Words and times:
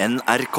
NRK. 0.00 0.58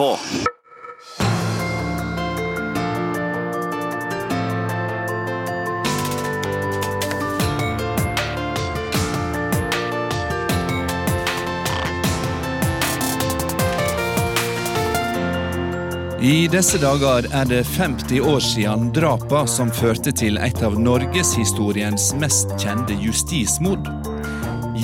I 16.21 16.47
disse 16.51 16.77
dager 16.77 17.23
er 17.31 17.45
det 17.47 17.63
50 17.63 18.19
år 18.21 18.39
siden 18.43 18.91
drapa 18.91 19.45
som 19.47 19.71
førte 19.71 20.11
til 20.11 20.35
et 20.35 20.59
av 20.67 20.75
norgeshistoriens 20.75 22.11
mest 22.19 22.51
kjente 22.59 22.99
justismord. 22.99 23.87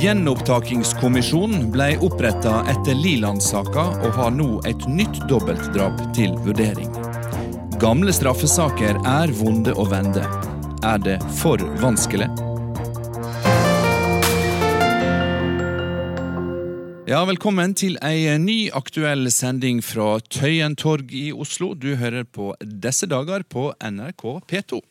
Gjenopptakingskommisjonen 0.06 1.72
ble 1.74 1.86
oppretta 2.06 2.60
etter 2.70 2.94
Liland-saka 2.94 3.86
og 4.06 4.12
har 4.14 4.36
nå 4.36 4.60
et 4.70 4.84
nytt 4.86 5.18
dobbeltdrap 5.26 6.04
til 6.14 6.36
vurdering. 6.46 6.92
Gamle 7.82 8.14
straffesaker 8.14 9.00
er 9.02 9.34
vonde 9.40 9.74
å 9.74 9.88
vende. 9.90 10.22
Er 10.86 11.02
det 11.02 11.16
for 11.40 11.58
vanskelig? 11.82 12.28
Ja, 17.10 17.24
Velkommen 17.26 17.74
til 17.74 17.98
ei 18.06 18.30
ny 18.38 18.60
aktuell 18.78 19.32
sending 19.34 19.82
fra 19.82 20.20
Tøyen 20.30 20.78
torg 20.78 21.18
i 21.18 21.32
Oslo. 21.34 21.74
Du 21.74 21.96
hører 21.98 22.30
på 22.30 22.54
disse 22.62 23.10
dager 23.10 23.42
på 23.50 23.72
NRK 23.82 24.28
P2. 24.54 24.84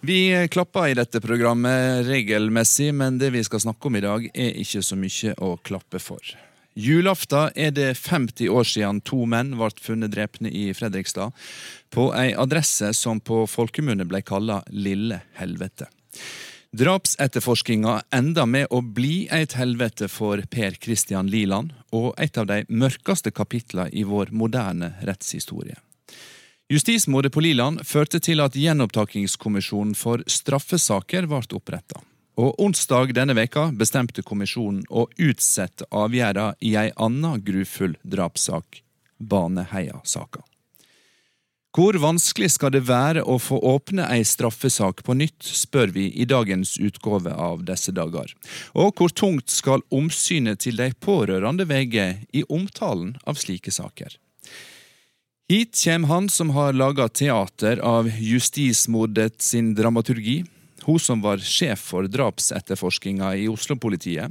Vi 0.00 0.48
klapper 0.50 0.88
i 0.88 0.94
dette 0.94 1.20
programmet 1.20 2.06
regelmessig, 2.06 2.92
men 2.94 3.18
det 3.18 3.32
vi 3.34 3.42
skal 3.44 3.60
snakke 3.60 3.88
om 3.88 3.96
i 3.98 4.02
dag, 4.04 4.28
er 4.30 4.60
ikke 4.62 4.82
så 4.86 4.98
mye 4.98 5.32
å 5.42 5.56
klappe 5.66 5.98
for. 5.98 6.22
Julaften 6.78 7.50
er 7.58 7.72
det 7.74 7.96
50 7.98 8.52
år 8.54 8.68
siden 8.70 9.00
to 9.02 9.24
menn 9.26 9.56
ble 9.58 9.72
funnet 9.82 10.12
drepne 10.14 10.52
i 10.54 10.68
Fredrikstad, 10.70 11.34
på 11.90 12.12
ei 12.14 12.30
adresse 12.38 12.92
som 12.94 13.18
på 13.18 13.42
folkemunne 13.50 14.06
ble 14.06 14.22
kalla 14.22 14.60
Lille 14.70 15.18
helvete. 15.40 15.90
Drapsetterforskinga 16.78 17.96
enda 18.14 18.46
med 18.46 18.70
å 18.70 18.84
bli 18.84 19.26
et 19.34 19.56
helvete 19.58 20.06
for 20.12 20.44
Per 20.46 20.78
Christian 20.78 21.26
Liland, 21.26 21.74
og 21.90 22.12
et 22.22 22.38
av 22.38 22.46
de 22.46 22.62
mørkeste 22.68 23.34
kapitlene 23.34 23.90
i 23.90 24.06
vår 24.06 24.30
moderne 24.30 24.94
rettshistorie. 25.02 25.80
Justismordet 26.70 27.32
på 27.32 27.40
Liland 27.40 27.80
førte 27.88 28.18
til 28.20 28.42
at 28.44 28.52
Gjenopptakingskommisjonen 28.52 29.94
for 29.96 30.20
straffesaker 30.28 31.24
ble 31.30 31.40
oppretta. 31.56 32.02
Og 32.36 32.60
onsdag 32.60 33.14
denne 33.16 33.32
veka 33.38 33.70
bestemte 33.72 34.20
kommisjonen 34.22 34.82
å 34.92 35.06
utsette 35.16 35.88
avgjerda 35.88 36.50
i 36.60 36.74
ei 36.76 36.92
anna 37.00 37.38
grufull 37.40 37.96
drapssak, 38.04 38.82
Baneheia-saka. 39.16 40.44
Hvor 41.72 41.96
vanskelig 42.04 42.52
skal 42.58 42.76
det 42.76 42.84
være 42.84 43.24
å 43.24 43.38
få 43.40 43.56
åpne 43.64 44.04
ei 44.12 44.20
straffesak 44.28 45.00
på 45.08 45.16
nytt, 45.16 45.40
spør 45.40 45.96
vi 45.96 46.10
i 46.20 46.28
dagens 46.28 46.76
utgave 46.76 47.32
av 47.32 47.64
disse 47.64 47.96
dager. 47.96 48.34
Og 48.76 48.92
hvor 48.92 49.08
tungt 49.08 49.48
skal 49.48 49.86
omsynet 49.88 50.60
til 50.66 50.76
de 50.76 50.92
pårørende 51.00 51.64
veie 51.64 52.10
i 52.28 52.44
omtalen 52.44 53.16
av 53.24 53.40
slike 53.40 53.72
saker? 53.72 54.20
Hit 55.48 55.84
kommer 55.84 56.08
han 56.08 56.28
som 56.28 56.50
har 56.50 56.72
laga 56.72 57.08
teater 57.08 57.78
av 57.78 58.08
justismordet 58.08 59.42
sin 59.42 59.74
dramaturgi, 59.74 60.44
hun 60.84 60.98
som 61.00 61.22
var 61.24 61.38
sjef 61.38 61.80
for 61.92 62.04
drapsetterforskinga 62.04 63.30
i 63.36 63.46
Oslo-politiet, 63.48 64.28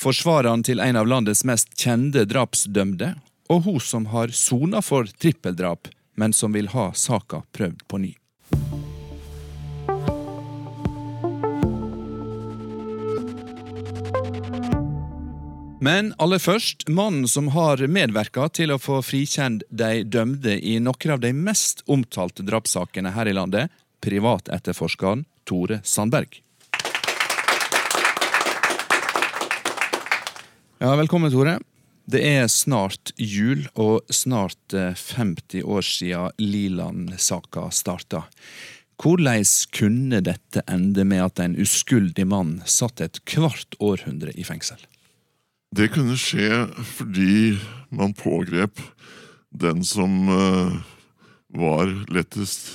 forsvareren 0.00 0.64
til 0.64 0.80
en 0.80 0.96
av 0.96 1.10
landets 1.12 1.44
mest 1.44 1.76
kjente 1.76 2.24
drapsdømte, 2.24 3.12
og 3.52 3.68
hun 3.68 3.80
som 3.84 4.08
har 4.14 4.32
sona 4.32 4.80
for 4.80 5.04
trippeldrap 5.20 5.92
men 6.16 6.32
som 6.32 6.52
vil 6.52 6.68
ha 6.72 6.92
saka 6.96 7.42
prøvd 7.52 7.84
på 7.88 8.00
ny. 8.00 8.14
Men 15.80 16.14
aller 16.16 16.40
først, 16.40 16.86
mannen 16.88 17.28
som 17.28 17.50
har 17.52 17.82
medvirka 17.92 18.46
til 18.48 18.70
å 18.72 18.78
få 18.80 19.02
frikjent 19.04 19.60
de 19.68 20.06
dømte 20.08 20.54
i 20.56 20.78
noen 20.80 21.12
av 21.12 21.20
de 21.20 21.34
mest 21.36 21.82
omtalte 21.84 22.46
drapssakene 22.48 23.12
her 23.12 23.28
i 23.28 23.34
landet, 23.36 23.68
privatetterforskeren 24.00 25.26
Tore 25.44 25.82
Sandberg. 25.84 26.40
Ja, 30.80 30.96
velkommen, 30.96 31.28
Tore. 31.32 31.58
Det 32.08 32.24
er 32.24 32.48
snart 32.48 33.12
jul, 33.20 33.68
og 33.76 34.08
snart 34.08 34.72
50 34.72 35.60
år 35.60 35.84
siden 35.84 36.32
Liland-saka 36.40 37.68
starta. 37.68 38.24
Hvordan 38.96 39.44
kunne 39.76 40.24
dette 40.24 40.64
ende 40.64 41.04
med 41.04 41.24
at 41.28 41.44
en 41.44 41.60
uskyldig 41.60 42.24
mann 42.32 42.60
satt 42.64 43.04
et 43.04 43.20
kvart 43.28 43.76
århundre 43.76 44.32
i 44.32 44.44
fengsel? 44.46 44.80
Det 45.76 45.90
kunne 45.92 46.16
skje 46.16 46.48
fordi 46.88 47.58
man 47.92 48.14
pågrep 48.16 48.80
den 49.52 49.82
som 49.84 50.24
var 51.52 51.92
lettest 52.08 52.70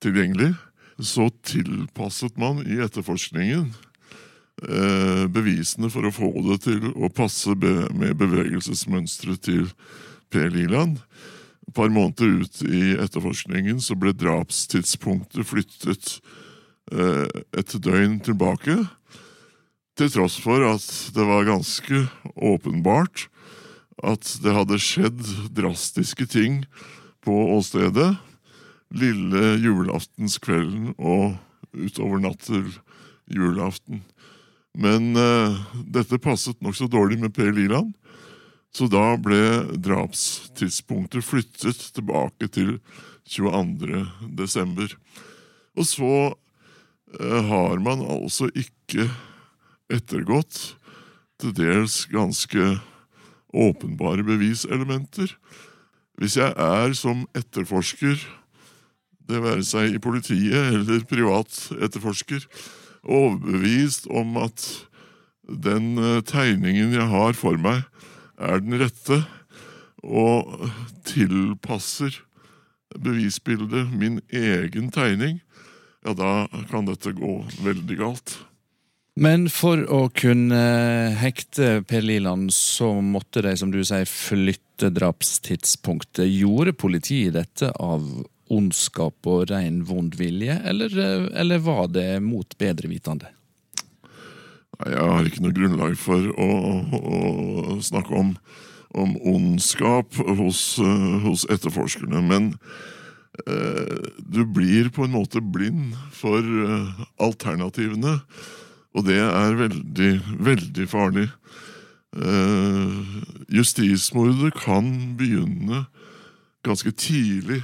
tilgjengelig. 0.00 0.54
Så 0.96 1.28
tilpasset 1.44 2.40
man 2.40 2.62
i 2.64 2.80
etterforskningen 2.80 3.68
bevisene 5.30 5.90
for 5.92 6.08
å 6.08 6.14
få 6.14 6.32
det 6.48 6.62
til 6.64 6.88
å 6.96 7.12
passe 7.12 7.52
med 7.60 8.16
bevegelsesmønsteret 8.18 9.44
til 9.44 9.68
Per 10.32 10.48
Liland. 10.50 10.98
Et 11.68 11.74
par 11.76 11.92
måneder 11.92 12.40
ut 12.42 12.62
i 12.64 12.96
etterforskningen 12.96 13.78
så 13.84 13.94
ble 14.00 14.16
drapstidspunktet 14.16 15.46
flyttet 15.46 16.16
et 16.88 17.76
døgn 17.76 18.22
tilbake. 18.24 18.80
Til 19.98 20.10
tross 20.14 20.36
for 20.38 20.62
at 20.62 20.84
det 21.10 21.24
var 21.26 21.48
ganske 21.48 22.04
åpenbart 22.36 23.26
at 24.06 24.28
det 24.44 24.54
hadde 24.54 24.78
skjedd 24.78 25.22
drastiske 25.56 26.28
ting 26.30 26.60
på 27.26 27.34
åstedet 27.56 28.12
lille 28.94 29.56
julaftenskvelden 29.58 30.92
og 30.96 31.34
utover 31.74 32.22
natt 32.22 32.46
til 32.46 32.68
julaften. 33.26 34.04
Men 34.78 35.18
uh, 35.18 35.58
dette 35.82 36.20
passet 36.22 36.60
nokså 36.62 36.86
dårlig 36.86 37.18
med 37.18 37.34
Per 37.34 37.50
Liland, 37.52 37.90
så 38.70 38.86
da 38.86 39.16
ble 39.18 39.78
drapstidspunktet 39.82 41.26
flyttet 41.26 41.88
tilbake 41.96 42.46
til 42.54 42.76
22. 43.26 44.04
desember. 44.38 44.94
Og 45.74 45.90
så 45.90 46.12
uh, 46.30 47.40
har 47.50 47.82
man 47.82 48.06
altså 48.06 48.46
ikke 48.54 49.08
ettergått 49.92 50.76
til 51.38 51.54
dels 51.56 52.02
ganske 52.12 52.78
åpenbare 53.54 54.24
beviselementer. 54.26 55.32
Hvis 56.18 56.36
jeg 56.36 56.52
er 56.52 56.94
som 56.98 57.24
etterforsker, 57.38 58.18
det 59.28 59.42
være 59.44 59.64
seg 59.66 59.94
i 59.94 60.02
politiet 60.02 60.74
eller 60.74 61.04
privat 61.08 61.52
etterforsker, 61.78 62.44
overbevist 63.08 64.08
om 64.10 64.36
at 64.40 64.64
den 65.48 65.94
tegningen 66.28 66.96
jeg 66.96 67.08
har 67.12 67.36
for 67.38 67.60
meg, 67.60 67.84
er 68.38 68.60
den 68.62 68.78
rette, 68.80 69.22
og 70.02 70.68
tilpasser 71.08 72.20
bevisbildet 72.96 73.90
min 73.92 74.20
egen 74.30 74.92
tegning, 74.94 75.40
ja, 76.06 76.14
da 76.14 76.46
kan 76.70 76.86
dette 76.88 77.12
gå 77.16 77.40
veldig 77.64 77.98
galt. 77.98 78.36
Men 79.18 79.48
for 79.50 79.80
å 79.90 80.04
kunne 80.14 80.58
hekte 81.18 81.80
Per 81.90 82.04
Liland, 82.06 82.52
så 82.54 82.92
måtte 83.02 83.42
de, 83.42 83.56
som 83.58 83.72
du 83.74 83.80
sier, 83.82 84.06
flytte 84.06 84.92
drapstidspunktet. 84.94 86.28
Gjorde 86.30 86.76
politiet 86.78 87.34
dette 87.34 87.72
av 87.82 88.04
ondskap 88.48 89.26
og 89.28 89.48
ren 89.50 89.82
vond 89.88 90.14
vilje, 90.18 90.54
eller, 90.64 90.94
eller, 91.34 91.64
var 91.64 91.90
det 91.92 92.20
mot 92.24 92.54
bedre 92.60 92.90
vitende? 92.90 93.32
Jeg 94.78 95.02
har 95.10 95.26
ikke 95.26 95.42
noe 95.42 95.56
grunnlag 95.56 95.98
for 95.98 96.30
å, 96.38 96.48
å 96.94 97.80
snakke 97.82 98.14
om, 98.14 98.30
om 98.94 99.16
ondskap 99.26 100.14
hos, 100.38 100.62
hos, 101.24 101.42
etterforskerne, 101.50 102.22
men 102.22 102.52
eh, 103.42 104.14
du 104.22 104.44
blir 104.46 104.92
på 104.94 105.08
en 105.08 105.16
måte 105.18 105.42
blind 105.42 105.98
for 106.14 106.38
eh, 106.38 107.04
alternativene, 107.26 108.20
og 108.96 109.04
det 109.08 109.18
er 109.20 109.58
veldig, 109.58 110.12
veldig 110.48 110.86
farlig. 110.88 111.26
Eh, 112.16 113.16
justismordet 113.52 114.54
kan 114.56 114.92
begynne 115.18 115.86
ganske 116.66 116.92
tidlig 116.96 117.62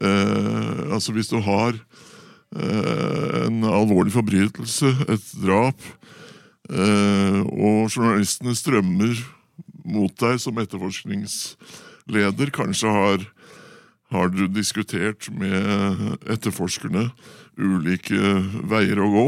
Eh, 0.00 0.92
altså 0.94 1.12
hvis 1.12 1.28
du 1.28 1.42
har 1.44 1.74
eh, 2.56 3.46
en 3.46 3.64
alvorlig 3.68 4.14
forbrytelse, 4.14 4.94
et 5.12 5.26
drap, 5.42 5.82
Eh, 6.70 7.40
og 7.50 7.90
journalistene 7.90 8.54
strømmer 8.54 9.18
mot 9.90 10.12
deg 10.22 10.38
som 10.38 10.58
etterforskningsleder. 10.62 12.52
Kanskje 12.54 12.92
har, 12.94 13.24
har 14.14 14.30
du 14.30 14.44
diskutert 14.46 15.26
med 15.34 16.20
etterforskerne 16.30 17.08
ulike 17.58 18.20
veier 18.70 19.02
å 19.02 19.10
gå. 19.16 19.26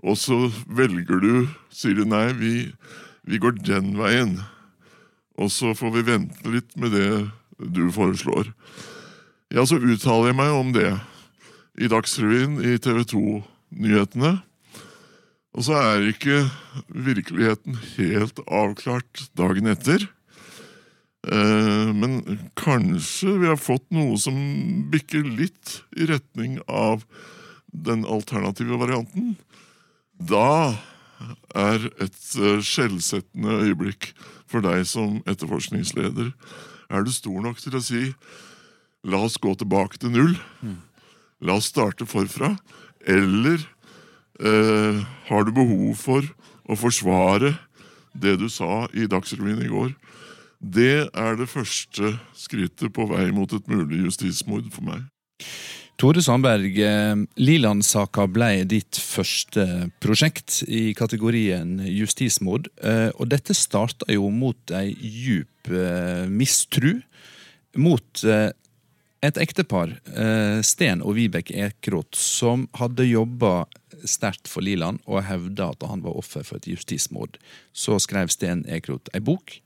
Og 0.00 0.16
så 0.16 0.36
velger 0.66 1.20
du, 1.20 1.32
sier 1.72 1.96
du 1.98 2.06
nei, 2.08 2.30
vi, 2.38 2.54
vi 3.28 3.40
går 3.40 3.58
den 3.60 3.92
veien. 4.00 4.38
Og 5.40 5.52
så 5.52 5.74
får 5.76 5.94
vi 5.98 6.06
vente 6.08 6.52
litt 6.52 6.72
med 6.80 6.94
det 6.96 7.10
du 7.60 7.86
foreslår. 7.92 8.52
Ja, 9.52 9.64
så 9.66 9.80
uttaler 9.80 10.30
jeg 10.30 10.38
meg 10.38 10.54
om 10.54 10.70
det 10.76 10.92
i 11.80 11.88
Dagsrevyen, 11.90 12.60
i 12.64 12.78
TV 12.82 13.02
2-nyhetene. 13.12 14.38
Og 15.56 15.66
så 15.66 15.76
er 15.80 16.06
ikke 16.06 16.44
virkeligheten 16.88 17.76
helt 17.96 18.40
avklart 18.46 19.24
dagen 19.38 19.68
etter. 19.72 20.06
Eh, 21.26 21.90
men 21.92 22.20
kanskje 22.56 23.34
vi 23.42 23.50
har 23.50 23.60
fått 23.60 23.88
noe 23.92 24.16
som 24.20 24.36
bikker 24.92 25.26
litt 25.26 25.80
i 25.98 26.06
retning 26.08 26.60
av 26.64 27.02
den 27.70 28.06
alternative 28.08 28.78
varianten. 28.80 29.34
Da 30.20 30.76
er 31.56 31.86
et 32.02 32.20
eh, 32.36 32.60
skjellsettende 32.64 33.60
øyeblikk 33.64 34.12
for 34.50 34.64
deg 34.64 34.84
som 34.88 35.20
etterforskningsleder. 35.30 36.32
Er 36.90 37.06
du 37.06 37.12
stor 37.14 37.40
nok 37.44 37.60
til 37.62 37.76
å 37.78 37.82
si 37.84 38.02
la 39.06 39.22
oss 39.24 39.38
gå 39.40 39.54
tilbake 39.56 40.00
til 40.00 40.12
null? 40.12 40.34
La 41.40 41.56
oss 41.56 41.70
starte 41.72 42.06
forfra. 42.08 42.52
Eller 43.08 43.64
eh, 44.44 45.00
har 45.30 45.46
du 45.46 45.54
behov 45.56 45.96
for 45.96 46.26
å 46.68 46.76
forsvare 46.76 47.54
det 48.12 48.36
du 48.42 48.48
sa 48.52 48.86
i 48.92 49.08
Dagsrevyen 49.08 49.64
i 49.64 49.72
går? 49.72 49.94
Det 50.60 51.08
er 51.08 51.38
det 51.40 51.48
første 51.48 52.18
skrittet 52.36 52.92
på 52.92 53.06
vei 53.08 53.30
mot 53.32 53.52
et 53.56 53.70
mulig 53.70 54.04
justismord 54.04 54.68
for 54.74 54.84
meg. 54.84 55.06
Tore 56.00 56.22
Sandberg, 56.24 56.78
eh, 56.80 57.14
Liland-saka 57.36 58.24
ble 58.32 58.62
ditt 58.64 58.96
første 59.04 59.90
prosjekt 60.00 60.62
i 60.64 60.94
kategorien 60.96 61.74
justismord. 61.92 62.70
Eh, 62.80 63.10
og 63.20 63.28
dette 63.28 63.52
starta 63.52 64.08
jo 64.08 64.30
mot 64.32 64.72
ei 64.72 64.94
djup 64.96 65.68
eh, 65.68 66.24
mistru 66.24 67.02
mot 67.76 68.24
et 68.24 69.36
ektepar, 69.38 69.92
Sten 70.66 71.04
og 71.06 71.14
Vibeke 71.14 71.54
Ekroth, 71.68 72.18
som 72.18 72.64
hadde 72.80 73.06
jobba 73.06 73.68
sterkt 74.02 74.50
for 74.50 74.66
Liland 74.66 74.98
og 75.06 75.22
hevda 75.28 75.68
at 75.70 75.86
han 75.86 76.02
var 76.02 76.18
offer 76.18 76.42
for 76.42 76.58
et 76.58 76.66
justismord. 76.66 77.38
Så 77.70 78.00
skrev 78.02 78.32
Sten 78.34 78.64
Ekroth 78.66 79.12
ei 79.14 79.22
bok. 79.22 79.60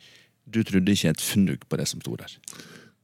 Du 0.45 0.61
trodde 0.67 0.93
ikke 0.93 1.15
et 1.15 1.25
fnugg 1.25 1.65
på 1.65 1.81
det 1.81 1.89
som 1.89 2.05
sto 2.05 2.19
der? 2.21 2.37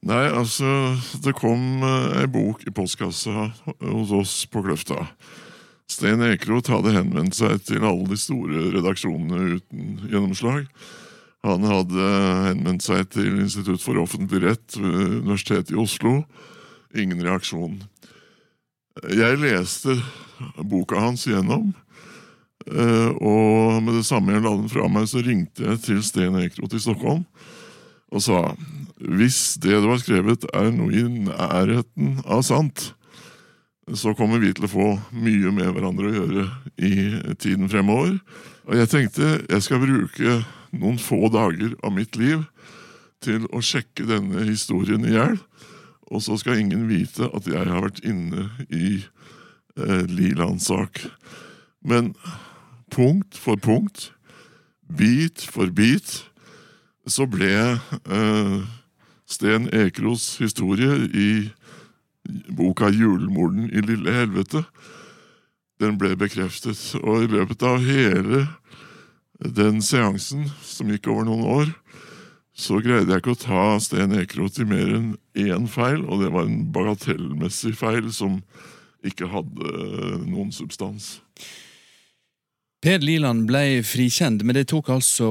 Nei, 0.00 0.30
altså 0.32 0.96
Det 1.20 1.34
kom 1.36 1.84
ei 1.84 2.24
bok 2.30 2.64
i 2.64 2.72
postkassa 2.72 3.50
hos 3.84 4.12
oss 4.16 4.34
på 4.48 4.62
Kløfta. 4.64 5.04
Sten 5.90 6.22
Ekeroth 6.24 6.70
hadde 6.72 6.94
henvendt 6.94 7.36
seg 7.36 7.60
til 7.66 7.84
alle 7.84 8.06
de 8.08 8.16
store 8.20 8.70
redaksjonene 8.76 9.58
uten 9.58 9.98
gjennomslag. 10.06 10.64
Han 11.44 11.66
hadde 11.66 12.06
henvendt 12.46 12.84
seg 12.86 13.10
til 13.12 13.42
Institutt 13.42 13.82
for 13.82 14.00
offentlig 14.00 14.42
rett 14.44 14.78
ved 14.78 15.20
Universitetet 15.20 15.74
i 15.74 15.80
Oslo. 15.82 16.20
Ingen 16.96 17.20
reaksjon. 17.24 17.80
Jeg 19.10 19.40
leste 19.40 19.98
boka 20.68 21.00
hans 21.00 21.26
gjennom, 21.28 21.70
og 22.66 23.80
med 23.84 23.94
det 23.96 24.06
samme 24.08 24.34
jeg 24.34 24.44
la 24.44 24.52
den 24.58 24.70
fra 24.72 24.88
meg, 24.92 25.08
så 25.08 25.22
ringte 25.24 25.64
jeg 25.64 25.82
til 25.84 26.02
Sten 26.04 26.38
Ekeroth 26.40 26.76
i 26.76 26.82
Stockholm 26.82 27.24
og 28.10 28.22
sa 28.24 28.40
hvis 29.00 29.56
det 29.62 29.78
du 29.80 29.88
har 29.88 30.00
skrevet 30.02 30.44
er 30.52 30.70
noe 30.74 30.92
i 30.92 31.04
nærheten 31.08 32.18
av 32.28 32.44
sant, 32.44 32.90
så 33.96 34.12
kommer 34.14 34.38
vi 34.42 34.52
til 34.54 34.66
å 34.68 34.70
få 34.70 34.88
mye 35.16 35.50
med 35.54 35.72
hverandre 35.74 36.10
å 36.10 36.14
gjøre 36.14 36.44
i 36.84 36.92
tiden 37.40 37.70
fremover. 37.72 38.18
Og 38.68 38.76
jeg 38.78 38.90
tenkte 38.92 39.30
jeg 39.40 39.64
skal 39.64 39.82
bruke 39.82 40.36
noen 40.76 41.00
få 41.02 41.30
dager 41.32 41.74
av 41.82 41.94
mitt 41.96 42.18
liv 42.20 42.44
til 43.24 43.48
å 43.50 43.62
sjekke 43.64 44.06
denne 44.08 44.44
historien 44.48 45.04
i 45.08 45.16
hjel. 45.16 45.40
Og 46.10 46.22
så 46.24 46.36
skal 46.40 46.60
ingen 46.60 46.86
vite 46.90 47.28
at 47.34 47.48
jeg 47.50 47.66
har 47.66 47.84
vært 47.84 48.02
inne 48.06 48.48
i 48.68 49.00
eh, 49.00 50.04
Lilands 50.10 50.68
sak. 50.70 51.02
Men 51.80 52.14
punkt 52.90 53.38
for 53.38 53.60
punkt, 53.60 54.10
bit 54.86 55.42
for 55.46 55.70
bit, 55.74 56.20
så 57.10 57.26
ble 57.30 57.52
eh, 57.78 58.58
Sten 59.30 59.68
Ekros 59.70 60.36
historie 60.42 60.96
i 61.14 61.30
boka 62.50 62.90
'Julemorden 62.90 63.70
i 63.70 63.80
lille 63.80 64.10
helvete' 64.10 64.64
den 65.80 65.98
ble 65.98 66.16
bekreftet. 66.18 66.80
Og 67.00 67.24
i 67.24 67.30
løpet 67.30 67.62
av 67.64 67.80
hele 67.84 68.44
den 69.40 69.80
seansen, 69.84 70.50
som 70.62 70.90
gikk 70.92 71.08
over 71.08 71.28
noen 71.28 71.46
år, 71.48 71.70
så 72.52 72.80
greide 72.84 73.08
jeg 73.08 73.22
ikke 73.22 73.36
å 73.36 73.40
ta 73.40 73.62
Sten 73.80 74.12
Ekeroth 74.18 74.60
i 74.60 74.68
mer 74.68 74.90
enn 74.98 75.14
én 75.38 75.68
feil, 75.70 76.04
og 76.04 76.20
det 76.20 76.32
var 76.34 76.44
en 76.44 76.66
bagatellmessig 76.74 77.72
feil 77.78 78.10
som 78.12 78.42
ikke 79.06 79.30
hadde 79.32 79.70
noen 80.26 80.50
substans. 80.52 81.20
Per 82.80 83.02
Liland 83.04 83.44
ble 83.44 83.82
frikjent, 83.84 84.40
men 84.40 84.56
det 84.56 84.70
tok 84.70 84.86
altså 84.94 85.26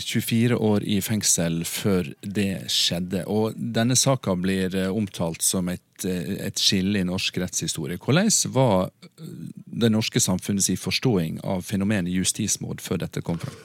24 0.00 0.54
eh, 0.54 0.60
år 0.68 0.84
i 0.88 1.02
fengsel 1.04 1.58
før 1.68 2.06
det 2.24 2.64
skjedde. 2.72 3.26
Og 3.28 3.52
denne 3.76 3.92
saka 3.92 4.32
blir 4.40 4.72
eh, 4.72 4.88
omtalt 4.88 5.44
som 5.44 5.68
et, 5.68 5.84
eh, 6.08 6.46
et 6.46 6.56
skille 6.56 7.02
i 7.02 7.04
norsk 7.04 7.36
rettshistorie. 7.42 8.00
Hvordan 8.00 8.32
var 8.54 8.88
det 9.20 9.90
norske 9.92 10.22
samfunnets 10.24 10.70
forståing 10.80 11.42
av 11.44 11.66
fenomenet 11.68 12.14
justismord 12.14 12.80
før 12.80 13.02
dette 13.04 13.20
kom 13.20 13.36
fram? 13.42 13.58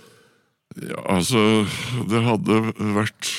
Ja, 0.76 1.00
altså 1.16 1.64
Det 2.12 2.20
hadde 2.26 2.58
vært 2.98 3.32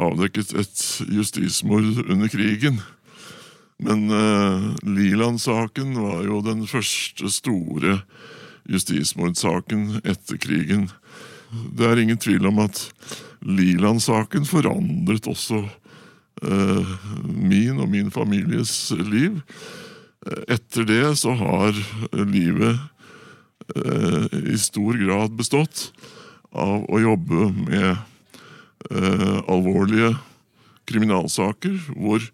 avdekket 0.00 0.54
et 0.62 0.80
justismord 1.12 2.06
under 2.08 2.32
krigen. 2.32 2.80
Men 3.84 4.08
uh, 4.08 4.72
Liland-saken 4.80 5.92
var 6.00 6.24
jo 6.24 6.40
den 6.40 6.64
første 6.68 7.28
store 7.28 7.98
justismordsaken 8.70 10.00
etter 10.04 10.40
krigen. 10.42 10.88
Det 11.76 11.86
er 11.86 12.02
ingen 12.02 12.20
tvil 12.20 12.48
om 12.50 12.60
at 12.64 12.80
Liland-saken 13.46 14.46
forandret 14.48 15.28
også 15.30 15.62
eh, 16.42 16.94
min 17.22 17.78
og 17.78 17.90
min 17.92 18.10
families 18.10 18.90
liv. 18.96 19.42
Etter 20.50 20.86
det 20.88 21.04
så 21.20 21.36
har 21.38 21.76
livet 22.12 22.80
eh, 23.76 24.38
i 24.54 24.58
stor 24.58 24.98
grad 24.98 25.36
bestått 25.38 25.90
av 26.56 26.86
å 26.90 27.02
jobbe 27.02 27.50
med 27.60 27.90
eh, 28.90 29.38
alvorlige 29.46 30.14
kriminalsaker 30.86 31.78
hvor 31.94 32.24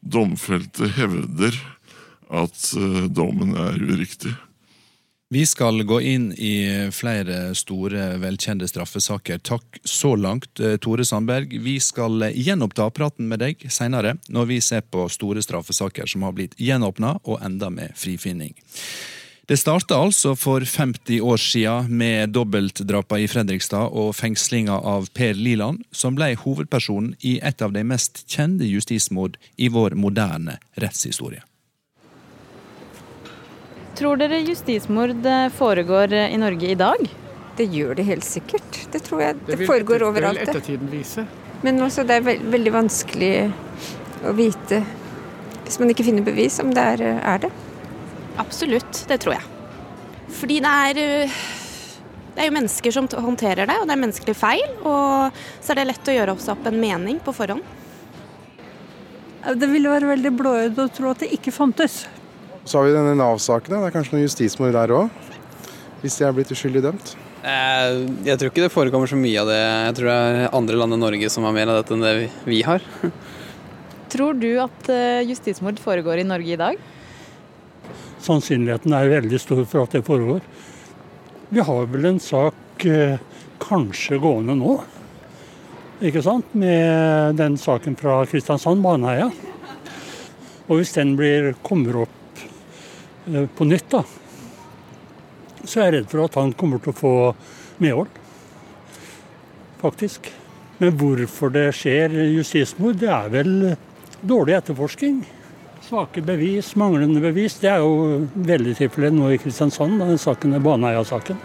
domfelte 0.00 0.88
hevder 0.96 1.56
at 2.30 2.72
eh, 2.78 3.06
dommen 3.10 3.56
er 3.58 3.78
uriktig. 3.80 4.34
Vi 5.28 5.46
skal 5.46 5.82
gå 5.82 5.96
inn 6.00 6.28
i 6.32 6.90
flere 6.94 7.50
store, 7.58 8.12
velkjente 8.22 8.68
straffesaker. 8.70 9.40
Takk 9.42 9.80
så 9.82 10.12
langt, 10.14 10.60
eh, 10.60 10.76
Tore 10.76 11.04
Sandberg. 11.04 11.58
Vi 11.60 11.80
skal 11.80 12.30
gjenoppta 12.30 12.90
praten 12.90 13.26
med 13.26 13.40
deg 13.42 13.66
senere, 13.68 14.18
når 14.28 14.46
vi 14.46 14.60
ser 14.60 14.80
på 14.86 15.08
store 15.10 15.42
straffesaker 15.42 16.06
som 16.06 16.22
har 16.22 16.32
blitt 16.32 16.54
gjenåpna 16.54 17.18
og 17.24 17.42
enda 17.42 17.70
med 17.70 17.90
frifinning. 17.96 18.54
Det 19.48 19.58
starta 19.58 19.98
altså 19.98 20.36
for 20.38 20.60
50 20.60 21.20
år 21.20 21.38
siden 21.38 21.90
med 21.90 22.30
dobbeltdrapa 22.30 23.18
i 23.18 23.26
Fredrikstad 23.26 23.90
og 23.92 24.14
fengslinga 24.14 24.78
av 24.78 25.10
Per 25.12 25.34
Liland, 25.34 25.82
som 25.92 26.14
ble 26.14 26.36
hovedpersonen 26.36 27.16
i 27.22 27.40
et 27.42 27.62
av 27.62 27.72
de 27.72 27.82
mest 27.82 28.24
kjente 28.28 28.66
justismord 28.66 29.36
i 29.58 29.68
vår 29.68 29.94
moderne 29.94 30.58
rettshistorie. 30.78 31.42
Tror 33.96 34.18
dere 34.20 34.42
justismord 34.44 35.26
eh, 35.26 35.48
foregår 35.56 36.12
eh, 36.12 36.34
i 36.34 36.36
Norge 36.36 36.68
i 36.68 36.76
dag? 36.76 37.00
Det 37.56 37.64
gjør 37.72 37.94
det 37.96 38.04
helt 38.04 38.24
sikkert. 38.28 38.80
Det 38.92 39.00
tror 39.06 39.22
jeg 39.22 39.38
det, 39.38 39.56
det 39.56 39.68
foregår 39.68 40.02
etter, 40.02 40.08
overalt. 40.10 40.40
Det 40.40 40.44
vil 40.44 40.56
ettertiden 40.56 40.90
vise. 40.92 41.24
Men 41.64 41.80
også 41.80 42.04
det 42.04 42.18
er 42.18 42.26
veld, 42.26 42.42
veldig 42.52 42.72
vanskelig 42.74 43.30
å 44.28 44.34
vite, 44.36 44.82
hvis 45.64 45.78
man 45.80 45.92
ikke 45.94 46.04
finner 46.04 46.26
bevis, 46.26 46.58
om 46.60 46.74
det 46.76 46.84
er, 46.92 47.04
eh, 47.08 47.22
er 47.24 47.46
det. 47.46 47.52
Absolutt, 48.42 49.00
det 49.08 49.22
tror 49.24 49.38
jeg. 49.38 49.46
Fordi 50.36 50.58
det 50.60 50.74
er 50.90 51.00
det 52.36 52.44
er 52.44 52.50
jo 52.50 52.56
mennesker 52.58 52.92
som 52.92 53.06
håndterer 53.08 53.64
det, 53.64 53.78
og 53.80 53.88
det 53.88 53.94
er 53.94 54.02
menneskelige 54.02 54.36
feil. 54.36 54.66
Og 54.84 55.38
så 55.64 55.72
er 55.72 55.80
det 55.80 55.86
lett 55.88 56.10
å 56.12 56.16
gjøre 56.18 56.36
seg 56.36 56.52
opp 56.52 56.68
en 56.68 56.76
mening 56.82 57.22
på 57.24 57.32
forhånd. 57.32 57.64
Det 59.56 59.68
ville 59.70 59.88
være 59.88 60.10
veldig 60.10 60.32
blåøyd 60.36 60.84
å 60.84 60.88
tro 60.92 61.14
at 61.14 61.24
det 61.24 61.30
ikke 61.32 61.54
fantes. 61.54 62.02
Så 62.66 62.80
har 62.80 62.88
vi 62.88 62.96
denne 62.96 63.14
Nav-saken. 63.14 63.76
Det 63.76 63.86
er 63.86 63.94
kanskje 63.94 64.16
noe 64.16 64.24
justismord 64.24 64.74
der 64.74 64.90
òg. 64.90 65.30
Hvis 66.02 66.18
de 66.18 66.26
er 66.26 66.34
blitt 66.34 66.50
uskyldig 66.50 66.82
dømt. 66.82 67.12
Eh, 67.46 68.00
jeg 68.26 68.40
tror 68.40 68.50
ikke 68.50 68.64
det 68.64 68.74
forekommer 68.74 69.10
så 69.10 69.18
mye 69.18 69.38
av 69.38 69.50
det. 69.52 69.60
Jeg 69.60 69.94
tror 69.98 70.10
det 70.10 70.16
er 70.16 70.56
andre 70.58 70.80
land 70.80 70.96
enn 70.96 71.04
Norge 71.04 71.30
som 71.30 71.46
har 71.46 71.54
mer 71.54 71.70
av 71.70 71.78
dette 71.78 71.94
enn 71.94 72.02
det 72.02 72.14
vi 72.48 72.58
har. 72.66 72.82
Tror 74.10 74.34
du 74.38 74.48
at 74.62 74.90
eh, 74.90 75.22
justismord 75.26 75.78
foregår 75.82 76.22
i 76.22 76.26
Norge 76.26 76.54
i 76.54 76.58
dag? 76.58 76.82
Sannsynligheten 78.26 78.94
er 78.98 79.14
veldig 79.14 79.40
stor 79.42 79.62
for 79.66 79.86
at 79.86 79.94
det 79.94 80.02
foregår. 80.06 80.42
Vi 81.54 81.62
har 81.62 81.88
vel 81.92 82.10
en 82.10 82.20
sak 82.22 82.86
eh, 82.86 83.18
kanskje 83.62 84.18
gående 84.22 84.58
nå, 84.58 84.76
ikke 86.06 86.22
sant? 86.24 86.50
Med 86.58 87.38
den 87.38 87.58
saken 87.60 87.94
fra 87.98 88.24
Kristiansand, 88.30 88.82
Baneheia. 88.82 89.30
Og 90.66 90.80
hvis 90.80 90.96
den 90.98 91.14
blir, 91.18 91.52
kommer 91.66 92.02
opp 92.06 92.15
på 93.26 93.66
nytt, 93.66 93.90
da, 93.90 94.02
så 95.66 95.80
er 95.80 95.88
jeg 95.88 95.94
redd 95.96 96.10
for 96.12 96.24
at 96.26 96.38
han 96.38 96.52
kommer 96.58 96.82
til 96.82 96.92
å 96.92 96.98
få 97.00 97.14
medhold. 97.82 98.20
Faktisk. 99.80 100.30
Men 100.78 100.92
hvorfor 101.00 101.52
det 101.54 101.70
skjer 101.76 102.12
justismord, 102.36 102.98
det 103.00 103.10
er 103.12 103.32
vel 103.32 103.52
dårlig 104.20 104.58
etterforsking. 104.58 105.22
Svake 105.86 106.22
bevis, 106.26 106.72
manglende 106.76 107.22
bevis. 107.22 107.58
Det 107.62 107.70
er 107.70 107.82
jo 107.84 108.26
veldig 108.34 108.74
tilfellet 108.78 109.14
nå 109.16 109.30
i 109.32 109.40
Kristiansand, 109.40 110.00
den 110.02 110.20
saken 110.20 110.56
er 110.56 110.64
Baneheia-saken. 110.64 111.40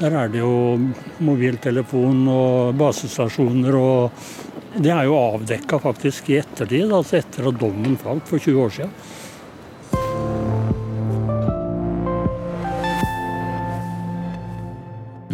Der 0.00 0.16
er 0.18 0.30
det 0.32 0.40
jo 0.40 0.78
mobiltelefon 1.22 2.24
og 2.32 2.78
basestasjoner 2.80 3.76
og 3.78 4.24
Det 4.72 4.88
er 4.88 5.04
jo 5.04 5.18
avdekka 5.20 5.76
faktisk 5.82 6.30
i 6.32 6.38
ettertid, 6.40 6.88
altså 6.96 7.18
etter 7.18 7.50
at 7.50 7.58
dommen 7.60 7.92
falt 8.00 8.24
for 8.24 8.40
20 8.40 8.60
år 8.62 8.70
siden. 8.72 8.94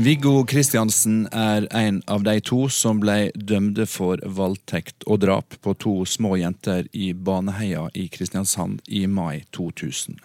Viggo 0.08 0.44
Kristiansen 0.44 1.26
er 1.32 1.66
en 1.76 1.98
av 2.06 2.22
de 2.24 2.38
to 2.40 2.62
som 2.72 2.96
ble 3.02 3.28
dømte 3.34 3.84
for 3.84 4.22
voldtekt 4.24 5.04
og 5.04 5.18
drap 5.20 5.56
på 5.60 5.74
to 5.84 5.90
små 6.08 6.30
jenter 6.40 6.86
i 6.96 7.10
Baneheia 7.12 7.82
i 7.92 8.06
Kristiansand 8.08 8.78
i 8.86 9.02
mai 9.04 9.42
2000. 9.52 10.16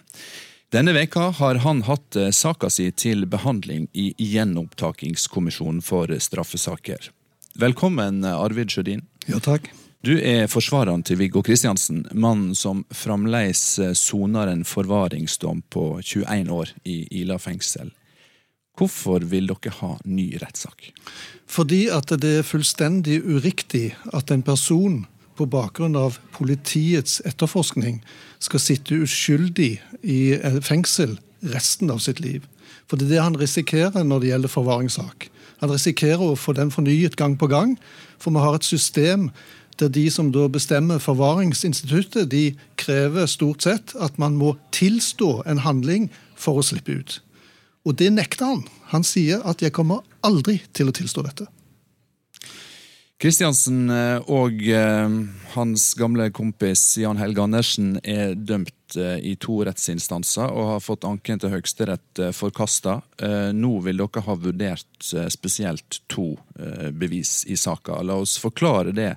Denne 0.72 0.94
veka 0.96 1.26
har 1.36 1.60
han 1.66 1.82
hatt 1.84 2.16
eh, 2.16 2.30
saka 2.32 2.70
si 2.72 2.86
til 2.96 3.26
behandling 3.28 3.90
i 3.92 4.14
Gjenopptakingskommisjonen 4.24 5.82
for 5.84 6.14
straffesaker. 6.16 7.10
Velkommen, 7.60 8.22
Arvid 8.24 8.72
Sjødin. 8.72 9.04
Ja, 9.28 9.42
takk. 9.44 9.68
Du 10.00 10.14
er 10.16 10.48
forsvareren 10.48 11.04
til 11.04 11.20
Viggo 11.20 11.44
Kristiansen, 11.44 12.06
mannen 12.14 12.56
som 12.56 12.86
fremdeles 12.88 13.66
soner 14.00 14.54
en 14.54 14.64
forvaringsdom 14.64 15.60
på 15.76 15.90
21 16.00 16.56
år 16.56 16.72
i 16.88 17.02
Ila 17.20 17.36
fengsel. 17.36 17.92
Hvorfor 18.78 19.22
vil 19.30 19.52
dere 19.52 19.74
ha 19.80 19.96
ny 20.06 20.32
rettssak? 20.42 20.90
Fordi 21.46 21.86
at 21.94 22.10
det 22.22 22.38
er 22.40 22.48
fullstendig 22.48 23.20
uriktig 23.22 23.92
at 24.14 24.32
en 24.34 24.42
person 24.46 25.04
på 25.38 25.46
bakgrunn 25.50 25.98
av 25.98 26.18
politiets 26.34 27.20
etterforskning 27.26 28.00
skal 28.42 28.62
sitte 28.62 28.98
uskyldig 29.06 29.76
i 30.02 30.20
fengsel 30.66 31.20
resten 31.54 31.94
av 31.94 32.02
sitt 32.02 32.22
liv. 32.24 32.46
For 32.90 32.98
det 32.98 33.08
er 33.08 33.14
det 33.14 33.24
han 33.24 33.40
risikerer 33.40 34.06
når 34.06 34.24
det 34.24 34.32
gjelder 34.32 34.54
forvaringssak. 34.54 35.28
Han 35.62 35.72
risikerer 35.72 36.24
å 36.34 36.40
få 36.40 36.56
den 36.58 36.74
fornyet 36.74 37.18
gang 37.20 37.38
på 37.40 37.50
gang, 37.52 37.76
for 38.20 38.34
vi 38.34 38.42
har 38.42 38.58
et 38.58 38.68
system 38.68 39.30
der 39.82 39.90
de 39.90 40.06
som 40.14 40.30
da 40.34 40.46
bestemmer 40.52 41.02
forvaringsinstituttet, 41.02 42.30
de 42.30 42.54
krever 42.78 43.30
stort 43.30 43.66
sett 43.66 43.94
at 44.02 44.20
man 44.22 44.38
må 44.38 44.54
tilstå 44.76 45.44
en 45.50 45.64
handling 45.66 46.10
for 46.38 46.60
å 46.60 46.66
slippe 46.66 47.00
ut. 47.00 47.22
Og 47.84 47.98
det 48.00 48.10
nekter 48.16 48.46
han. 48.46 48.64
Han 48.94 49.04
sier 49.04 49.42
at 49.44 49.62
'jeg 49.62 49.74
kommer 49.74 50.02
aldri 50.24 50.62
til 50.74 50.88
å 50.88 50.96
tilstå 50.96 51.24
dette'. 51.24 51.48
Kristiansen 53.24 53.90
eh, 53.90 54.18
og 54.28 54.58
eh, 54.68 55.14
hans 55.54 55.84
gamle 55.96 56.26
kompis 56.36 56.98
Jan 57.00 57.22
Helge 57.22 57.40
Andersen 57.46 57.94
er 58.04 58.34
dømt 58.36 58.98
eh, 59.00 59.16
i 59.24 59.38
to 59.40 59.62
rettsinstanser 59.64 60.52
og 60.52 60.68
har 60.74 60.82
fått 60.84 61.08
anken 61.08 61.40
til 61.40 61.54
Høyesterett 61.54 62.20
forkasta. 62.36 62.98
Nå 63.56 63.72
vil 63.86 64.02
dere 64.02 64.26
ha 64.26 64.36
vurdert 64.36 65.14
spesielt 65.32 66.02
to 66.12 66.34
bevis 66.92 67.46
i 67.48 67.56
saka. 67.56 68.02
La 68.04 68.20
oss 68.20 68.36
forklare 68.42 68.92
det 68.92 69.14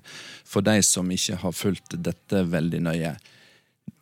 for 0.46 0.62
de 0.62 0.78
som 0.86 1.10
ikke 1.10 1.40
har 1.42 1.56
fulgt 1.56 1.98
dette 1.98 2.44
veldig 2.46 2.84
nøye. 2.86 3.16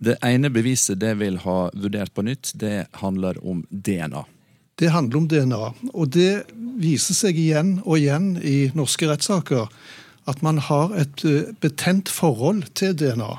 Det 0.05 0.19
ene 0.21 0.53
beviset 0.53 1.01
det 1.01 1.15
vil 1.23 1.41
ha 1.47 1.59
vurdert 1.73 2.13
på 2.13 2.27
nytt, 2.29 2.53
det 2.61 2.91
handler 3.01 3.41
om 3.41 3.65
DNA 3.71 4.27
det 4.81 4.91
handler 4.91 5.19
om 5.19 5.29
DNA. 5.29 5.63
Og 5.93 6.09
det 6.15 6.45
viser 6.81 7.15
seg 7.17 7.39
igjen 7.39 7.77
og 7.85 7.99
igjen 8.01 8.35
i 8.43 8.71
norske 8.75 9.09
rettssaker 9.11 9.69
at 10.31 10.41
man 10.43 10.59
har 10.59 10.95
et 10.99 11.25
eh, 11.29 11.53
betent 11.63 12.11
forhold 12.11 12.65
til 12.79 12.97
DNA. 12.97 13.37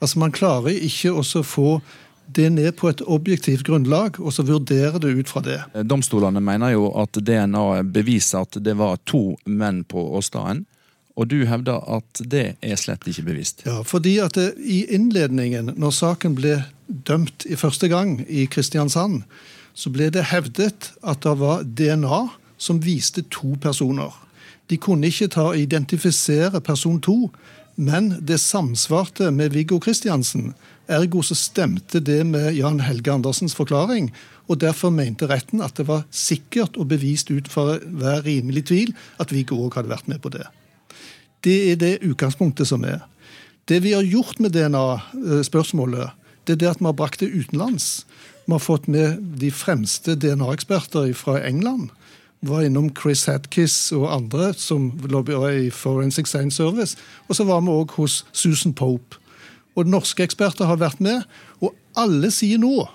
Altså 0.00 0.18
Man 0.18 0.32
klarer 0.34 0.72
ikke 0.74 1.12
å 1.12 1.24
få 1.44 1.80
det 2.30 2.48
ned 2.54 2.76
på 2.78 2.88
et 2.90 3.02
objektivt 3.02 3.66
grunnlag 3.66 4.20
og 4.20 4.32
så 4.34 4.44
vurdere 4.46 5.00
det 5.02 5.12
ut 5.18 5.30
fra 5.30 5.42
det. 5.44 5.58
Domstolene 5.86 6.40
mener 6.42 6.74
jo 6.76 6.90
at 6.98 7.18
DNA 7.18 7.82
beviser 7.82 8.46
at 8.46 8.58
det 8.62 8.76
var 8.78 9.00
to 9.04 9.34
menn 9.46 9.82
på 9.84 10.02
åstedet. 10.18 10.62
Og 11.18 11.26
du 11.28 11.42
hevder 11.44 11.82
at 11.90 12.20
det 12.32 12.44
er 12.64 12.78
slett 12.80 13.04
ikke 13.10 13.26
bevist? 13.26 13.64
Ja, 13.66 13.82
fordi 13.84 14.14
at 14.22 14.38
det, 14.38 14.54
i 14.62 14.86
innledningen, 14.94 15.74
når 15.76 15.92
saken 15.92 16.36
ble 16.38 16.62
dømt 16.86 17.44
i 17.50 17.58
første 17.60 17.90
gang 17.92 18.20
i 18.24 18.46
Kristiansand, 18.48 19.26
så 19.74 19.92
ble 19.92 20.10
det 20.12 20.28
hevdet 20.30 20.90
at 21.02 21.22
det 21.24 21.36
var 21.40 21.64
DNA 21.64 22.20
som 22.60 22.82
viste 22.84 23.24
to 23.32 23.54
personer. 23.60 24.12
De 24.70 24.78
kunne 24.78 25.08
ikke 25.08 25.30
ta 25.34 25.50
og 25.50 25.58
identifisere 25.58 26.60
person 26.62 27.00
to, 27.02 27.30
men 27.80 28.12
det 28.20 28.40
samsvarte 28.42 29.30
med 29.34 29.54
Viggo 29.56 29.78
Kristiansen. 29.82 30.52
Ergo 30.90 31.22
så 31.22 31.34
stemte 31.38 32.00
det 32.00 32.20
med 32.26 32.52
Jan 32.54 32.80
Helge 32.84 33.12
Andersens 33.12 33.54
forklaring, 33.54 34.10
og 34.50 34.60
derfor 34.60 34.90
mente 34.90 35.28
retten 35.30 35.62
at 35.62 35.76
det 35.78 35.86
var 35.88 36.04
sikkert 36.10 36.76
og 36.76 36.90
bevist 36.90 37.30
ut 37.30 37.48
fra 37.48 37.78
hver 37.78 38.24
rimelig 38.26 38.66
tvil 38.70 38.94
at 39.22 39.32
Viggo 39.32 39.58
òg 39.64 39.78
hadde 39.78 39.92
vært 39.92 40.10
med 40.10 40.20
på 40.22 40.32
det. 40.34 40.46
Det 41.46 41.58
er 41.72 41.78
det 41.80 41.92
utgangspunktet 42.04 42.68
som 42.68 42.84
er. 42.84 43.00
Det 43.70 43.80
vi 43.84 43.94
har 43.94 44.02
gjort 44.02 44.40
med 44.42 44.52
DNA-spørsmålet, 44.52 46.10
det 46.44 46.56
er 46.56 46.62
det 46.62 46.70
at 46.72 46.80
vi 46.82 46.88
har 46.88 46.98
brakt 46.98 47.22
det 47.22 47.30
utenlands. 47.30 48.04
Vi 48.50 48.54
har 48.54 48.58
fått 48.58 48.86
med 48.86 49.18
de 49.38 49.50
fremste 49.54 50.16
DNA-eksperter 50.18 51.12
fra 51.14 51.36
England. 51.46 51.92
Vi 52.40 52.48
var 52.50 52.64
innom 52.66 52.88
Chris 52.98 53.28
Hatkiss 53.30 53.92
og 53.94 54.08
andre 54.10 54.48
som 54.58 54.88
lobbyer 55.06 55.44
i 55.54 55.68
Forensic 55.70 56.26
Science 56.26 56.58
Service. 56.58 56.96
Og 57.28 57.38
så 57.38 57.46
var 57.46 57.60
vi 57.62 57.70
òg 57.70 57.94
hos 57.94 58.24
Susan 58.32 58.74
Pope. 58.74 59.20
Og 59.78 59.86
norske 59.86 60.26
eksperter 60.26 60.66
har 60.66 60.80
vært 60.82 60.98
med. 60.98 61.22
Og 61.62 61.78
alle 61.94 62.32
sier 62.34 62.58
nå 62.58 62.88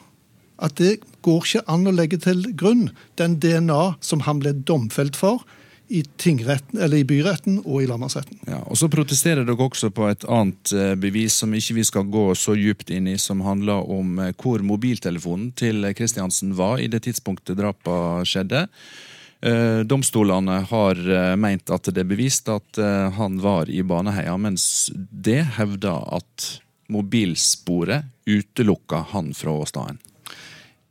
at 0.59 0.75
det 0.75 0.97
går 1.23 1.47
ikke 1.47 1.63
an 1.71 1.87
å 1.87 1.95
legge 1.95 2.19
til 2.27 2.43
grunn 2.59 2.89
den 3.15 3.39
DNA 3.39 3.95
som 4.03 4.27
han 4.27 4.43
ble 4.43 4.57
domfelt 4.67 5.15
for, 5.15 5.47
i, 5.87 6.01
i 6.01 7.03
byretten 7.03 7.59
og 7.63 7.83
i 7.83 7.87
landmannsretten. 7.89 8.39
Ja, 8.49 8.61
og 8.65 8.77
Så 8.77 8.89
protesterer 8.91 9.45
dere 9.45 9.67
også 9.67 9.91
på 9.93 10.07
et 10.09 10.25
annet 10.25 10.73
eh, 10.73 10.93
bevis 10.99 11.37
som 11.41 11.53
ikke 11.53 11.77
vi 11.79 11.85
skal 11.87 12.07
gå 12.11 12.27
så 12.37 12.55
djupt 12.57 12.89
inn 12.93 13.09
i, 13.11 13.17
som 13.21 13.43
handler 13.45 13.85
om 13.91 14.19
eh, 14.19 14.33
hvor 14.41 14.63
mobiltelefonen 14.65 15.51
til 15.57 15.85
Kristiansen 15.97 16.55
var 16.57 16.81
i 16.81 16.89
det 16.91 17.03
tidspunktet 17.05 17.59
drapet 17.59 18.29
skjedde. 18.29 18.65
Eh, 19.45 19.81
domstolene 19.85 20.61
har 20.71 21.01
meint 21.37 21.69
at 21.69 21.91
det 21.91 22.05
er 22.05 22.09
bevist 22.09 22.49
at 22.49 22.81
han 23.17 23.39
var 23.43 23.69
i 23.69 23.83
Baneheia, 23.85 24.35
mens 24.41 24.89
det 24.93 25.43
hevder 25.59 26.05
at 26.17 26.49
mobilsporet 26.89 28.05
utelukka 28.29 29.05
han 29.13 29.33
fra 29.37 29.53
åstedet. 29.61 30.04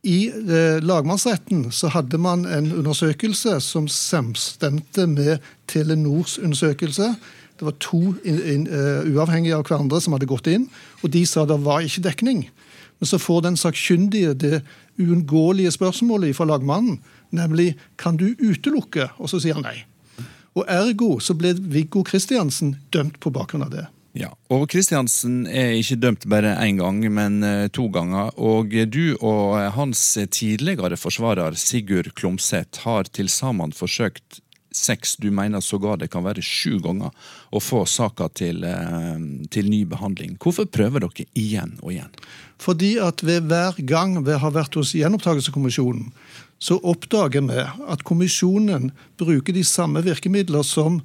I 0.05 0.29
eh, 0.29 0.83
lagmannsretten 0.85 1.71
så 1.73 1.89
hadde 1.89 2.19
man 2.21 2.45
en 2.45 2.69
undersøkelse 2.77 3.57
som 3.65 3.87
samstemte 3.89 5.07
med 5.09 5.41
Telenors 5.71 6.37
undersøkelse. 6.37 7.15
Det 7.57 7.65
var 7.65 7.73
to 7.81 8.13
in, 8.27 8.37
in, 8.43 8.67
uh, 8.67 9.07
uavhengige 9.07 9.55
av 9.55 9.63
hverandre 9.65 10.01
som 10.03 10.13
hadde 10.13 10.27
gått 10.27 10.49
inn, 10.51 10.67
og 11.01 11.13
de 11.13 11.23
sa 11.25 11.45
det 11.47 11.57
var 11.63 11.85
ikke 11.87 12.03
dekning. 12.05 12.43
Men 12.99 13.09
så 13.09 13.17
får 13.17 13.45
den 13.47 13.57
sakkyndige 13.57 14.35
det 14.37 14.59
uunngåelige 14.99 15.71
spørsmålet 15.71 16.35
fra 16.35 16.49
lagmannen, 16.51 16.99
nemlig 17.31 17.73
kan 17.97 18.19
du 18.19 18.27
utelukke? 18.43 19.09
Og 19.17 19.31
så 19.31 19.39
sier 19.41 19.57
han 19.57 19.65
nei. 19.65 19.79
Og 20.55 20.67
Ergo 20.71 21.15
så 21.23 21.33
ble 21.35 21.55
Viggo 21.57 22.03
Kristiansen 22.05 22.75
dømt 22.93 23.17
på 23.23 23.31
bakgrunn 23.33 23.65
av 23.65 23.73
det. 23.73 23.87
Ja, 24.15 24.29
og 24.53 24.69
Kristiansen 24.71 25.43
er 25.51 25.73
ikke 25.75 25.97
dømt 25.99 26.23
bare 26.31 26.53
én 26.63 26.79
gang, 26.79 27.01
men 27.11 27.41
eh, 27.43 27.67
to 27.75 27.89
ganger. 27.91 28.31
Og 28.39 28.71
du 28.71 29.17
og 29.19 29.59
hans 29.75 30.01
tidligere 30.31 30.95
forsvarer 30.95 31.57
Sigurd 31.59 32.13
Klomsæt 32.15 32.79
har 32.85 33.11
til 33.11 33.27
sammen 33.29 33.75
forsøkt 33.75 34.39
seks, 34.75 35.15
du 35.15 35.31
mener 35.31 35.63
sågar 35.63 35.99
det 35.99 36.09
kan 36.13 36.25
være 36.25 36.43
sju 36.43 36.79
ganger, 36.83 37.11
å 37.51 37.61
få 37.63 37.83
saka 37.87 38.27
til, 38.35 38.63
eh, 38.63 39.19
til 39.51 39.69
ny 39.71 39.83
behandling. 39.89 40.37
Hvorfor 40.39 40.67
prøver 40.67 41.05
dere 41.05 41.27
igjen 41.35 41.77
og 41.81 41.91
igjen? 41.93 42.11
Fordi 42.59 42.95
at 43.03 43.23
ved 43.23 43.47
hver 43.49 43.79
gang 43.85 44.21
vi 44.23 44.37
har 44.39 44.51
vært 44.51 44.75
hos 44.75 44.93
Gjenopptakelseskommisjonen, 44.95 46.11
så 46.59 46.79
oppdager 46.83 47.43
vi 47.43 47.65
at 47.91 48.03
kommisjonen 48.07 48.91
bruker 49.19 49.53
de 49.53 49.63
samme 49.63 50.01
virkemidler 50.03 50.63
som 50.63 51.01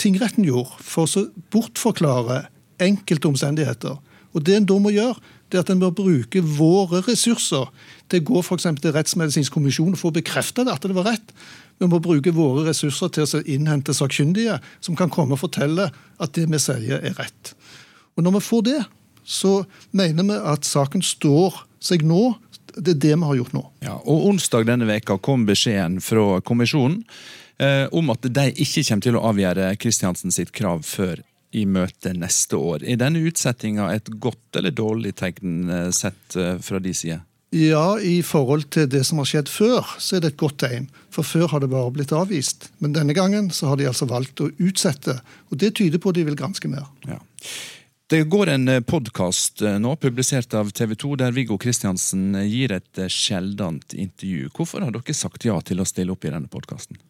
tingretten 0.00 0.46
gjorde, 0.46 0.76
for 0.84 1.08
å 1.08 1.26
bortforklare 1.54 2.46
enkelte 2.82 3.30
omstendigheter. 3.30 3.96
Og 4.36 4.44
Det 4.44 4.56
en 4.56 4.66
da 4.68 4.76
må 4.78 4.92
gjøre, 4.92 5.16
det 5.48 5.58
er 5.58 5.62
at 5.62 5.70
en 5.70 5.80
bør 5.80 5.94
bruke 5.94 6.42
våre 6.42 7.00
ressurser 7.06 7.68
til 8.10 8.20
å 8.20 8.26
gå 8.32 8.42
for 8.44 8.58
til 8.58 8.92
Rettsmedisinsk 8.92 9.54
kommisjon 9.54 9.94
og 9.94 10.00
få 10.00 10.10
bekreftet 10.12 10.68
at 10.68 10.82
det 10.82 10.96
var 10.96 11.06
rett. 11.06 11.32
Vi 11.78 11.86
må 11.86 12.00
bruke 12.02 12.34
våre 12.34 12.66
ressurser 12.68 13.12
til 13.14 13.24
å 13.24 13.42
innhente 13.46 13.94
sakkyndige 13.94 14.58
som 14.80 14.96
kan 14.98 15.12
komme 15.12 15.36
og 15.36 15.44
fortelle 15.44 15.90
at 16.18 16.34
det 16.34 16.48
vi 16.50 16.58
sier, 16.58 16.98
er 16.98 17.14
rett. 17.14 17.54
Og 18.16 18.24
Når 18.24 18.38
vi 18.38 18.40
får 18.40 18.62
det, 18.66 18.82
så 19.24 19.64
mener 19.92 20.24
vi 20.24 20.36
at 20.36 20.64
saken 20.64 21.02
står 21.02 21.62
seg 21.80 22.02
nå. 22.02 22.34
Det 22.76 22.96
er 22.96 23.00
det 23.00 23.14
vi 23.16 23.24
har 23.24 23.36
gjort 23.36 23.54
nå. 23.56 23.64
Ja, 23.84 23.96
og 24.04 24.28
Onsdag 24.32 24.66
denne 24.66 24.88
veka 24.88 25.18
kom 25.18 25.46
beskjeden 25.46 26.00
fra 26.04 26.40
kommisjonen 26.40 27.04
om 27.56 28.10
at 28.12 28.26
de 28.26 28.42
ikke 28.52 28.82
kommer 28.84 29.04
til 29.06 29.16
å 29.16 29.22
avgjøre 29.30 29.70
Kristiansen 29.80 30.34
sitt 30.34 30.50
krav 30.52 30.82
før 30.84 31.22
i 31.56 31.64
møtet 31.68 32.18
neste 32.18 32.58
år. 32.58 32.84
Er 32.84 33.00
denne 33.00 33.22
utsettinga 33.26 33.88
et 33.94 34.10
godt 34.22 34.58
eller 34.58 34.74
dårlig 34.74 35.14
tegn 35.20 35.70
eh, 35.70 35.88
sett 35.94 36.36
eh, 36.36 36.56
fra 36.62 36.80
de 36.82 36.92
side? 36.94 37.20
Ja, 37.56 37.96
i 38.02 38.18
forhold 38.26 38.66
til 38.74 38.88
det 38.90 39.04
som 39.06 39.22
har 39.22 39.28
skjedd 39.30 39.48
før, 39.48 39.86
så 40.02 40.16
er 40.16 40.24
det 40.24 40.34
et 40.34 40.40
godt 40.40 40.58
tegn. 40.64 40.90
For 41.14 41.24
før 41.24 41.46
har 41.54 41.62
det 41.62 41.70
bare 41.72 41.94
blitt 41.94 42.12
avvist. 42.12 42.68
Men 42.82 42.96
denne 42.96 43.14
gangen 43.16 43.48
så 43.54 43.70
har 43.70 43.80
de 43.80 43.86
altså 43.88 44.08
valgt 44.10 44.42
å 44.42 44.50
utsette. 44.58 45.20
Og 45.48 45.62
det 45.62 45.76
tyder 45.78 46.02
på 46.02 46.12
at 46.12 46.18
de 46.18 46.26
vil 46.26 46.36
granske 46.38 46.68
mer. 46.68 46.90
Ja. 47.06 47.20
Det 48.10 48.20
går 48.30 48.52
en 48.52 48.68
eh, 48.74 48.84
podkast 48.84 49.64
nå, 49.80 49.96
publisert 50.02 50.52
av 50.58 50.74
TV 50.76 50.92
2, 50.98 51.16
der 51.22 51.34
Viggo 51.34 51.56
Kristiansen 51.62 52.34
gir 52.44 52.76
et 52.76 53.06
sjeldent 53.10 53.96
intervju. 53.96 54.50
Hvorfor 54.54 54.84
har 54.84 54.94
dere 54.94 55.16
sagt 55.16 55.48
ja 55.48 55.56
til 55.64 55.80
å 55.80 55.88
stille 55.88 56.12
opp 56.12 56.26
i 56.26 56.34
denne 56.34 56.50
podkasten? 56.52 57.00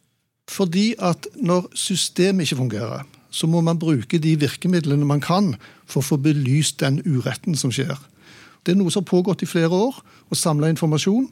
Fordi 0.47 0.93
at 1.03 1.27
når 1.35 1.67
systemet 1.75 2.47
ikke 2.47 2.61
fungerer, 2.61 3.03
så 3.29 3.47
må 3.47 3.61
man 3.61 3.79
bruke 3.79 4.19
de 4.19 4.37
virkemidlene 4.39 5.05
man 5.05 5.21
kan 5.21 5.55
for 5.85 6.01
å 6.01 6.07
få 6.13 6.17
belyst 6.23 6.79
den 6.79 7.01
uretten 7.05 7.57
som 7.59 7.73
skjer. 7.73 7.97
Det 8.63 8.73
er 8.73 8.79
noe 8.79 8.91
som 8.91 9.03
har 9.03 9.11
pågått 9.11 9.43
i 9.43 9.49
flere 9.49 9.71
år, 9.71 9.99
å 10.31 10.35
samle 10.35 10.71
informasjon. 10.73 11.27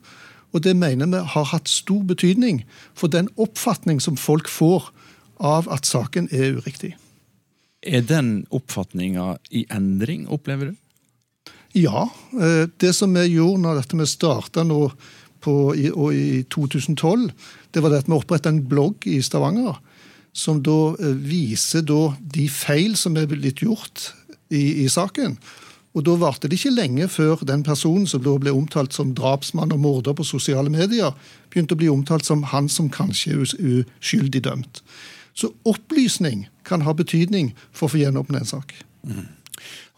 Og 0.56 0.64
det 0.64 0.76
mener 0.78 1.10
vi 1.12 1.20
har 1.34 1.50
hatt 1.52 1.68
stor 1.68 2.04
betydning 2.08 2.62
for 2.96 3.12
den 3.12 3.28
oppfatning 3.36 4.00
som 4.04 4.20
folk 4.20 4.48
får 4.52 4.92
av 5.44 5.68
at 5.72 5.88
saken 5.88 6.30
er 6.32 6.56
uriktig. 6.60 6.94
Er 7.84 8.06
den 8.08 8.46
oppfatninga 8.56 9.36
i 9.52 9.66
endring, 9.74 10.30
opplever 10.32 10.72
du? 10.72 10.78
Ja. 11.76 12.08
Eh, 12.40 12.66
det 12.80 12.94
som 12.96 13.14
vi 13.14 13.28
gjorde 13.36 13.66
når 13.66 13.82
dette 13.82 14.00
vi 14.00 14.08
starta 14.08 14.64
nå 14.64 14.80
på, 15.44 15.76
i, 15.76 15.92
i 15.92 16.44
2012, 16.50 17.28
det 17.76 17.84
var 17.84 17.92
det 17.92 18.06
at 18.06 18.10
vi 18.10 18.16
oppretta 18.16 18.52
en 18.52 18.64
blogg 18.72 19.06
i 19.12 19.20
Stavanger 19.24 19.76
som 20.36 20.64
da 20.64 20.96
eh, 21.00 21.16
viser 21.16 21.86
da 21.88 22.16
de 22.20 22.48
feil 22.52 22.98
som 23.00 23.16
er 23.18 23.28
blitt 23.32 23.64
gjort 23.64 24.10
i, 24.52 24.84
i 24.84 24.90
saken. 24.92 25.38
Og 25.96 26.04
Da 26.04 26.18
varte 26.20 26.50
det 26.52 26.58
ikke 26.60 26.76
lenge 26.76 27.08
før 27.08 27.46
den 27.48 27.64
personen 27.64 28.04
som 28.08 28.24
da 28.24 28.34
ble 28.40 28.52
omtalt 28.52 28.92
som 28.94 29.14
drapsmann 29.16 29.72
og 29.72 29.80
morder 29.80 30.16
på 30.18 30.26
sosiale 30.28 30.72
medier, 30.72 31.16
begynte 31.50 31.78
å 31.78 31.80
bli 31.80 31.88
omtalt 31.88 32.28
som 32.28 32.44
han 32.52 32.68
som 32.68 32.92
kanskje 32.92 33.32
er 33.32 33.46
uskyldig 33.46 34.44
dømt. 34.44 34.84
Så 35.36 35.54
opplysning 35.64 36.50
kan 36.68 36.84
ha 36.84 36.92
betydning 36.96 37.54
for 37.72 37.88
å 37.88 37.96
få 37.96 38.04
gjenåpnet 38.04 38.44
en 38.44 38.52
sak. 38.58 38.76
Mm. 39.08 39.24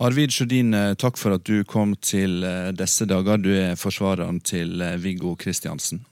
Arvid 0.05 0.35
Sjødin, 0.35 0.73
eh, 0.77 0.93
takk 0.93 1.17
for 1.17 1.33
at 1.33 1.49
du 1.49 1.63
kom 1.65 1.95
til 1.97 2.43
eh, 2.45 2.69
disse 2.77 3.09
dager. 3.09 3.41
Du 3.41 3.49
er 3.57 3.73
forsvareren 3.73 4.37
til 4.45 4.77
Viggo 5.01 5.33
Kristiansen. 5.33 6.05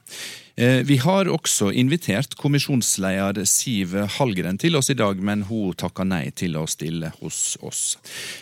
Eh, 0.58 0.82
vi 0.88 0.96
har 0.98 1.28
også 1.28 1.68
invitert 1.76 2.38
kommisjonsleder 2.40 3.44
Siv 3.50 3.92
Hallgren 4.16 4.56
til 4.62 4.78
oss 4.80 4.88
i 4.90 4.96
dag, 4.96 5.20
men 5.20 5.44
hun 5.50 5.76
takka 5.76 6.06
nei 6.08 6.30
til 6.32 6.56
å 6.56 6.64
stille 6.70 7.12
hos 7.20 7.58
oss. 7.60 7.82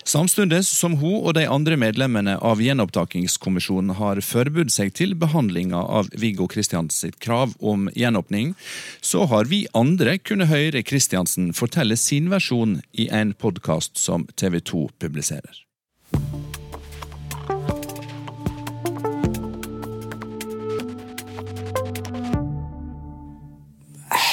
Samtidig 0.05 0.61
som 0.67 0.99
hun 1.01 1.23
og 1.23 1.33
de 1.39 1.47
andre 1.49 1.77
medlemmene 1.81 2.37
av 2.37 2.61
gjenopptakingskommisjonen 2.61 3.97
har 3.97 4.21
forberedt 4.21 4.75
seg 4.75 4.93
til 4.93 5.17
behandlinga 5.17 5.81
av 5.81 6.13
Viggo 6.13 6.45
Kristians 6.51 7.01
sitt 7.01 7.17
krav 7.23 7.57
om 7.59 7.89
gjenåpning, 7.97 8.53
så 9.01 9.25
har 9.33 9.49
vi 9.49 9.65
andre 9.73 10.19
kunnet 10.21 10.53
høre 10.53 10.85
Kristiansen 10.85 11.49
fortelle 11.57 11.97
sin 11.97 12.29
versjon 12.29 12.81
i 12.93 13.09
en 13.09 13.33
podkast 13.33 13.97
som 13.97 14.29
TV 14.37 14.61
2 14.61 14.85
publiserer. 15.01 15.63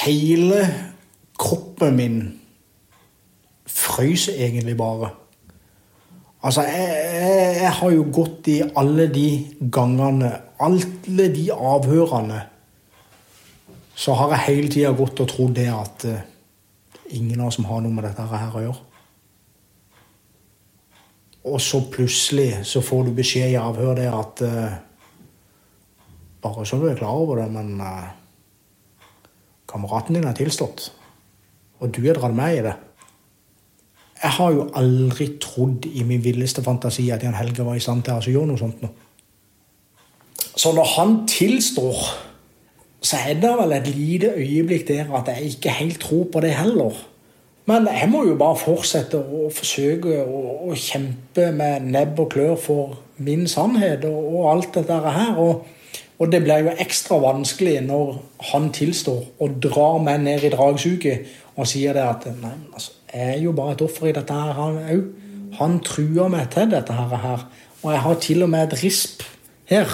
Hele 0.05 0.61
kroppen 1.41 1.97
min 1.97 2.21
frøs 3.67 4.29
egentlig 4.29 4.77
bare. 4.77 5.11
Altså, 6.43 6.63
jeg, 6.63 6.89
jeg, 7.15 7.57
jeg, 7.61 7.73
har 7.73 7.91
jo 7.93 8.05
gått 8.13 8.49
i 8.49 8.61
alle 8.81 9.07
de 9.13 9.27
gangene, 9.73 10.31
alle 10.61 11.27
de 11.35 11.51
avhørene 11.53 12.47
Så 14.01 14.15
har 14.17 14.31
jeg 14.33 14.47
hele 14.47 14.71
tida 14.73 14.95
gått 14.97 15.21
og 15.21 15.29
trodd 15.29 15.53
det 15.59 15.67
at 15.69 16.07
uh, 16.09 16.23
ingen 17.13 17.43
av 17.43 17.51
oss 17.51 17.59
som 17.59 17.67
har 17.69 17.83
noe 17.85 17.93
med 17.93 18.07
dette 18.09 18.25
her 18.25 18.57
å 18.57 18.63
gjøre. 18.65 18.87
Og 21.53 21.61
så 21.61 21.83
plutselig 21.93 22.63
så 22.69 22.81
får 22.85 23.11
du 23.11 23.13
beskjed 23.19 23.53
i 23.53 23.59
avhør 23.61 24.01
det 24.01 24.09
at 24.09 24.45
uh, 24.47 24.79
Bare 26.41 26.65
så 26.65 26.79
du 26.81 26.87
er 26.89 26.97
klar 26.97 27.21
over 27.21 27.43
det, 27.43 27.51
men 27.53 27.75
uh, 27.85 28.09
Kameraten 29.71 30.19
din 30.19 30.27
har 30.27 30.37
tilstått, 30.37 30.91
og 31.81 31.93
du 31.95 32.03
har 32.07 32.19
dratt 32.19 32.35
meg 32.37 32.59
i 32.59 32.65
det. 32.67 32.77
Jeg 34.21 34.37
har 34.37 34.51
jo 34.53 34.67
aldri 34.77 35.31
trodd 35.41 35.87
i 35.89 36.03
min 36.05 36.21
villeste 36.25 36.63
fantasi 36.65 37.07
at 37.15 37.23
Jan 37.25 37.39
Helge 37.39 37.65
var 37.65 37.79
i 37.79 37.85
stand 37.85 38.03
til 38.05 38.19
å 38.19 38.35
gjøre 38.35 38.51
noe 38.51 38.61
sånt. 38.61 38.83
Nå. 38.83 38.91
Så 40.61 40.75
når 40.77 40.91
han 40.97 41.15
tilstår, 41.31 42.03
så 43.01 43.17
er 43.31 43.39
det 43.41 43.53
vel 43.57 43.73
et 43.73 43.89
lite 43.95 44.35
øyeblikk 44.37 44.85
der 44.91 45.15
at 45.17 45.31
jeg 45.33 45.55
ikke 45.55 45.79
helt 45.79 46.03
tror 46.03 46.27
på 46.33 46.43
det 46.45 46.53
heller. 46.59 46.99
Men 47.71 47.89
jeg 47.89 48.11
må 48.13 48.25
jo 48.27 48.37
bare 48.37 48.59
fortsette 48.61 49.17
å 49.21 49.49
forsøke 49.55 50.21
å, 50.25 50.41
å 50.69 50.77
kjempe 50.77 51.49
med 51.57 51.87
nebb 51.93 52.21
og 52.21 52.33
klør 52.35 52.57
for 52.61 52.99
min 53.25 53.47
sannhet 53.49 54.05
og, 54.09 54.19
og 54.35 54.49
alt 54.53 54.75
dette 54.75 55.01
her. 55.07 55.39
Og, 55.41 55.65
og 56.21 56.29
det 56.33 56.43
blir 56.45 56.67
jo 56.67 56.73
ekstra 56.83 57.17
vanskelig 57.23 57.79
når 57.87 58.19
han 58.53 58.69
tilstår 58.77 59.23
og 59.41 59.57
drar 59.65 60.03
meg 60.05 60.21
ned 60.27 60.45
i 60.45 60.53
dragsuget 60.53 61.31
og 61.57 61.69
sier 61.69 61.97
det 61.97 62.05
at 62.05 62.27
nei, 62.43 62.53
altså, 62.77 62.93
jeg 63.13 63.37
er 63.37 63.41
jo 63.41 63.55
bare 63.57 63.73
et 63.73 63.85
offer 63.85 64.11
i 64.11 64.15
dette 64.15 64.37
her, 64.37 64.53
han 64.55 64.79
òg. 64.85 65.07
Han 65.59 65.81
truer 65.83 66.29
meg 66.31 66.53
til 66.53 66.69
dette 66.71 66.95
her. 66.95 67.47
Og 67.83 67.93
jeg 67.93 68.03
har 68.05 68.21
til 68.23 68.45
og 68.45 68.51
med 68.53 68.69
et 68.69 68.83
risp 68.85 69.25
her 69.71 69.91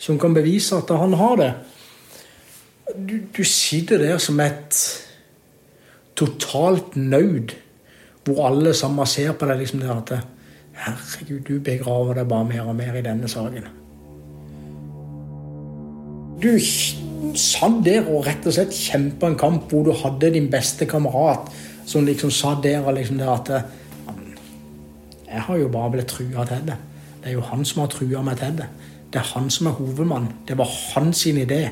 som 0.00 0.20
kan 0.20 0.36
bevise 0.36 0.76
at 0.76 0.92
han 0.96 1.16
har 1.18 1.34
det. 1.40 1.50
Du, 2.94 3.16
du 3.36 3.42
sitter 3.44 3.98
der 3.98 4.18
som 4.18 4.40
et 4.40 4.78
totalt 6.16 6.96
naud, 6.96 7.56
hvor 8.24 8.46
alle 8.46 8.74
sammen 8.74 9.06
ser 9.06 9.32
på 9.32 9.48
deg 9.48 9.64
liksom 9.64 9.82
det 9.82 9.96
at 9.96 10.14
Herregud, 10.80 11.40
du 11.44 11.60
begraver 11.60 12.20
deg 12.20 12.28
bare 12.28 12.46
mer 12.48 12.68
og 12.70 12.76
mer 12.76 12.94
i 12.96 13.04
denne 13.04 13.28
saken. 13.28 13.79
Du 16.40 16.54
satt 17.36 17.82
der 17.84 18.06
og 18.08 18.24
rett 18.24 18.46
og 18.48 18.54
slett 18.56 18.72
kjempa 18.72 19.28
en 19.28 19.36
kamp 19.38 19.68
hvor 19.68 19.84
du 19.84 19.92
hadde 19.92 20.30
din 20.32 20.48
beste 20.50 20.86
kamerat 20.88 21.50
som 21.88 22.06
liksom 22.06 22.32
sa 22.32 22.54
der 22.64 22.80
og 22.80 22.94
liksom 22.96 23.18
det 23.20 23.28
at 23.28 23.50
Jeg 25.30 25.42
har 25.46 25.56
jo 25.56 25.68
bare 25.68 25.90
blitt 25.90 26.08
trua 26.08 26.44
til 26.48 26.64
det. 26.66 26.76
Det 27.22 27.28
er 27.28 27.36
jo 27.36 27.44
han 27.44 27.64
som 27.64 27.84
har 27.84 27.92
trua 27.92 28.22
meg 28.22 28.40
til 28.40 28.56
det. 28.58 28.66
Det 29.12 29.20
er 29.20 29.28
han 29.34 29.50
som 29.50 29.66
er 29.66 29.76
hovedmann. 29.76 30.32
Det 30.48 30.56
var 30.58 30.66
hans 30.94 31.26
idé. 31.26 31.68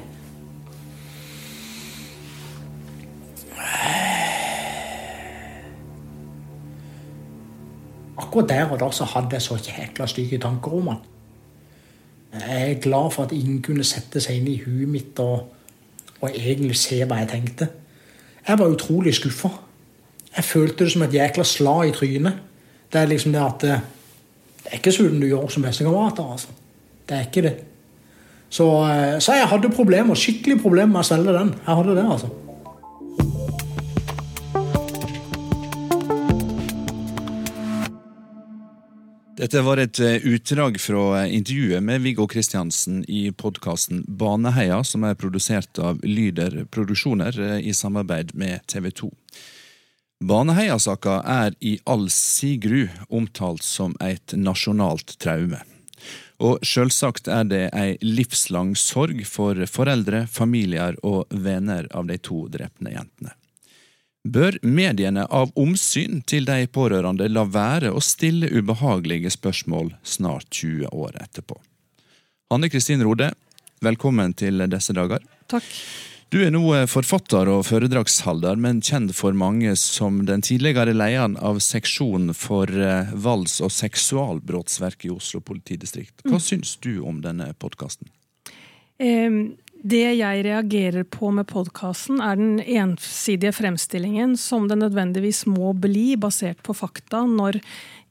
Akkurat 8.18 8.48
der 8.48 8.70
og 8.70 8.81
da 8.81 8.90
så 8.92 9.04
hadde 9.04 9.33
jeg 9.33 9.42
så 9.42 9.57
jækla 9.57 10.07
stygge 10.07 10.38
tanker 10.38 10.74
om 10.74 10.88
han. 10.88 11.00
Jeg 12.33 12.71
er 12.71 12.81
glad 12.81 13.11
for 13.11 13.25
at 13.25 13.33
ingen 13.33 13.62
kunne 13.64 13.87
sette 13.87 14.21
seg 14.21 14.41
inn 14.41 14.51
i 14.53 14.59
huet 14.61 14.88
mitt 14.91 15.21
og, 15.25 15.47
og 16.21 16.29
egentlig 16.29 16.77
se 16.77 17.01
hva 17.05 17.23
jeg 17.23 17.31
tenkte. 17.33 17.69
Jeg 18.49 18.59
var 18.61 18.73
utrolig 18.73 19.14
skuffa. 19.17 19.51
Jeg 20.37 20.45
følte 20.45 20.85
det 20.85 20.93
som 20.93 21.05
et 21.07 21.14
jækla 21.14 21.45
slag 21.45 21.88
i 21.88 21.95
trynet. 21.97 22.43
Det 22.93 23.01
er 23.01 23.11
liksom 23.11 23.33
det 23.33 23.41
at 23.45 23.64
eh, 23.64 23.87
Det 24.59 24.75
er 24.75 24.81
ikke 24.83 24.93
sånn 24.93 25.21
du 25.21 25.27
gjør 25.29 25.49
som 25.49 25.64
bestekamerater. 25.64 26.29
Altså. 26.35 26.53
Det 27.09 27.17
er 27.17 27.27
ikke 27.29 27.43
det. 27.47 27.55
Så, 28.53 28.67
eh, 28.88 29.17
så 29.21 29.37
jeg 29.38 29.49
hadde 29.49 29.71
problemer, 29.73 30.19
skikkelig 30.19 30.61
problemer 30.61 30.93
med 30.93 31.01
å 31.01 31.09
selge 31.09 31.33
den. 31.33 31.55
Jeg 31.57 31.79
hadde 31.81 31.97
det, 31.97 32.05
altså. 32.05 32.29
Dette 39.38 39.61
var 39.62 39.79
et 39.79 40.01
eh, 40.03 40.24
utdrag 40.27 40.81
fra 40.83 41.20
intervjuet 41.31 41.83
med 41.83 42.03
Viggo 42.03 42.24
Kristiansen 42.27 43.05
i 43.07 43.29
podkasten 43.31 44.01
Baneheia, 44.09 44.81
som 44.83 45.05
er 45.07 45.14
produsert 45.14 45.79
av 45.79 46.01
Lyder 46.03 46.64
Produksjoner 46.74 47.38
eh, 47.38 47.61
i 47.70 47.74
samarbeid 47.74 48.35
med 48.35 48.66
TV 48.66 48.90
2. 48.90 49.12
Baneheia-saka 50.27 51.20
er 51.22 51.55
i 51.62 51.77
all 51.87 52.09
si 52.11 52.57
gru 52.59 52.88
omtalt 53.07 53.62
som 53.62 53.94
et 54.03 54.35
nasjonalt 54.35 55.14
traume. 55.22 55.62
Og 56.42 56.59
sjølsagt 56.66 57.31
er 57.31 57.46
det 57.46 57.64
ei 57.79 57.94
livslang 58.03 58.74
sorg 58.74 59.22
for 59.27 59.55
foreldre, 59.70 60.27
familier 60.27 60.98
og 61.07 61.31
venner 61.31 61.87
av 61.94 62.11
de 62.11 62.18
to 62.18 62.48
drepne 62.51 62.98
jentene. 62.98 63.38
Bør 64.29 64.59
mediene 64.67 65.23
av 65.33 65.53
omsyn 65.57 66.21
til 66.29 66.45
de 66.49 66.67
pårørende 66.75 67.29
la 67.31 67.47
være 67.49 67.93
å 67.95 68.01
stille 68.05 68.51
ubehagelige 68.51 69.31
spørsmål 69.33 69.95
snart 70.05 70.51
20 70.53 70.91
år 70.93 71.17
etterpå? 71.23 71.57
Hanne 72.53 72.69
Kristin 72.69 73.05
Rode, 73.07 73.31
velkommen 73.85 74.35
til 74.37 74.61
disse 74.69 74.93
dager. 74.97 75.23
Takk. 75.49 75.69
Du 76.29 76.43
er 76.45 76.53
nå 76.53 76.61
forfatter 76.93 77.49
og 77.49 77.62
foredragsholder, 77.71 78.59
men 78.61 78.83
kjent 78.85 79.14
for 79.17 79.33
mange 79.33 79.73
som 79.81 80.21
den 80.29 80.45
tidligere 80.45 80.93
lederen 80.93 81.38
av 81.41 81.62
seksjonen 81.64 82.35
for 82.37 82.69
eh, 82.69 83.14
volds- 83.14 83.62
og 83.64 83.73
seksualbrottsverk 83.73 85.09
i 85.09 85.14
Oslo 85.14 85.41
politidistrikt. 85.41 86.19
Hva 86.27 86.37
mm. 86.37 86.45
syns 86.51 86.75
du 86.85 86.99
om 87.01 87.23
denne 87.25 87.55
podkasten? 87.57 88.12
Um 88.99 89.57
det 89.83 90.07
jeg 90.19 90.45
reagerer 90.47 91.05
på 91.07 91.31
med 91.35 91.47
podkasten, 91.51 92.19
er 92.21 92.38
den 92.38 92.59
ensidige 92.61 93.53
fremstillingen 93.55 94.35
som 94.41 94.67
det 94.71 94.79
nødvendigvis 94.81 95.45
må 95.47 95.73
bli, 95.79 96.17
basert 96.19 96.62
på 96.67 96.75
fakta, 96.75 97.23
når 97.29 97.61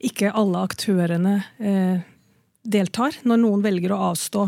ikke 0.08 0.32
alle 0.32 0.64
aktørene 0.70 1.36
eh, 1.60 2.06
deltar, 2.68 3.18
når 3.28 3.42
noen 3.44 3.66
velger 3.66 3.94
å 3.96 4.02
avstå. 4.12 4.48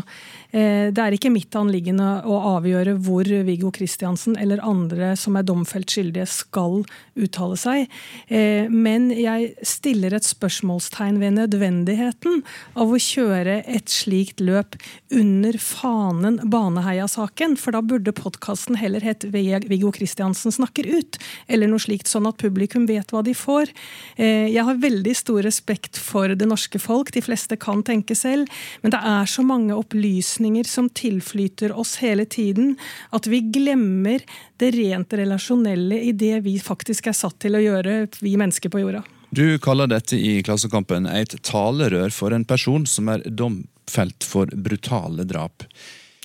Eh, 0.50 0.90
det 0.90 1.02
er 1.02 1.14
ikke 1.14 1.30
mitt 1.30 1.54
anliggende 1.54 2.06
å 2.26 2.38
avgjøre 2.56 2.96
hvor 3.04 3.28
Viggo 3.46 3.70
Kristiansen 3.74 4.34
eller 4.40 4.62
andre 4.66 5.12
som 5.18 5.36
er 5.38 5.46
domfelt 5.46 5.90
skyldige, 5.90 6.26
skal 6.30 6.82
uttale 7.20 7.58
seg. 7.60 7.92
Eh, 8.26 8.66
men 8.70 9.10
jeg 9.14 9.52
stiller 9.66 10.16
et 10.16 10.26
spørsmålstegn 10.26 11.20
ved 11.22 11.36
nødvendigheten 11.38 12.42
av 12.74 12.90
å 12.90 13.00
kjøre 13.00 13.60
et 13.70 13.92
slikt 13.92 14.42
løp 14.42 14.74
under 15.14 15.58
fanen 15.62 16.40
Baneheia-saken. 16.50 17.54
For 17.60 17.76
da 17.76 17.84
burde 17.84 18.14
podkasten 18.16 18.78
heller 18.80 19.04
hett 19.06 19.28
Viggo 19.30 19.92
Kristiansen 19.94 20.54
snakker 20.54 20.88
ut, 20.90 21.20
eller 21.46 21.70
noe 21.70 21.82
slikt, 21.82 22.10
sånn 22.10 22.26
at 22.30 22.40
publikum 22.42 22.88
vet 22.90 23.14
hva 23.14 23.22
de 23.26 23.36
får. 23.38 23.70
Eh, 24.18 24.50
jeg 24.50 24.66
har 24.66 24.82
veldig 24.82 25.14
stor 25.14 25.44
respekt 25.46 26.00
for 26.00 26.34
det 26.34 26.50
norske 26.50 26.82
folk, 26.82 27.14
de 27.14 27.22
fleste 27.22 27.58
kan 27.60 27.84
tenke 27.86 28.18
selv. 28.18 28.50
Men 28.82 28.94
det 28.96 29.02
er 29.06 29.30
så 29.30 29.44
mange 29.46 29.76
opplysninger 29.78 30.39
som 30.66 30.88
tilflyter 30.88 31.72
oss 31.72 31.96
hele 32.00 32.24
tiden, 32.24 32.76
at 33.10 33.26
vi 33.26 33.40
glemmer 33.40 34.20
det 34.56 34.72
rent 34.74 35.12
relasjonelle 35.12 36.00
i 36.00 36.12
det 36.12 36.40
vi 36.44 36.58
faktisk 36.58 37.06
er 37.06 37.16
satt 37.16 37.38
til 37.40 37.56
å 37.56 37.62
gjøre, 37.62 38.08
vi 38.20 38.36
mennesker 38.36 38.70
på 38.70 38.82
jorda. 38.82 39.02
Du 39.30 39.58
kaller 39.62 39.86
dette 39.86 40.16
i 40.18 40.42
Klassekampen 40.42 41.06
et 41.06 41.36
talerør 41.46 42.10
for 42.10 42.34
en 42.34 42.44
person 42.44 42.86
som 42.86 43.08
er 43.08 43.22
domfelt 43.30 44.26
for 44.26 44.50
brutale 44.50 45.24
drap. 45.24 45.62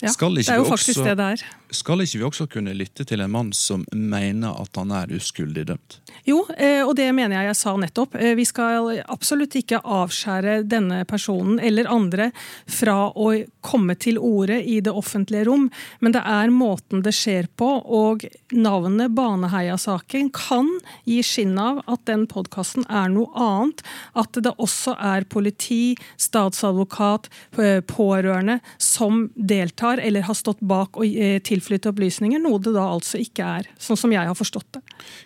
Ja, 0.02 0.12
det 0.12 0.50
er 0.50 0.60
jo 0.60 0.66
faktisk 0.68 1.00
også, 1.00 1.06
det 1.08 1.16
det 1.20 1.28
er. 1.38 1.44
Skal 1.76 2.02
ikke 2.06 2.20
vi 2.20 2.26
også 2.28 2.48
kunne 2.52 2.74
lytte 2.78 3.04
til 3.08 3.22
en 3.24 3.32
mann 3.32 3.52
som 3.56 3.84
mener 3.92 4.56
at 4.62 4.78
han 4.80 4.94
er 4.96 5.12
uskyldig 5.16 5.66
dømt? 5.72 6.00
Jo, 6.26 6.40
eh, 6.58 6.82
og 6.86 6.96
det 6.98 7.10
mener 7.14 7.36
jeg 7.36 7.50
jeg 7.52 7.58
sa 7.60 7.76
nettopp. 7.78 8.16
Eh, 8.16 8.34
vi 8.38 8.46
skal 8.48 9.02
absolutt 9.12 9.58
ikke 9.60 9.82
avskjære 9.84 10.62
denne 10.70 11.04
personen 11.10 11.60
eller 11.60 11.90
andre 11.92 12.30
fra 12.66 13.10
å 13.12 13.28
komme 13.66 13.98
til 14.00 14.18
orde 14.22 14.62
i 14.64 14.80
det 14.86 14.94
offentlige 14.94 15.46
rom, 15.50 15.68
men 16.00 16.16
det 16.16 16.24
er 16.24 16.54
måten 16.54 17.04
det 17.06 17.14
skjer 17.16 17.50
på, 17.60 17.68
og 17.84 18.26
navnet 18.56 19.14
Baneheia-saken 19.18 20.32
kan 20.36 20.70
gi 21.06 21.20
skinn 21.26 21.58
av 21.62 21.84
at 21.92 22.06
den 22.10 22.26
podkasten 22.32 22.88
er 22.90 23.12
noe 23.14 23.30
annet. 23.36 23.84
At 24.16 24.38
det 24.40 24.56
også 24.62 24.96
er 25.02 25.28
politi, 25.30 25.96
statsadvokat, 26.22 27.30
eh, 27.60 27.82
pårørende 27.86 28.60
som 28.82 29.28
deltar 29.36 30.00
eller 30.02 30.26
har 30.26 30.38
stått 30.38 30.64
bak 30.66 30.98
og 30.98 31.06
eh, 31.06 31.40
tilflytte 31.66 31.90
opplysninger, 31.90 32.42
noe 32.42 32.60
det 32.62 32.76
da 32.76 32.86
altså 32.94 33.20
ikke 33.22 33.48
er, 33.60 33.70
sånn 33.82 33.98
som 33.98 34.14
jeg 34.14 34.30
har 34.30 34.38
forstått 34.38 34.78
det. 34.78 34.84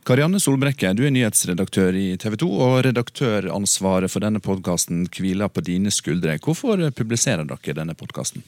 Karianne 0.07 0.39
Solbrekke, 0.39 0.93
du 0.95 1.03
er 1.05 1.13
nyhetsredaktør 1.13 1.97
i 1.99 2.15
TV 2.21 2.37
2, 2.39 2.47
og 2.47 2.77
redaktøransvaret 2.87 4.11
for 4.11 4.23
denne 4.23 4.41
podkasten 4.43 5.05
hviler 5.11 5.51
på 5.51 5.63
dine 5.67 5.91
skuldre. 5.91 6.37
Hvorfor 6.39 6.85
publiserer 6.95 7.47
dere 7.47 7.77
denne 7.81 7.97
podkasten? 7.97 8.45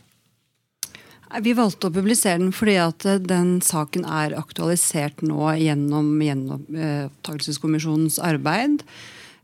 Vi 1.42 1.54
valgte 1.56 1.88
å 1.88 1.96
publisere 1.96 2.42
den 2.42 2.52
fordi 2.52 2.74
at 2.84 3.06
eh, 3.08 3.22
den 3.24 3.62
saken 3.64 4.04
er 4.04 4.36
aktualisert 4.36 5.22
nå 5.24 5.54
gjennom 5.62 6.18
gjenopptakelseskommisjonens 6.20 8.20
arbeid. 8.20 8.84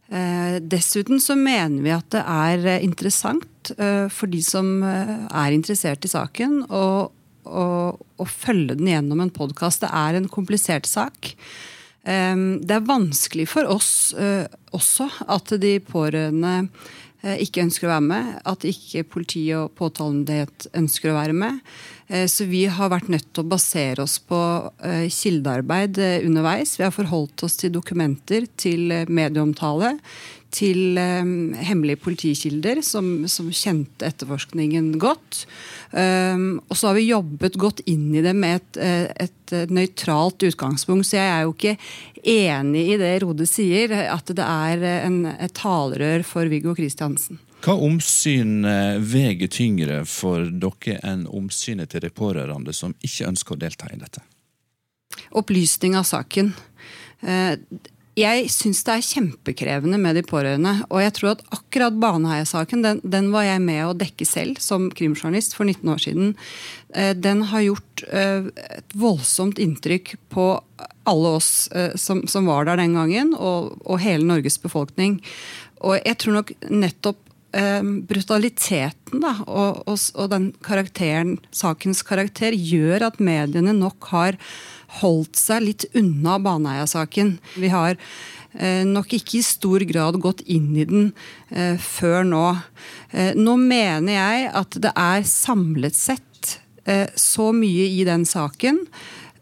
Eh, 0.08 0.62
dessuten 0.64 1.20
så 1.20 1.36
mener 1.36 1.84
vi 1.84 1.92
at 1.92 2.08
det 2.16 2.22
er 2.24 2.62
eh, 2.64 2.84
interessant 2.86 3.74
eh, 3.76 4.08
for 4.08 4.32
de 4.32 4.40
som 4.44 4.80
er 4.84 5.52
interessert 5.52 6.08
i 6.08 6.12
saken, 6.12 6.62
å, 6.72 7.12
å, 7.48 7.96
å 7.98 8.28
følge 8.30 8.78
den 8.78 8.92
gjennom 8.92 9.24
en 9.24 9.34
podkast. 9.34 9.86
Det 9.86 9.92
er 9.96 10.20
en 10.20 10.30
komplisert 10.32 10.90
sak. 10.90 11.34
Det 12.08 12.72
er 12.72 12.86
vanskelig 12.88 13.50
for 13.52 13.68
oss 13.68 14.14
også 14.16 15.10
at 15.28 15.52
de 15.60 15.74
pårørende 15.84 16.62
ikke 17.44 17.66
ønsker 17.66 17.90
å 17.90 17.92
være 17.92 18.06
med. 18.06 18.30
At 18.48 18.64
ikke 18.70 19.04
politi 19.12 19.42
og 19.58 19.74
påtalemyndighet 19.76 20.70
ønsker 20.80 21.12
å 21.12 21.18
være 21.18 21.36
med. 21.36 21.60
Eh, 22.08 22.28
så 22.32 22.48
vi 22.48 22.66
har 22.72 22.92
vært 22.92 23.10
nødt 23.12 23.28
til 23.34 23.44
å 23.44 23.52
basere 23.52 24.04
oss 24.06 24.18
på 24.24 24.40
eh, 24.86 25.08
kildearbeid 25.12 26.00
eh, 26.00 26.20
underveis. 26.28 26.78
Vi 26.80 26.86
har 26.86 26.96
forholdt 26.96 27.44
oss 27.48 27.58
til 27.60 27.74
dokumenter, 27.76 28.48
til 28.56 28.94
medieomtale, 29.12 29.98
til 30.58 30.98
hemmelige 30.98 32.02
politikilder 32.02 32.82
som, 32.86 33.28
som 33.30 33.52
kjente 33.54 34.08
etterforskningen 34.08 34.96
godt. 34.98 35.44
og 35.94 36.74
så 36.74 36.90
har 36.90 36.98
vi 36.98 37.06
jobbet 37.12 37.60
godt 37.62 37.84
inn 37.86 38.10
i 38.18 38.24
det 38.26 38.34
med 38.34 38.58
et, 38.58 38.80
et 39.28 39.56
nøytralt 39.70 40.48
utgangspunkt. 40.50 41.06
Så 41.06 41.20
jeg 41.20 41.30
er 41.30 41.46
jo 41.46 41.54
ikke 41.54 41.76
enig 42.28 42.86
i 42.94 42.98
det 43.00 43.14
Rode 43.24 43.48
sier, 43.50 43.94
at 44.10 44.34
det 44.34 44.44
er 44.44 44.88
en, 45.06 45.22
et 45.38 45.54
talerør 45.58 46.26
for 46.28 46.50
Viggo 46.52 46.74
Kristiansen. 46.78 47.40
Hva 47.66 47.74
omsyn 47.74 48.66
eh, 48.70 48.98
veier 49.02 49.50
tyngre 49.50 50.04
for 50.08 50.46
dere 50.46 51.00
enn 51.08 51.26
omsynet 51.28 51.90
til 51.92 52.04
de 52.06 52.12
pårørende 52.14 52.76
som 52.76 52.94
ikke 53.02 53.32
ønsker 53.32 53.56
å 53.56 53.62
delta 53.64 53.90
i 53.92 54.00
dette? 54.00 54.22
Opplysning 55.40 55.98
av 55.98 56.06
saken. 56.08 56.54
Eh, 58.18 58.24
jeg 58.24 58.50
syns 58.52 58.84
det 58.86 58.96
er 58.96 59.06
kjempekrevende 59.06 60.00
med 60.02 60.18
de 60.18 60.24
pårørende. 60.26 60.74
Og 60.90 61.02
jeg 61.04 61.14
tror 61.18 61.36
at 61.36 61.44
akkurat 61.54 62.00
Baneheia-saken, 62.02 62.84
den, 62.86 63.02
den, 63.04 63.32
var 63.34 63.48
jeg 63.48 63.62
med 63.64 63.84
å 63.86 63.98
dekke 63.98 64.26
selv 64.26 64.62
som 64.64 64.90
krimjournalist 64.92 65.56
for 65.58 65.70
19 65.70 65.94
år 65.94 66.02
siden. 66.02 66.34
Eh, 66.96 67.14
den 67.14 67.46
har 67.52 67.66
gjort 67.66 68.04
et 68.08 68.98
voldsomt 68.98 69.62
inntrykk 69.62 70.18
på 70.34 70.50
alle 71.08 71.30
oss 71.38 71.70
som, 71.96 72.20
som 72.28 72.50
var 72.50 72.68
der 72.68 72.82
den 72.82 72.98
gangen, 72.98 73.32
og, 73.34 73.78
og 73.88 74.02
hele 74.04 74.28
Norges 74.28 74.60
befolkning. 74.60 75.22
Og 75.88 75.96
jeg 76.02 76.18
tror 76.20 76.36
nok 76.36 76.52
nettopp 76.68 77.22
eh, 77.58 77.84
brutaliteten 77.84 79.22
da, 79.24 79.34
og, 79.46 79.84
og, 79.88 80.00
og, 80.16 80.30
den 80.34 80.50
karakteren, 80.66 81.38
sakens 81.56 82.04
karakter 82.06 82.56
gjør 82.56 83.10
at 83.10 83.22
mediene 83.24 83.76
nok 83.78 84.10
har 84.14 84.40
holdt 85.02 85.38
seg 85.40 85.66
litt 85.66 85.86
unna 85.98 86.38
Baneheia-saken. 86.42 87.36
Vi 87.60 87.72
har 87.74 87.98
eh, 88.54 88.84
nok 88.88 89.14
ikke 89.18 89.40
i 89.40 89.46
stor 89.46 89.84
grad 89.90 90.20
gått 90.24 90.44
inn 90.48 90.72
i 90.78 90.88
den 90.88 91.12
eh, 91.52 91.76
før 91.82 92.24
nå. 92.28 92.46
Eh, 93.12 93.34
nå 93.38 93.58
mener 93.60 94.18
jeg 94.18 94.50
at 94.64 94.80
det 94.88 94.94
er 94.96 95.28
samlet 95.28 95.98
sett 95.98 96.24
så 97.20 97.50
mye 97.52 97.84
i 98.00 98.06
den 98.08 98.22
saken 98.24 98.78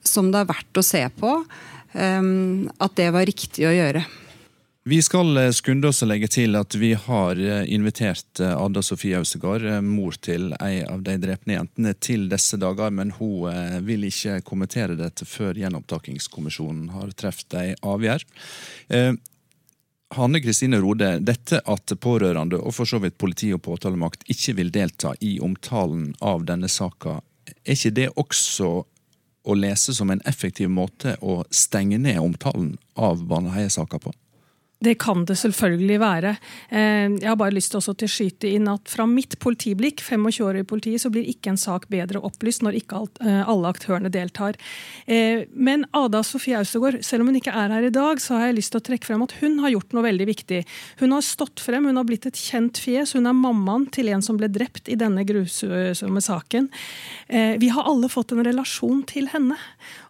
som 0.01 0.31
det 0.33 0.39
er 0.39 0.47
verdt 0.49 0.79
å 0.81 0.81
se 0.81 1.03
på, 1.13 1.35
at 1.93 2.95
det 2.97 3.05
var 3.13 3.27
riktig 3.29 3.67
å 3.69 3.73
gjøre. 3.75 4.01
Vi 4.87 5.01
skal 5.01 5.37
eh, 5.37 5.49
skunde 5.49 5.89
oss 5.89 6.03
å 6.05 6.05
legge 6.05 6.27
til 6.29 6.53
at 6.59 6.75
vi 6.77 6.91
har 6.93 7.39
eh, 7.41 7.63
invitert 7.73 8.37
Adda 8.37 8.65
Ada 8.67 8.83
Sofie 8.85 9.17
Austegard, 9.17 9.63
mor 9.81 10.13
til 10.21 10.51
ei 10.61 10.83
av 10.85 10.99
de 11.07 11.15
drepne 11.23 11.55
jentene, 11.55 11.93
til 11.97 12.27
disse 12.29 12.59
dager, 12.61 12.91
men 12.93 13.15
hun 13.17 13.81
vil 13.87 14.03
ikke 14.05 14.43
kommentere 14.45 14.93
dette 14.99 15.25
før 15.25 15.57
gjenopptakingskommisjonen 15.57 16.91
har 16.93 17.15
truffet 17.17 17.55
ei 17.57 17.71
avgjerd. 17.81 18.27
Hanne 20.13 20.41
Kristine 20.43 20.77
Rode, 20.83 21.15
dette 21.25 21.63
at 21.65 21.93
pårørende 22.05 22.59
og 22.61 22.75
for 22.77 22.85
så 22.85 22.99
vidt 23.01 23.17
politi 23.17 23.49
og 23.55 23.63
påtalemakt 23.65 24.27
ikke 24.29 24.53
vil 24.59 24.69
delta 24.75 25.15
i 25.17 25.39
omtalen 25.41 26.11
av 26.21 26.45
denne 26.45 26.69
saka, 26.69 27.23
er 27.65 27.73
ikke 27.73 27.95
det 28.03 28.11
også 28.13 28.69
å 29.45 29.57
lese 29.57 29.97
som 29.97 30.13
en 30.13 30.21
effektiv 30.29 30.69
måte 30.69 31.17
å 31.25 31.39
stenge 31.49 31.97
ned 31.97 32.21
omtalen 32.21 32.75
av 32.93 33.25
Baneheia-saka 33.25 34.01
på? 34.05 34.13
Det 34.85 34.95
kan 35.01 35.23
det 35.25 35.37
selvfølgelig 35.39 35.97
være. 36.01 36.35
Eh, 36.69 37.07
jeg 37.17 37.29
har 37.29 37.37
bare 37.39 37.55
lyst 37.55 37.73
til 37.73 37.81
å 37.81 38.09
skyte 38.11 38.51
inn 38.53 38.67
at 38.69 38.89
fra 38.91 39.07
mitt 39.09 39.37
politiblikk, 39.41 40.03
25 40.05 40.45
år 40.45 40.59
i 40.61 40.65
politiet, 40.67 41.01
så 41.01 41.09
blir 41.13 41.25
ikke 41.31 41.53
en 41.53 41.59
sak 41.59 41.87
bedre 41.89 42.21
opplyst 42.25 42.61
når 42.65 42.77
ikke 42.81 43.01
eh, 43.25 43.41
alle 43.41 43.71
aktørene 43.73 44.11
deltar. 44.13 44.59
Eh, 45.09 45.47
men 45.53 45.87
Ada 45.95 46.21
Sofie 46.25 46.59
Austegård, 46.59 46.99
selv 47.05 47.25
om 47.25 47.31
hun 47.31 47.39
ikke 47.39 47.55
er 47.55 47.73
her 47.73 47.87
i 47.87 47.93
dag, 47.93 48.21
så 48.21 48.37
har 48.37 48.49
jeg 48.49 48.59
lyst 48.59 48.75
til 48.75 48.83
å 48.83 48.85
trekke 48.91 49.09
frem 49.09 49.25
at 49.25 49.35
hun 49.41 49.57
har 49.63 49.73
gjort 49.73 49.97
noe 49.97 50.05
veldig 50.05 50.29
viktig. 50.29 50.61
Hun 51.01 51.17
har 51.17 51.25
stått 51.25 51.63
frem, 51.65 51.89
hun 51.89 52.01
har 52.01 52.07
blitt 52.07 52.29
et 52.29 52.39
kjent 52.39 52.81
fjes. 52.81 53.15
Hun 53.17 53.29
er 53.29 53.37
mammaen 53.37 53.89
til 53.95 54.13
en 54.13 54.23
som 54.25 54.37
ble 54.37 54.51
drept 54.53 54.91
i 54.91 54.99
denne 54.99 55.25
grusomme 55.25 56.21
saken. 56.21 56.69
Vi 57.61 57.69
har 57.73 57.87
alle 57.89 58.09
fått 58.11 58.33
en 58.35 58.43
relasjon 58.45 59.01
til 59.09 59.29
henne. 59.31 59.57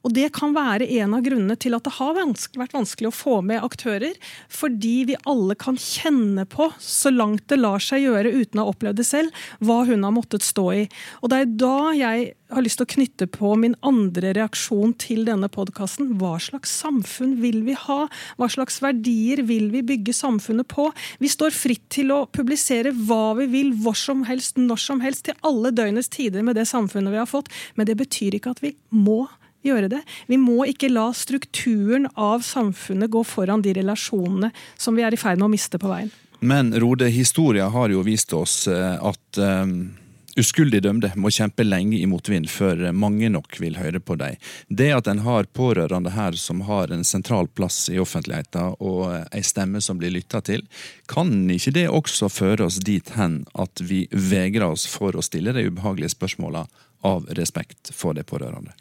Og 0.06 0.14
Det 0.14 0.28
kan 0.38 0.54
være 0.54 0.86
en 1.02 1.16
av 1.18 1.24
grunnene 1.26 1.58
til 1.58 1.74
at 1.74 1.86
det 1.88 1.96
har 1.98 2.14
vært 2.14 2.76
vanskelig 2.76 3.10
å 3.10 3.16
få 3.16 3.40
med 3.42 3.64
aktører. 3.66 4.14
Fordi 4.54 4.96
vi 5.10 5.18
alle 5.26 5.58
kan 5.58 5.80
kjenne 5.82 6.46
på, 6.50 6.70
så 6.78 7.10
langt 7.10 7.48
det 7.50 7.58
lar 7.58 7.82
seg 7.82 8.06
gjøre 8.06 8.34
uten 8.36 8.62
å 8.62 8.68
ha 8.68 8.74
opplevd 8.76 9.02
det 9.02 9.08
selv, 9.08 9.46
hva 9.66 9.82
hun 9.90 10.06
har 10.06 10.14
måttet 10.14 10.46
stå 10.46 10.66
i. 10.78 10.84
Og 11.24 11.32
Det 11.34 11.40
er 11.42 11.54
da 11.58 11.78
jeg 11.98 12.34
har 12.54 12.62
lyst 12.62 12.78
til 12.78 12.86
å 12.86 12.92
knytte 12.94 13.28
på 13.34 13.56
min 13.58 13.74
andre 13.86 14.36
reaksjon 14.38 14.94
til 15.02 15.24
denne 15.26 15.50
podkasten. 15.50 16.14
Hva 16.20 16.36
slags 16.44 16.76
samfunn 16.84 17.40
vil 17.42 17.64
vi 17.66 17.74
ha? 17.74 18.06
Hva 18.38 18.50
slags 18.54 18.78
verdier 18.86 19.42
vil 19.50 19.72
vi 19.74 19.82
bygge 19.90 20.14
samfunnet 20.14 20.70
på? 20.70 20.92
Vi 21.18 21.32
står 21.32 21.56
fritt 21.56 21.88
til 21.98 22.14
å 22.14 22.26
publisere 22.30 22.94
hva 23.08 23.34
vi 23.40 23.50
vil, 23.50 23.74
hvor 23.82 23.98
som 23.98 24.22
helst, 24.30 24.62
når 24.62 24.84
som 24.86 25.02
helst, 25.02 25.26
til 25.26 25.40
alle 25.42 25.74
døgnets 25.74 26.14
tider 26.14 26.46
med 26.46 26.60
det 26.60 26.68
samfunnet 26.70 27.16
vi 27.16 27.24
har 27.24 27.30
fått, 27.30 27.50
men 27.74 27.90
det 27.90 27.98
betyr 27.98 28.38
ikke 28.38 28.54
at 28.54 28.62
vi 28.62 28.76
må 28.94 29.24
gjøre 29.66 29.90
det. 29.92 30.02
Vi 30.32 30.40
må 30.42 30.66
ikke 30.70 30.92
la 30.94 31.10
strukturen 31.16 32.08
av 32.14 32.46
samfunnet 32.46 33.12
gå 33.14 33.24
foran 33.28 33.66
de 33.66 33.76
relasjonene 33.78 34.52
som 34.78 34.96
vi 34.96 35.06
er 35.06 35.16
i 35.16 35.20
ferd 35.20 35.42
med 35.42 35.50
å 35.50 35.54
miste 35.54 35.82
på 35.82 35.92
veien. 35.92 36.14
Men 36.46 36.74
Rode, 36.78 37.08
historia 37.10 37.70
har 37.74 37.90
jo 37.90 38.04
vist 38.06 38.34
oss 38.36 38.66
eh, 38.68 38.98
at 39.02 39.42
um 39.42 39.78
Uskyldig 40.36 40.82
dømte 40.84 41.14
må 41.16 41.30
kjempe 41.32 41.64
lenge 41.64 41.96
i 41.96 42.08
motvind 42.12 42.50
før 42.52 42.82
mange 42.92 43.30
nok 43.32 43.56
vil 43.64 43.78
høre 43.80 44.02
på 44.04 44.18
dem. 44.20 44.36
Det 44.68 44.90
at 44.92 45.08
en 45.08 45.22
har 45.24 45.48
pårørende 45.56 46.12
her 46.12 46.36
som 46.36 46.66
har 46.68 46.92
en 46.92 47.08
sentral 47.08 47.48
plass 47.48 47.86
i 47.88 48.02
offentligheten 48.04 48.76
og 48.84 49.06
ei 49.32 49.44
stemme 49.48 49.80
som 49.80 50.02
blir 50.02 50.12
lytta 50.12 50.44
til, 50.44 50.66
kan 51.08 51.32
ikke 51.56 51.78
det 51.80 51.88
også 51.88 52.28
føre 52.28 52.68
oss 52.68 52.82
dit 52.84 53.16
hen 53.16 53.46
at 53.56 53.80
vi 53.80 54.06
vegrer 54.12 54.68
oss 54.74 54.84
for 54.92 55.16
å 55.16 55.24
stille 55.24 55.56
de 55.56 55.70
ubehagelige 55.70 56.18
spørsmåla 56.18 56.66
av 57.08 57.32
respekt 57.40 57.94
for 57.96 58.18
de 58.18 58.28
pårørende? 58.28 58.76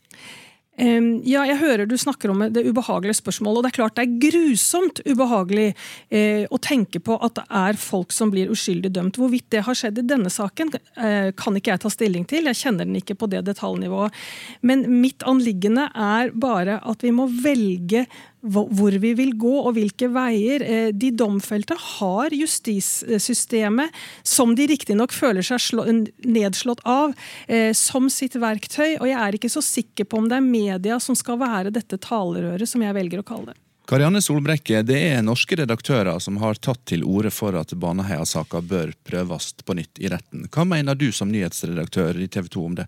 Ja, 0.74 1.44
jeg 1.46 1.60
hører 1.60 1.86
du 1.86 1.94
snakker 1.94 2.32
om 2.32 2.40
det 2.50 2.64
ubehagelige 2.66 3.20
spørsmålet. 3.20 3.58
og 3.58 3.62
Det 3.62 3.70
er 3.70 3.76
klart 3.76 3.94
det 3.94 4.04
er 4.04 4.16
grusomt 4.24 5.00
ubehagelig 5.06 5.68
eh, 6.10 6.50
å 6.50 6.58
tenke 6.58 6.98
på 6.98 7.14
at 7.22 7.36
det 7.38 7.44
er 7.46 7.78
folk 7.78 8.10
som 8.10 8.32
blir 8.34 8.50
uskyldig 8.50 8.90
dømt. 8.90 9.20
Hvorvidt 9.20 9.46
det 9.54 9.62
har 9.68 9.78
skjedd 9.78 10.02
i 10.02 10.06
denne 10.10 10.32
saken, 10.34 10.74
eh, 10.98 11.30
kan 11.38 11.54
ikke 11.54 11.76
jeg 11.76 11.84
ta 11.84 11.92
stilling 11.94 12.26
til. 12.26 12.50
Jeg 12.50 12.58
kjenner 12.58 12.90
den 12.90 12.98
ikke 12.98 13.14
på 13.14 13.30
det 13.30 13.44
detaljnivået. 13.46 14.18
Men 14.66 14.82
mitt 14.98 15.22
anliggende 15.22 15.86
er 15.94 16.34
bare 16.34 16.80
at 16.82 17.06
vi 17.06 17.14
må 17.14 17.28
velge 17.30 18.08
hvor 18.44 18.92
vi 19.00 19.12
vil 19.16 19.32
gå 19.40 19.52
og 19.62 19.72
hvilke 19.76 20.10
veier. 20.12 20.62
Eh, 20.62 20.88
de 20.92 21.10
domfelte 21.16 21.76
har 21.80 22.34
justissystemet, 22.36 23.94
som 24.22 24.54
de 24.56 24.68
riktignok 24.70 25.14
føler 25.16 25.44
seg 25.44 25.82
nedslått 26.24 26.84
av, 26.84 27.14
eh, 27.48 27.72
som 27.72 28.10
sitt 28.10 28.36
verktøy. 28.36 29.00
Og 29.00 29.08
jeg 29.08 29.18
er 29.20 29.38
ikke 29.38 29.52
så 29.52 29.64
sikker 29.64 30.04
på 30.04 30.18
om 30.20 30.28
det 30.28 30.38
er 30.38 30.46
media 30.46 31.00
som 31.00 31.16
skal 31.16 31.40
være 31.40 31.72
dette 31.74 31.98
talerøret, 31.98 32.68
som 32.68 32.82
jeg 32.82 32.94
velger 32.94 33.22
å 33.22 33.26
kalle 33.26 33.52
det. 33.52 33.60
Karianne 33.84 34.22
Solbrekke, 34.24 34.80
det 34.80 34.96
er 34.96 35.20
norske 35.20 35.58
redaktører 35.60 36.16
som 36.18 36.38
har 36.40 36.56
tatt 36.56 36.86
til 36.88 37.02
orde 37.04 37.28
for 37.34 37.52
at 37.58 37.74
Baneheia-saka 37.76 38.62
bør 38.64 38.94
prøves 39.04 39.52
på 39.60 39.76
nytt 39.76 40.00
i 40.00 40.08
retten. 40.08 40.46
Hva 40.48 40.64
mener 40.64 40.96
du 40.96 41.10
som 41.12 41.28
nyhetsredaktør 41.28 42.16
i 42.16 42.28
TV 42.32 42.48
2 42.48 42.64
om 42.64 42.78
det? 42.78 42.86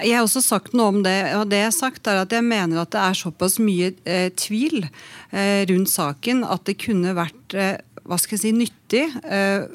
Jeg 0.00 0.16
har 0.16 0.24
også 0.24 0.42
sagt 0.44 0.76
noe 0.76 0.92
om 0.92 1.00
det, 1.04 1.16
og 1.36 1.48
det 1.50 1.60
jeg 1.60 1.68
har 1.68 1.76
sagt 1.76 2.08
er 2.08 2.22
at 2.22 2.32
jeg 2.32 2.44
mener 2.46 2.82
at 2.82 2.92
det 2.94 3.00
er 3.02 3.18
såpass 3.18 3.58
mye 3.62 3.92
eh, 4.08 4.28
tvil 4.38 4.86
eh, 4.86 5.62
rundt 5.68 5.92
saken 5.92 6.44
at 6.48 6.64
det 6.68 6.78
kunne 6.80 7.12
vært 7.18 7.56
eh, 7.58 7.76
hva 8.08 8.18
skal 8.18 8.38
jeg 8.38 8.42
si, 8.42 8.52
nyttig 8.56 9.04
eh, 9.22 9.68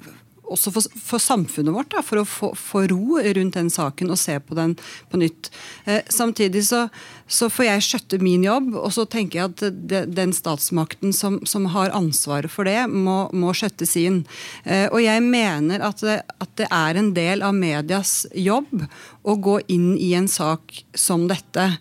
også 0.54 0.72
for, 0.76 0.88
for, 1.10 1.22
samfunnet 1.22 1.76
vårt, 1.76 1.92
da, 1.94 2.04
for 2.06 2.22
å 2.22 2.26
få, 2.28 2.84
ro 2.92 3.20
rundt 3.20 3.58
den 3.58 3.72
saken 3.74 4.12
og 4.14 4.20
se 4.22 4.38
på 4.40 4.58
den 4.58 4.76
på 5.12 5.20
nytt. 5.22 5.50
Eh, 5.86 6.02
samtidig 6.14 6.64
så, 6.70 6.86
så, 7.28 7.50
får 7.52 7.68
jeg 7.68 7.86
skjøtte 7.88 8.22
min 8.24 8.46
jobb, 8.46 8.74
og 8.80 8.90
så 8.96 9.08
tenker 9.10 9.40
jeg 9.40 9.52
at 9.52 9.66
de, 9.92 10.04
den 10.08 10.34
statsmakten 10.36 11.16
som, 11.16 11.40
som, 11.48 11.68
har 11.74 11.96
ansvaret 11.96 12.52
for 12.52 12.68
det, 12.70 12.80
må, 12.88 13.28
må 13.36 13.54
skjøtte 13.58 13.88
sin. 13.90 14.24
Eh, 14.64 14.88
og 14.88 15.02
jeg 15.04 15.24
mener 15.26 15.84
at 15.86 16.04
det, 16.06 16.20
at 16.38 16.54
det 16.60 16.70
er 16.72 17.00
en 17.00 17.14
del 17.18 17.44
av 17.46 17.56
medias 17.58 18.22
jobb 18.36 18.88
å 19.28 19.36
gå 19.44 19.60
inn 19.74 19.96
i 20.00 20.14
en 20.18 20.30
sak 20.32 20.84
som 20.98 21.28
dette. 21.30 21.74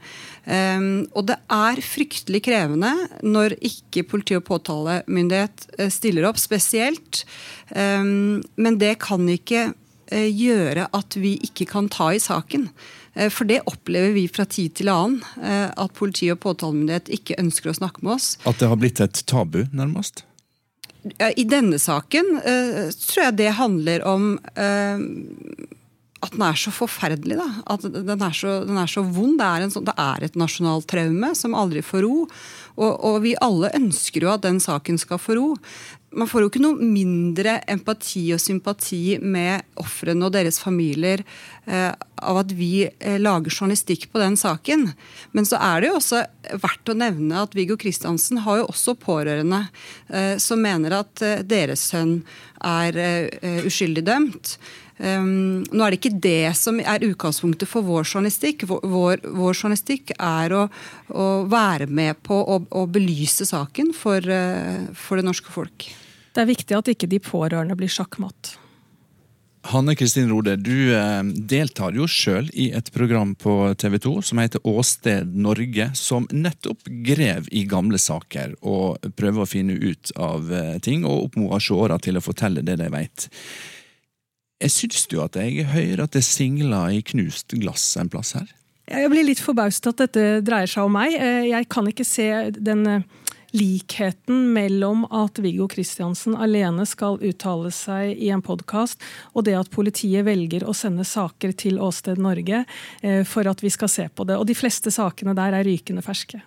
Um, 0.46 1.08
og 1.18 1.24
det 1.26 1.40
er 1.50 1.80
fryktelig 1.82 2.44
krevende 2.46 2.92
når 3.26 3.56
ikke 3.66 4.04
politi 4.06 4.36
og 4.38 4.44
påtalemyndighet 4.46 5.64
uh, 5.80 5.88
stiller 5.90 6.28
opp, 6.28 6.38
spesielt. 6.38 7.24
Um, 7.74 8.44
men 8.54 8.78
det 8.78 8.92
kan 9.02 9.26
ikke 9.26 9.72
uh, 9.72 10.28
gjøre 10.30 10.86
at 10.94 11.18
vi 11.18 11.34
ikke 11.48 11.66
kan 11.72 11.90
ta 11.90 12.12
i 12.14 12.22
saken. 12.22 12.68
Uh, 13.18 13.26
for 13.26 13.50
det 13.50 13.64
opplever 13.66 14.14
vi 14.14 14.28
fra 14.30 14.46
tid 14.46 14.76
til 14.78 14.92
annen. 14.92 15.18
At 15.42 15.96
politi 15.98 16.30
og 16.30 16.38
påtalemyndighet 16.44 17.10
ikke 17.18 17.40
ønsker 17.42 17.72
å 17.72 17.78
snakke 17.80 18.06
med 18.06 18.14
oss. 18.20 18.36
At 18.46 18.62
det 18.62 18.70
har 18.70 18.78
blitt 18.78 19.02
et 19.02 19.24
tabu, 19.26 19.64
nærmest? 19.74 20.22
I 21.06 21.44
denne 21.46 21.78
saken 21.78 22.32
tror 22.42 23.20
jeg 23.22 23.36
det 23.38 23.52
handler 23.54 24.02
om 24.10 24.32
at 26.24 26.32
den 26.32 26.44
er 26.46 26.56
så 26.56 26.72
forferdelig. 26.72 27.36
Da. 27.38 27.48
At 27.74 27.84
den 27.92 28.22
er 28.24 28.36
så, 28.36 28.60
den 28.64 28.78
er 28.80 28.88
så 28.90 29.04
vond. 29.04 29.36
Det 29.40 29.46
er, 29.46 29.66
sånn, 29.72 29.86
det 29.88 29.96
er, 30.00 30.24
et 30.24 30.38
nasjonalt 30.38 30.88
traume 30.88 31.34
som 31.36 31.56
aldri 31.58 31.84
får 31.84 32.06
ro. 32.06 32.24
Og, 32.76 32.90
og, 32.92 33.20
vi 33.24 33.36
alle 33.44 33.72
ønsker 33.76 34.24
jo 34.24 34.32
at 34.32 34.44
den 34.46 34.58
saken 34.62 35.00
skal 35.00 35.20
få 35.20 35.36
ro. 35.36 35.50
Man 36.16 36.28
får 36.30 36.42
jo 36.44 36.48
ikke 36.48 36.62
noe 36.64 36.80
mindre 36.80 37.58
empati 37.68 38.30
og 38.32 38.40
sympati 38.40 39.18
med 39.20 39.66
ofrene 39.82 40.24
og 40.24 40.32
deres 40.32 40.56
familier 40.62 41.20
eh, 41.68 41.90
av 41.92 42.40
at 42.40 42.54
vi 42.56 42.86
eh, 42.86 43.18
lager 43.20 43.52
journalistikk 43.52 44.08
på 44.12 44.22
den 44.22 44.38
saken. 44.40 44.86
Men 45.36 45.48
så 45.48 45.60
er 45.60 45.82
det 45.82 45.90
jo 45.90 45.98
også 45.98 46.22
verdt 46.62 46.92
å 46.92 46.96
nevne 46.96 47.42
at 47.44 47.56
Viggo 47.58 47.76
Kristiansen 47.80 48.40
har 48.46 48.62
jo 48.62 48.70
også 48.70 48.96
pårørende 49.02 49.66
eh, 50.08 50.40
som 50.40 50.64
mener 50.64 51.02
at 51.02 51.24
eh, 51.26 51.44
deres 51.44 51.84
sønn 51.90 52.22
er 52.64 52.96
eh, 52.96 53.60
uskyldig 53.68 54.06
dømt. 54.06 54.56
Um, 54.96 55.60
nå 55.68 55.84
er 55.84 55.92
det 55.92 55.98
ikke 56.00 56.18
det 56.24 56.54
som 56.56 56.78
er 56.80 57.04
utgangspunktet 57.04 57.68
for 57.68 57.84
vår 57.84 58.06
journalistikk. 58.06 58.64
Vår, 58.70 58.80
vår, 58.88 59.24
vår 59.36 59.52
journalistikk 59.52 60.14
er 60.16 60.54
å, 60.56 60.66
å, 61.12 61.26
være 61.52 61.88
med 61.88 62.22
på 62.24 62.38
å, 62.40 62.60
å 62.64 62.86
belyse 62.88 63.44
saken 63.48 63.92
for, 63.96 64.24
uh, 64.24 64.86
for, 64.96 65.20
det 65.20 65.28
norske 65.28 65.52
folk. 65.52 65.90
Det 66.32 66.44
er 66.44 66.48
viktig 66.48 66.78
at 66.78 66.92
ikke 66.92 67.10
de 67.12 67.20
pårørende 67.20 67.76
blir 67.76 67.92
sjakkmatt. 67.92 68.56
Hanne 69.66 69.96
Kristin 69.98 70.28
Rode, 70.30 70.54
du 70.62 70.94
eh, 70.94 71.22
deltar 71.50 71.96
jo 71.96 72.06
sjøl 72.06 72.46
i 72.54 72.68
et 72.76 72.86
program 72.94 73.32
på 73.34 73.74
TV 73.80 73.96
2 74.04 74.12
som 74.28 74.38
heter 74.38 74.62
Åsted 74.68 75.32
Norge, 75.34 75.88
som 75.98 76.28
nettopp 76.30 76.86
grev 77.06 77.48
i 77.50 77.64
gamle 77.66 77.98
saker 77.98 78.54
og 78.62 79.08
prøver 79.18 79.42
å 79.42 79.48
finne 79.50 79.74
ut 79.74 80.12
av 80.14 80.52
eh, 80.54 80.76
ting 80.86 81.02
og 81.08 81.30
oppmoder 81.30 81.66
seere 81.66 81.98
til 82.04 82.20
å 82.20 82.22
fortelle 82.22 82.62
det 82.66 82.78
de 82.78 82.92
veit. 82.94 83.26
Jeg 84.62 84.72
syns 84.72 85.04
jo 85.12 85.20
at 85.20 85.36
jeg 85.36 85.66
hører 85.68 86.06
at 86.06 86.16
det 86.16 86.24
singler 86.24 86.94
i 86.96 87.02
knust 87.04 87.52
glass 87.60 87.90
en 88.00 88.08
plass 88.12 88.32
her. 88.38 88.48
Jeg 88.86 89.10
blir 89.10 89.26
litt 89.26 89.42
forbauset 89.42 89.88
at 89.90 90.00
dette 90.04 90.24
dreier 90.46 90.70
seg 90.70 90.86
om 90.86 90.94
meg. 90.96 91.12
Eh, 91.18 91.50
jeg 91.50 91.68
kan 91.68 91.88
ikke 91.90 92.06
se 92.06 92.28
den 92.54 92.86
eh, 92.88 93.04
likheten 93.56 94.46
mellom 94.54 95.04
at 95.10 95.42
Viggo 95.42 95.66
Kristiansen 95.68 96.38
alene 96.38 96.86
skal 96.88 97.18
uttale 97.20 97.72
seg 97.74 98.14
i 98.14 98.30
en 98.32 98.44
podkast, 98.46 99.02
og 99.34 99.44
det 99.48 99.58
at 99.58 99.72
politiet 99.74 100.24
velger 100.26 100.64
å 100.64 100.74
sende 100.76 101.04
saker 101.04 101.52
til 101.58 101.80
Åsted 101.82 102.22
Norge 102.22 102.64
eh, 103.02 103.22
for 103.28 103.50
at 103.50 103.60
vi 103.64 103.74
skal 103.74 103.92
se 103.92 104.08
på 104.08 104.24
det. 104.24 104.38
Og 104.40 104.48
de 104.48 104.56
fleste 104.56 104.94
sakene 104.94 105.36
der 105.36 105.58
er 105.58 105.68
rykende 105.68 106.04
ferske. 106.06 106.40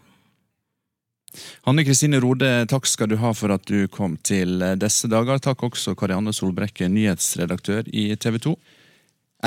Hanne 1.68 1.86
Kristine 1.88 2.20
Rode, 2.24 2.50
takk 2.72 2.88
skal 2.90 3.12
du 3.12 3.18
ha 3.22 3.34
for 3.38 3.54
at 3.54 3.66
du 3.70 3.88
kom 3.92 4.18
til 4.26 4.64
disse 4.82 5.10
dager. 5.12 5.42
Takk 5.44 5.64
også 5.70 5.96
Karianne 6.00 6.34
Solbrekke, 6.36 6.90
nyhetsredaktør 6.92 7.90
i 7.94 8.12
TV 8.16 8.40
2. 8.50 8.56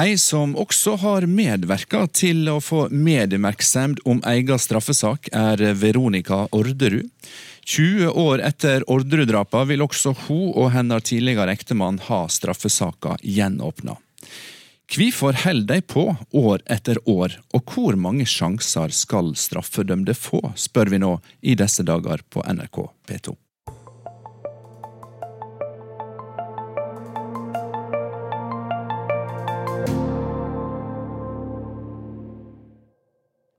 Ei 0.00 0.16
som 0.16 0.54
også 0.56 0.94
har 1.02 1.26
medverka 1.28 2.06
til 2.16 2.46
å 2.48 2.62
få 2.64 2.86
mediemerksemd 2.88 4.00
om 4.08 4.22
egen 4.24 4.60
straffesak, 4.62 5.28
er 5.36 5.60
Veronica 5.76 6.46
Orderud. 6.56 7.10
20 7.68 8.08
år 8.18 8.40
etter 8.42 8.86
Orderud-drapa 8.90 9.66
vil 9.68 9.84
også 9.84 10.14
hun 10.24 10.48
og 10.56 10.72
hennes 10.72 11.04
tidligere 11.04 11.52
ektemann 11.52 12.00
ha 12.08 12.24
straffesaka 12.32 13.18
gjenåpna. 13.20 13.98
Hvorfor 14.92 15.32
holder 15.32 15.78
de 15.78 15.80
på 15.88 16.02
år 16.36 16.60
etter 16.68 16.98
år, 17.08 17.38
og 17.56 17.70
hvor 17.72 17.96
mange 17.96 18.26
sjanser 18.28 18.92
skal 18.92 19.30
straffedømte 19.40 20.12
få, 20.12 20.42
spør 20.52 20.90
vi 20.92 20.98
nå 21.00 21.14
i 21.40 21.54
disse 21.56 21.80
dager 21.88 22.20
på 22.28 22.44
NRK 22.44 22.76
P2. 23.08 23.32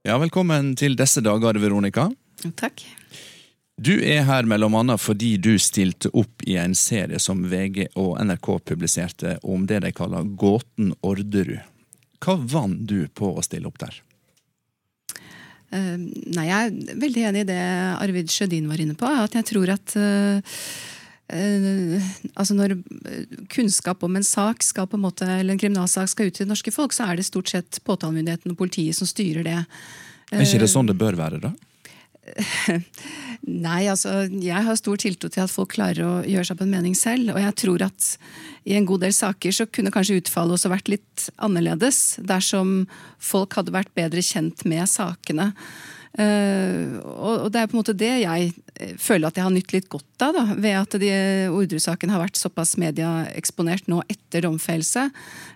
Ja, 0.06 0.20
velkommen 0.22 0.76
til 0.78 0.94
disse 0.94 1.24
dager, 1.24 1.58
Veronica. 1.58 2.12
Takk. 2.54 2.86
Du 3.84 3.92
er 4.00 4.22
her 4.24 4.46
annet 4.48 5.02
fordi 5.02 5.34
du 5.36 5.58
stilte 5.60 6.08
opp 6.16 6.44
i 6.48 6.56
en 6.56 6.74
serie 6.78 7.18
som 7.20 7.42
VG 7.50 7.90
og 8.00 8.16
NRK 8.22 8.48
publiserte 8.70 9.36
om 9.42 9.66
det 9.68 9.82
de 9.84 9.92
kaller 9.92 10.24
Gåten 10.40 10.94
Orderud. 11.02 11.60
Hva 12.24 12.38
vant 12.38 12.86
du 12.88 13.04
på 13.12 13.34
å 13.34 13.42
stille 13.44 13.68
opp 13.68 13.82
der? 13.82 13.98
Uh, 15.74 15.98
nei, 15.98 16.46
Jeg 16.46 16.70
er 16.70 16.96
veldig 17.02 17.26
enig 17.28 17.44
i 17.44 17.48
det 17.50 17.60
Arvid 17.98 18.32
Sjødin 18.32 18.70
var 18.70 18.80
inne 18.80 18.96
på. 18.96 19.10
At 19.10 19.36
jeg 19.36 19.48
tror 19.50 19.74
at 19.74 19.96
uh, 19.98 20.56
uh, 21.34 22.08
altså 22.32 22.56
Når 22.56 22.78
kunnskap 23.52 24.06
om 24.06 24.16
en 24.16 24.24
sak 24.24 24.64
skal 24.64 24.88
på 24.88 24.96
en 24.96 25.04
måte, 25.04 25.28
eller 25.28 25.58
en 25.58 25.60
kriminalsak 25.60 26.08
skal 26.14 26.30
ut 26.30 26.38
til 26.38 26.46
det 26.46 26.54
norske 26.54 26.72
folk, 26.72 26.96
så 26.96 27.10
er 27.10 27.20
det 27.20 27.28
stort 27.28 27.52
sett 27.52 27.82
påtalemyndigheten 27.84 28.54
og 28.54 28.60
politiet 28.64 28.96
som 28.96 29.10
styrer 29.10 29.44
det. 29.44 29.60
Er 30.32 30.46
ikke 30.46 30.64
det 30.64 30.72
sånn 30.72 30.88
det 30.88 30.96
bør 30.96 31.20
være, 31.20 31.42
da? 31.50 31.52
Nei, 33.66 33.82
altså 33.90 34.24
jeg 34.40 34.66
har 34.66 34.78
stor 34.80 35.00
tiltro 35.00 35.28
til 35.32 35.44
at 35.44 35.52
folk 35.52 35.74
klarer 35.74 36.04
å 36.06 36.12
gjøre 36.24 36.46
seg 36.48 36.56
opp 36.56 36.64
en 36.64 36.72
mening 36.72 36.94
selv. 36.96 37.34
Og 37.34 37.40
jeg 37.42 37.56
tror 37.60 37.84
at 37.88 38.10
i 38.64 38.76
en 38.78 38.86
god 38.88 39.04
del 39.04 39.14
saker 39.16 39.54
så 39.54 39.66
kunne 39.68 39.92
kanskje 39.94 40.20
utfallet 40.22 40.56
også 40.56 40.72
vært 40.72 40.90
litt 40.92 41.26
annerledes 41.36 42.20
dersom 42.24 42.86
folk 43.22 43.58
hadde 43.58 43.74
vært 43.74 43.92
bedre 43.96 44.24
kjent 44.24 44.64
med 44.68 44.88
sakene. 44.90 45.52
Uh, 46.14 47.00
og 47.02 47.48
det 47.50 47.58
er 47.58 47.66
på 47.66 47.74
en 47.74 47.80
måte 47.80 47.96
det 47.98 48.12
jeg 48.22 48.50
eh, 48.78 48.92
føler 49.02 49.26
at 49.26 49.38
jeg 49.38 49.42
har 49.48 49.50
nytt 49.50 49.72
litt 49.74 49.88
godt 49.90 50.22
av, 50.22 50.36
da, 50.36 50.44
ved 50.54 50.76
at 50.78 50.94
de 51.02 51.10
Orderud-saken 51.50 52.12
har 52.14 52.22
vært 52.22 52.38
såpass 52.38 52.76
medieeksponert 52.78 53.90
nå 53.90 53.98
etter 54.06 54.46
domfellelse. 54.46 55.08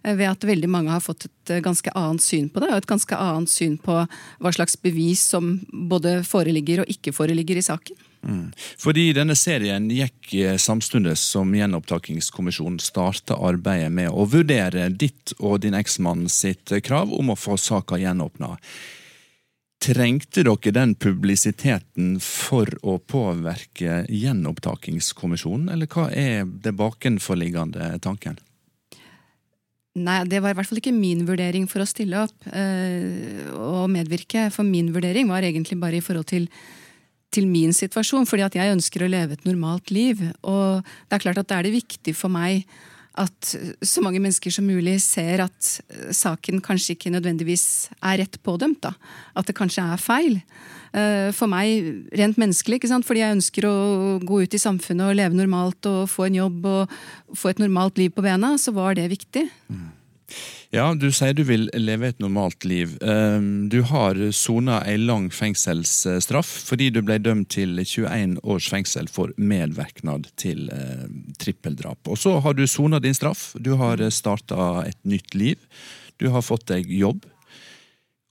Ved 0.03 0.27
at 0.27 0.49
veldig 0.49 0.71
mange 0.73 0.91
har 0.91 1.05
fått 1.05 1.29
et 1.29 1.55
ganske 1.63 1.95
annet 1.95 2.25
syn 2.25 2.51
på 2.51 2.65
det, 2.65 2.73
og 2.73 2.83
et 2.83 2.91
ganske 2.91 3.21
annet 3.23 3.53
syn 3.53 3.79
på 3.79 4.01
hva 4.03 4.55
slags 4.55 4.75
bevis 4.83 5.23
som 5.31 5.57
både 5.71 6.19
foreligger 6.27 6.83
og 6.83 6.91
ikke 6.91 7.15
foreligger 7.15 7.63
i 7.63 7.67
saken. 7.69 8.05
Mm. 8.27 8.51
Fordi 8.83 9.13
denne 9.15 9.39
serien 9.39 9.87
gikk 9.95 10.33
samtidig 10.59 11.15
som 11.23 11.55
Gjenopptakingskommisjonen 11.55 12.83
starta 12.83 13.39
arbeidet 13.39 13.95
med 13.95 14.11
å 14.11 14.27
vurdere 14.27 14.89
ditt 14.91 15.37
og 15.39 15.61
din 15.63 15.79
eksmann 15.79 16.27
sitt 16.33 16.75
krav 16.83 17.15
om 17.15 17.31
å 17.31 17.39
få 17.39 17.55
saka 17.61 18.01
gjenåpna. 18.03 18.57
Trengte 19.79 20.43
dere 20.43 20.73
den 20.75 20.97
publisiteten 20.99 22.17
for 22.23 22.67
å 22.83 22.97
påvirke 22.99 24.03
gjenopptakingskommisjonen, 24.11 25.69
eller 25.71 25.87
hva 25.93 26.09
er 26.11 26.49
det 26.49 26.75
bakenforliggende 26.75 27.93
tanken? 28.03 28.41
Nei, 29.99 30.19
det 30.31 30.41
var 30.43 30.53
i 30.53 30.59
hvert 30.59 30.69
fall 30.69 30.81
ikke 30.81 30.95
min 30.95 31.25
vurdering 31.29 31.67
for 31.71 31.83
å 31.83 31.89
stille 31.89 32.25
opp 32.27 32.51
øh, 32.51 33.49
og 33.55 33.87
medvirke. 33.95 34.49
For 34.55 34.67
min 34.67 34.91
vurdering 34.95 35.31
var 35.31 35.47
egentlig 35.47 35.79
bare 35.81 35.99
i 35.99 36.05
forhold 36.05 36.29
til, 36.31 36.47
til 37.35 37.49
min 37.51 37.75
situasjon, 37.75 38.27
fordi 38.29 38.47
at 38.47 38.59
jeg 38.59 38.75
ønsker 38.75 39.05
å 39.05 39.11
leve 39.11 39.39
et 39.39 39.49
normalt 39.49 39.93
liv. 39.95 40.23
Og 40.43 40.83
det 40.83 41.19
er 41.19 41.25
klart 41.25 41.43
at 41.43 41.51
da 41.51 41.59
er 41.59 41.69
det 41.69 41.79
viktig 41.79 42.15
for 42.19 42.35
meg 42.35 42.67
at 43.19 43.53
så 43.83 44.03
mange 44.05 44.21
mennesker 44.23 44.53
som 44.55 44.67
mulig 44.69 44.99
ser 45.05 45.43
at 45.45 45.71
eh, 45.91 46.11
saken 46.15 46.63
kanskje 46.65 46.95
ikke 46.97 47.13
nødvendigvis 47.15 47.91
er 47.99 48.21
rett 48.23 48.39
pådømt. 48.47 48.83
Da. 48.87 48.95
At 49.39 49.49
det 49.51 49.57
kanskje 49.59 49.85
er 49.85 50.03
feil. 50.03 50.41
Eh, 50.97 51.29
for 51.37 51.51
meg 51.51 52.09
rent 52.17 52.39
menneskelig, 52.41 52.81
fordi 53.05 53.25
jeg 53.25 53.39
ønsker 53.39 53.69
å 53.69 53.77
gå 54.25 54.43
ut 54.45 54.55
i 54.55 54.63
samfunnet 54.63 55.11
og 55.11 55.19
leve 55.19 55.37
normalt 55.37 55.91
og 55.91 56.09
få 56.11 56.29
en 56.29 56.39
jobb 56.41 56.69
og 56.71 56.99
få 57.37 57.53
et 57.53 57.63
normalt 57.63 57.99
liv 58.01 58.15
på 58.15 58.25
bena, 58.25 58.55
så 58.57 58.73
var 58.77 58.97
det 58.99 59.11
viktig. 59.13 59.49
Mm. 59.69 59.89
Ja, 60.75 60.91
du 60.93 61.07
sier 61.15 61.33
du 61.33 61.41
vil 61.49 61.71
leve 61.73 62.11
et 62.11 62.19
normalt 62.21 62.67
liv. 62.69 62.99
Ehm, 63.01 63.69
du 63.73 63.81
har 63.89 64.19
sona 64.37 64.83
ei 64.85 64.99
lang 65.01 65.31
fengselsstraff 65.33 66.51
fordi 66.69 66.91
du 66.93 67.01
ble 67.01 67.17
dømt 67.25 67.49
til 67.55 67.79
21 67.81 68.37
års 68.45 68.69
fengsel 68.69 69.09
for 69.09 69.33
medvirknad 69.41 70.29
til 70.37 70.69
eh, 70.75 71.09
trippeldrap. 71.41 72.13
Og 72.13 72.21
så 72.21 72.37
har 72.45 72.59
du 72.59 72.67
sona 72.69 73.01
din 73.01 73.17
straff. 73.17 73.55
Du 73.57 73.77
har 73.81 74.05
starta 74.13 74.85
et 74.85 75.01
nytt 75.09 75.35
liv. 75.35 75.57
Du 76.21 76.29
har 76.35 76.45
fått 76.45 76.69
deg 76.69 76.93
jobb. 76.93 77.25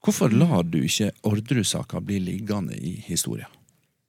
Hvorfor 0.05 0.29
lar 0.29 0.63
du 0.69 0.83
ikke 0.86 1.10
Orderud-saka 1.25 2.03
bli 2.05 2.21
liggende 2.21 2.77
i 2.77 2.99
historia? 3.07 3.49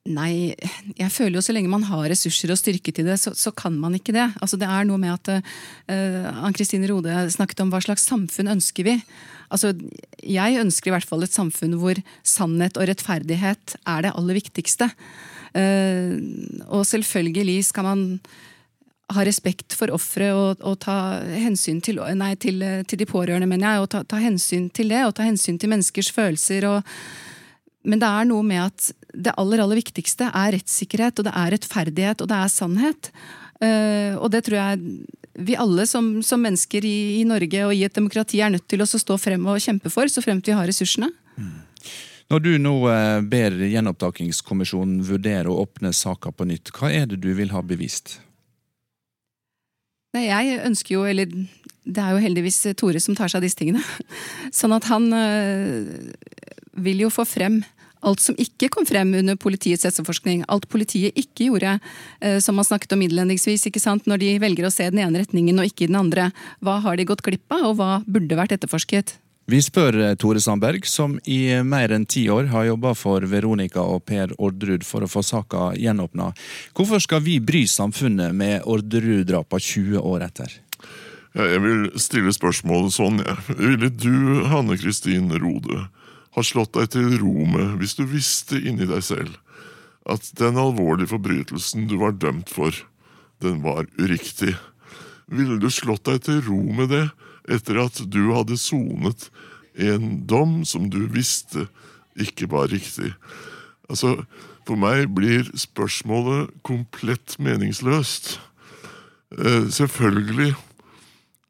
Nei, 0.09 0.55
jeg 0.97 1.13
føler 1.13 1.37
jo 1.37 1.45
så 1.45 1.53
lenge 1.53 1.71
man 1.71 1.85
har 1.89 2.07
ressurser 2.09 2.53
og 2.53 2.59
styrke 2.61 2.93
til 2.95 3.09
det, 3.11 3.19
så, 3.21 3.35
så 3.37 3.53
kan 3.53 3.77
man 3.77 3.97
ikke 3.99 4.15
det. 4.17 4.25
Altså 4.41 4.57
Det 4.61 4.69
er 4.69 4.87
noe 4.89 5.01
med 5.01 5.13
at 5.13 5.31
uh, 5.37 6.29
Ann 6.47 6.57
Kristine 6.57 6.89
Rode 6.89 7.27
snakket 7.35 7.61
om 7.65 7.73
hva 7.73 7.83
slags 7.85 8.07
samfunn 8.09 8.55
ønsker 8.57 8.89
vi. 8.89 8.97
Altså, 9.53 9.75
Jeg 10.23 10.61
ønsker 10.63 10.91
i 10.91 10.97
hvert 10.97 11.09
fall 11.09 11.27
et 11.27 11.37
samfunn 11.37 11.77
hvor 11.81 12.01
sannhet 12.25 12.81
og 12.81 12.89
rettferdighet 12.89 13.77
er 13.85 14.07
det 14.07 14.15
aller 14.15 14.41
viktigste. 14.41 14.91
Uh, 15.53 16.17
og 16.73 16.87
selvfølgelig 16.89 17.61
skal 17.69 17.89
man 17.89 18.05
ha 19.13 19.25
respekt 19.25 19.73
for 19.77 19.93
offeret 19.93 20.37
og, 20.37 20.65
og, 20.69 20.77
ta 20.85 21.21
hensyn 21.33 21.81
til, 21.85 22.01
nei, 22.17 22.35
til, 22.41 22.61
til 22.85 23.01
de 23.01 23.09
pårørende, 23.09 23.49
mener 23.49 23.75
jeg. 23.75 23.85
Og 23.85 23.93
ta, 23.93 24.05
ta, 24.09 24.21
hensyn 24.21 24.69
til 24.73 24.93
det, 24.93 25.05
og 25.05 25.17
ta 25.17 25.29
hensyn 25.29 25.61
til 25.61 25.73
menneskers 25.73 26.13
følelser. 26.13 26.69
og 26.69 27.28
men 27.89 28.03
det 28.03 28.09
er 28.09 28.27
noe 28.29 28.45
med 28.45 28.61
at 28.67 28.91
det 29.17 29.33
aller, 29.41 29.63
aller 29.65 29.81
viktigste 29.81 30.29
er 30.29 30.53
rettssikkerhet, 30.59 31.21
og 31.21 31.29
det 31.29 31.33
er 31.33 31.55
rettferdighet, 31.55 32.23
og 32.23 32.29
det 32.31 32.39
er 32.39 32.53
sannhet. 32.53 33.11
Uh, 33.59 34.15
og 34.21 34.29
det 34.35 34.45
tror 34.47 34.61
jeg 34.61 34.83
vi 35.39 35.55
alle 35.59 35.87
som, 35.87 36.19
som 36.27 36.43
mennesker 36.43 36.85
i, 36.87 37.21
i, 37.21 37.25
Norge 37.27 37.63
og 37.67 37.73
i 37.75 37.85
et 37.87 37.95
demokrati 37.95 38.43
er 38.43 38.53
nødt 38.55 38.67
til 38.71 38.83
å 38.83 38.87
stå 38.87 39.17
frem 39.19 39.47
og 39.51 39.63
kjempe 39.63 39.91
for, 39.91 40.11
så 40.11 40.23
fremt 40.23 40.47
vi 40.47 40.55
har 40.55 40.67
ressursene. 40.69 41.11
Mm. 41.39 41.57
Når 42.29 42.43
du 42.45 42.51
nå 42.61 42.75
uh, 42.85 43.25
ber 43.25 43.57
Gjenopptakingskommisjonen 43.65 45.01
vurdere 45.09 45.49
å 45.49 45.63
åpne 45.65 45.95
saka 45.97 46.35
på 46.35 46.47
nytt, 46.51 46.75
hva 46.77 46.93
er 46.93 47.09
det 47.09 47.23
du 47.25 47.31
vil 47.39 47.55
ha 47.55 47.65
bevist? 47.65 48.19
Nei, 50.17 50.27
jeg 50.29 50.61
ønsker 50.67 50.99
jo, 50.99 51.07
eller 51.09 51.31
det 51.89 52.03
er 52.05 52.13
jo 52.13 52.21
heldigvis 52.21 52.61
Tore 52.77 53.01
som 53.01 53.17
tar 53.17 53.31
seg 53.33 53.41
av 53.41 53.49
disse 53.49 53.59
tingene. 53.59 53.83
Sånn 54.59 54.75
at 54.77 54.89
han 54.91 55.09
øh, 55.15 56.13
vil 56.85 57.05
jo 57.07 57.13
få 57.13 57.25
frem 57.29 57.63
alt 58.01 58.23
som 58.23 58.39
ikke 58.39 58.71
kom 58.75 58.87
frem 58.89 59.15
under 59.19 59.39
politiets 59.41 59.87
etterforskning. 59.89 60.45
Alt 60.49 60.69
politiet 60.71 61.17
ikke 61.19 61.49
gjorde, 61.49 61.79
øh, 62.23 62.41
som 62.43 62.59
man 62.59 62.67
snakket 62.67 62.93
om 62.97 63.03
innledningsvis, 63.03 63.67
ikke 63.67 63.83
sant? 63.83 64.07
når 64.07 64.23
de 64.23 64.35
velger 64.43 64.67
å 64.67 64.73
se 64.73 64.91
den 64.91 65.01
ene 65.03 65.23
retningen 65.23 65.59
og 65.59 65.71
ikke 65.71 65.89
den 65.89 65.99
andre. 65.99 66.31
Hva 66.65 66.79
har 66.85 66.97
de 66.97 67.09
gått 67.09 67.25
glipp 67.27 67.51
av, 67.53 67.71
og 67.73 67.81
hva 67.81 68.03
burde 68.07 68.39
vært 68.39 68.55
etterforsket? 68.57 69.19
Vi 69.49 69.63
spør 69.65 69.97
eh, 70.05 70.15
Tore 70.21 70.43
Sandberg, 70.45 70.85
som 70.85 71.17
i 71.25 71.41
mer 71.65 71.93
enn 71.97 72.05
ti 72.05 72.27
år 72.29 72.51
har 72.53 72.67
jobba 72.69 72.93
for 72.99 73.25
Veronica 73.31 73.81
og 73.81 74.05
Per 74.09 74.35
Orderud 74.37 74.85
for 74.85 75.05
å 75.05 75.09
få 75.09 75.23
saka 75.25 75.71
gjenåpna. 75.73 76.35
Hvorfor 76.77 77.01
skal 77.01 77.25
vi 77.25 77.39
bry 77.41 77.65
samfunnet 77.65 78.37
med 78.37 78.67
Orderud-drapa 78.69 79.57
20 79.57 80.05
år 80.05 80.27
etter? 80.29 80.59
Jeg 81.39 81.61
vil 81.65 81.89
stille 82.01 82.33
spørsmålet 82.35 82.93
sånn, 82.93 83.23
jeg. 83.25 83.57
Ville 83.57 83.91
du, 83.93 84.45
Hanne 84.53 84.77
Kristin 84.81 85.33
Rode, 85.33 85.87
ha 86.39 86.47
slått 86.47 86.77
deg 86.79 86.93
til 86.95 87.19
ro 87.21 87.35
med 87.49 87.79
hvis 87.81 87.97
du 87.99 88.05
visste 88.09 88.59
inni 88.59 88.87
deg 88.89 89.03
selv 89.05 89.37
at 90.09 90.25
den 90.41 90.57
alvorlige 90.57 91.11
forbrytelsen 91.11 91.89
du 91.91 91.99
var 92.01 92.15
dømt 92.17 92.49
for, 92.49 92.73
den 93.45 93.61
var 93.65 93.85
uriktig? 93.99 94.55
Ville 95.29 95.59
du 95.61 95.69
slått 95.73 96.07
deg 96.09 96.23
til 96.25 96.41
ro 96.47 96.63
med 96.73 96.89
det 96.95 97.05
etter 97.53 97.81
at 97.83 98.01
du 98.09 98.23
hadde 98.33 98.57
sonet 98.61 99.29
en 99.79 100.23
dom 100.29 100.63
som 100.69 100.89
du 100.89 101.03
visste 101.13 101.67
ikke 102.19 102.49
var 102.51 102.73
riktig? 102.73 103.13
Altså, 103.89 104.17
for 104.69 104.81
meg 104.81 105.11
blir 105.17 105.49
spørsmålet 105.57 106.51
komplett 106.67 107.37
meningsløst. 107.41 108.39
Eh, 109.37 109.69
selvfølgelig 109.73 110.55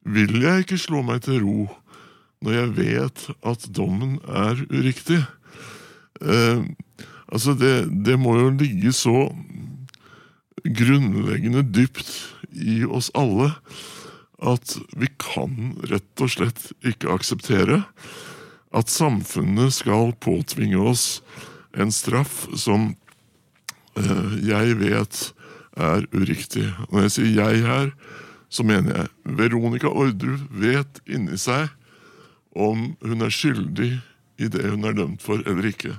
vil 0.09 0.43
jeg 0.43 0.67
ikke 0.67 0.79
slå 0.81 1.03
meg 1.07 1.23
til 1.27 1.43
ro 1.45 1.69
når 2.45 2.55
jeg 2.55 2.75
vet 2.77 3.25
at 3.47 3.67
dommen 3.75 4.19
er 4.29 4.61
uriktig. 4.71 5.21
Eh, 6.23 6.63
altså, 7.29 7.55
det, 7.59 7.89
det, 8.07 8.19
må 8.21 8.37
jo 8.39 8.51
ligge 8.59 8.93
så 8.95 9.29
grunnleggende 10.65 11.63
dypt 11.63 12.11
i 12.53 12.83
oss 12.85 13.11
alle 13.19 13.53
at 14.39 14.77
vi 14.99 15.09
kan 15.19 15.75
rett 15.91 16.23
og 16.23 16.31
slett 16.31 16.71
ikke 16.87 17.11
akseptere 17.11 17.83
at 18.77 18.93
samfunnet 18.93 19.75
skal 19.75 20.13
påtvinge 20.23 20.79
oss 20.79 21.21
en 21.79 21.91
straff 21.95 22.45
som 22.59 22.93
eh, 23.99 24.31
jeg 24.47 24.79
vet 24.83 25.21
er 25.79 26.07
uriktig. 26.13 26.67
Når 26.91 27.07
jeg 27.07 27.11
sier 27.15 27.33
'jeg' 27.39 27.67
her, 27.67 27.91
så 28.49 28.63
mener 28.63 28.97
jeg 28.97 29.37
Veronica 29.39 29.89
Orderud 29.89 30.49
vet 30.51 31.01
inni 31.07 31.39
seg 31.39 31.69
om 32.59 32.93
hun 33.05 33.25
er 33.25 33.35
skyldig 33.35 33.93
i 34.39 34.51
det 34.51 34.67
hun 34.67 34.87
er 34.87 34.97
dømt 34.99 35.23
for 35.25 35.43
eller 35.47 35.71
ikke. 35.71 35.95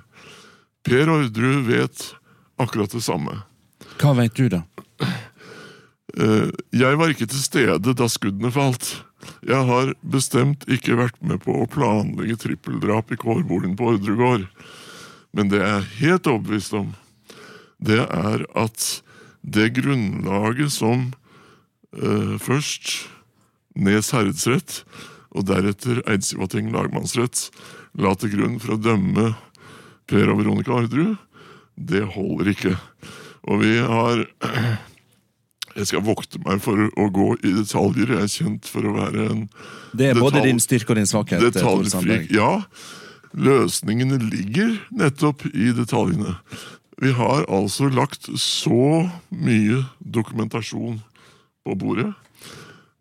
Per 0.88 1.12
Orderud 1.12 1.66
vet 1.68 2.06
akkurat 2.60 2.92
det 2.96 3.04
samme. 3.04 3.42
Hva 4.00 4.14
vet 4.20 4.36
du, 4.36 4.48
da? 4.52 4.64
Eh, 6.20 6.50
jeg 6.76 7.00
var 7.00 7.12
ikke 7.12 7.28
til 7.30 7.44
stede 7.44 7.94
da 7.96 8.08
skuddene 8.12 8.52
falt. 8.54 9.00
Jeg 9.46 9.68
har 9.68 9.92
bestemt 10.02 10.66
ikke 10.72 10.98
vært 11.00 11.20
med 11.22 11.44
på 11.44 11.54
å 11.60 11.68
planlegge 11.70 12.40
trippeldrap 12.40 13.12
i 13.14 13.20
kårboligen 13.20 13.76
på 13.80 13.94
Ordregård. 13.94 14.48
Men 15.36 15.52
det 15.52 15.62
jeg 15.62 15.76
er 15.76 15.92
helt 16.00 16.32
overbevist 16.32 16.76
om, 16.80 16.94
det 17.80 18.02
er 18.02 18.44
at 18.58 18.88
det 19.44 19.70
grunnlaget 19.78 20.74
som 20.74 21.12
eh, 21.96 22.36
først 22.42 23.08
Nes 23.80 24.10
herredsrett 24.12 24.82
og 25.36 25.46
deretter 25.50 26.02
Eidsivating 26.10 26.72
lagmannsrett 26.74 27.48
la 28.00 28.14
til 28.18 28.34
grunn 28.34 28.60
for 28.62 28.76
å 28.76 28.82
dømme 28.82 29.34
Per 30.10 30.32
og 30.32 30.40
Veronica 30.42 30.74
Ardru, 30.74 31.14
det 31.78 32.02
holder 32.16 32.54
ikke. 32.54 32.76
Og 33.50 33.62
vi 33.62 33.76
har 33.78 34.24
Jeg 35.78 35.86
skal 35.92 36.02
vokte 36.04 36.42
meg 36.44 36.60
for 36.64 36.90
å 37.00 37.06
gå 37.14 37.28
i 37.46 37.52
detaljer. 37.56 38.10
Jeg 38.16 38.26
er 38.26 38.32
kjent 38.34 38.68
for 38.68 38.88
å 38.90 38.96
være 38.98 39.28
en 39.30 39.44
Det 39.96 40.10
er 40.10 40.20
både 40.20 40.42
din 40.44 40.60
styrke 40.60 40.92
og 40.92 41.00
din 41.00 41.08
svakhet. 41.08 41.40
Tore 41.40 41.86
Detaljfrik. 41.86 42.26
Ja. 42.36 42.66
Løsningene 43.38 44.18
ligger 44.18 44.74
nettopp 44.98 45.46
i 45.54 45.70
detaljene. 45.78 46.34
Vi 47.00 47.14
har 47.16 47.46
altså 47.48 47.88
lagt 47.94 48.28
så 48.42 49.06
mye 49.30 49.84
dokumentasjon 50.02 51.00
på 51.64 51.78
bordet 51.80 52.10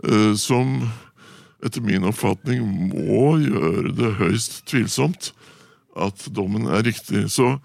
eh, 0.04 0.36
som 0.38 0.76
etter 1.64 1.82
min 1.84 2.06
oppfatning 2.06 2.62
må 2.92 3.38
gjøre 3.42 3.94
det 3.98 4.12
høyst 4.20 4.60
tvilsomt 4.70 5.32
at 5.98 6.28
dommen 6.34 6.68
er 6.70 6.84
riktig. 6.86 7.26
Så 7.34 7.56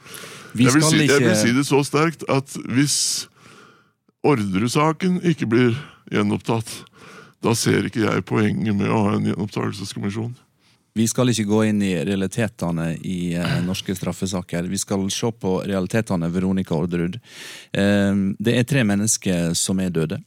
Vi 0.54 0.66
jeg 0.66 0.74
vil, 0.74 0.88
si, 0.88 1.04
jeg 1.06 1.22
vil 1.22 1.38
si 1.38 1.54
det 1.54 1.68
så 1.70 1.84
sterkt 1.86 2.26
at 2.32 2.58
hvis 2.70 3.28
Ordre-saken 4.24 5.20
ikke 5.28 5.50
blir 5.52 5.74
gjenopptatt, 6.14 6.70
da 7.44 7.52
ser 7.60 7.90
ikke 7.90 8.06
jeg 8.06 8.24
poenget 8.24 8.72
med 8.78 8.88
å 8.88 9.02
ha 9.04 9.18
en 9.18 9.26
gjenopptakelseskommisjon. 9.28 10.32
Vi 10.94 11.08
skal 11.10 11.32
ikke 11.34 11.48
gå 11.50 11.64
inn 11.72 11.82
i 11.84 11.96
realitetene 12.06 12.94
i 13.02 13.34
eh, 13.36 13.56
norske 13.66 13.96
straffesaker. 13.98 14.70
Vi 14.70 14.78
skal 14.80 15.04
se 15.12 15.32
på 15.34 15.56
realitetene, 15.66 16.30
Veronica 16.32 16.78
Orderud. 16.78 17.18
Eh, 17.74 18.14
det 18.40 18.56
er 18.60 18.70
tre 18.70 18.86
mennesker 18.88 19.58
som 19.58 19.82
er 19.82 19.92
døde. 19.92 20.22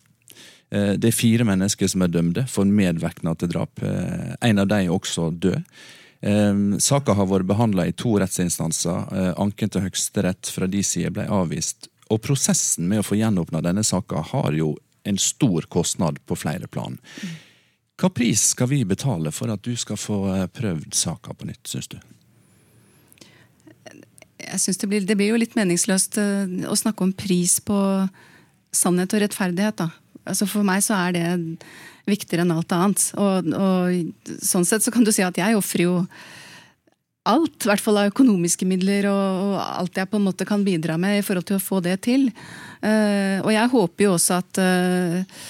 Eh, 0.70 0.94
det 0.98 1.10
er 1.10 1.14
fire 1.14 1.46
mennesker 1.46 1.90
som 1.90 2.02
er 2.02 2.12
dømte 2.12 2.46
for 2.50 2.66
medvirkning 2.66 3.36
til 3.38 3.52
drap. 3.52 3.82
Eh, 3.82 4.34
en 4.48 4.62
av 4.62 4.68
dem 4.70 4.86
er 4.86 4.94
også 4.94 5.30
død. 5.30 5.62
Eh, 6.26 6.78
Saka 6.82 7.14
har 7.14 7.30
vært 7.30 7.48
behandla 7.48 7.86
i 7.86 7.94
to 7.94 8.16
rettsinstanser. 8.18 9.36
Anken 9.38 9.70
til 9.70 9.86
Høyesterett 9.86 10.50
fra 10.50 10.66
de 10.70 10.82
side 10.82 11.12
ble 11.14 11.28
avvist. 11.30 11.90
Og 12.10 12.22
prosessen 12.22 12.88
med 12.88 13.02
å 13.02 13.06
få 13.06 13.18
gjenåpna 13.18 13.62
denne 13.62 13.82
saka 13.84 14.22
har 14.22 14.54
jo 14.54 14.76
en 15.06 15.18
stor 15.18 15.66
kostnad 15.70 16.18
på 16.26 16.36
flere 16.38 16.66
plan. 16.70 16.98
Hva 17.98 18.10
pris 18.12 18.52
skal 18.52 18.68
vi 18.70 18.84
betale 18.84 19.32
for 19.32 19.50
at 19.50 19.62
du 19.62 19.74
skal 19.78 19.98
få 19.98 20.20
prøvd 20.54 20.94
saka 20.94 21.34
på 21.34 21.48
nytt, 21.48 21.64
syns 21.66 21.88
du? 21.90 21.98
Jeg 24.36 24.60
synes 24.62 24.78
det, 24.78 24.86
blir, 24.90 25.06
det 25.06 25.16
blir 25.18 25.32
jo 25.32 25.40
litt 25.40 25.56
meningsløst 25.58 26.18
å 26.18 26.76
snakke 26.78 27.06
om 27.06 27.14
pris 27.16 27.58
på 27.64 27.78
sannhet 28.70 29.14
og 29.16 29.24
rettferdighet. 29.24 29.82
Da. 29.82 29.90
Altså 30.26 30.48
for 30.50 30.66
meg 30.66 30.82
så 30.84 30.96
er 31.06 31.16
det 31.16 31.26
viktigere 32.06 32.46
enn 32.46 32.54
alt 32.54 32.74
annet. 32.74 33.04
Og, 33.18 33.52
og 33.56 34.34
sånn 34.42 34.66
sett 34.68 34.84
så 34.86 34.94
kan 34.94 35.06
du 35.06 35.12
si 35.14 35.24
at 35.26 35.38
jeg 35.40 35.58
ofrer 35.58 35.86
jo 35.86 36.00
alt, 37.26 37.64
i 37.64 37.70
hvert 37.72 37.82
fall 37.82 37.98
av 37.98 38.12
økonomiske 38.12 38.68
midler 38.70 39.08
og, 39.10 39.40
og 39.48 39.54
alt 39.58 39.98
jeg 39.98 40.10
på 40.12 40.20
en 40.20 40.26
måte 40.28 40.46
kan 40.46 40.62
bidra 40.66 40.94
med 41.00 41.18
i 41.18 41.24
forhold 41.26 41.48
til 41.48 41.58
å 41.58 41.62
få 41.62 41.80
det 41.82 41.98
til. 42.06 42.28
Uh, 42.78 43.42
og 43.42 43.50
jeg 43.50 43.72
håper 43.72 44.06
jo 44.06 44.12
også 44.14 44.36
at 44.38 44.60
uh, 44.62 45.40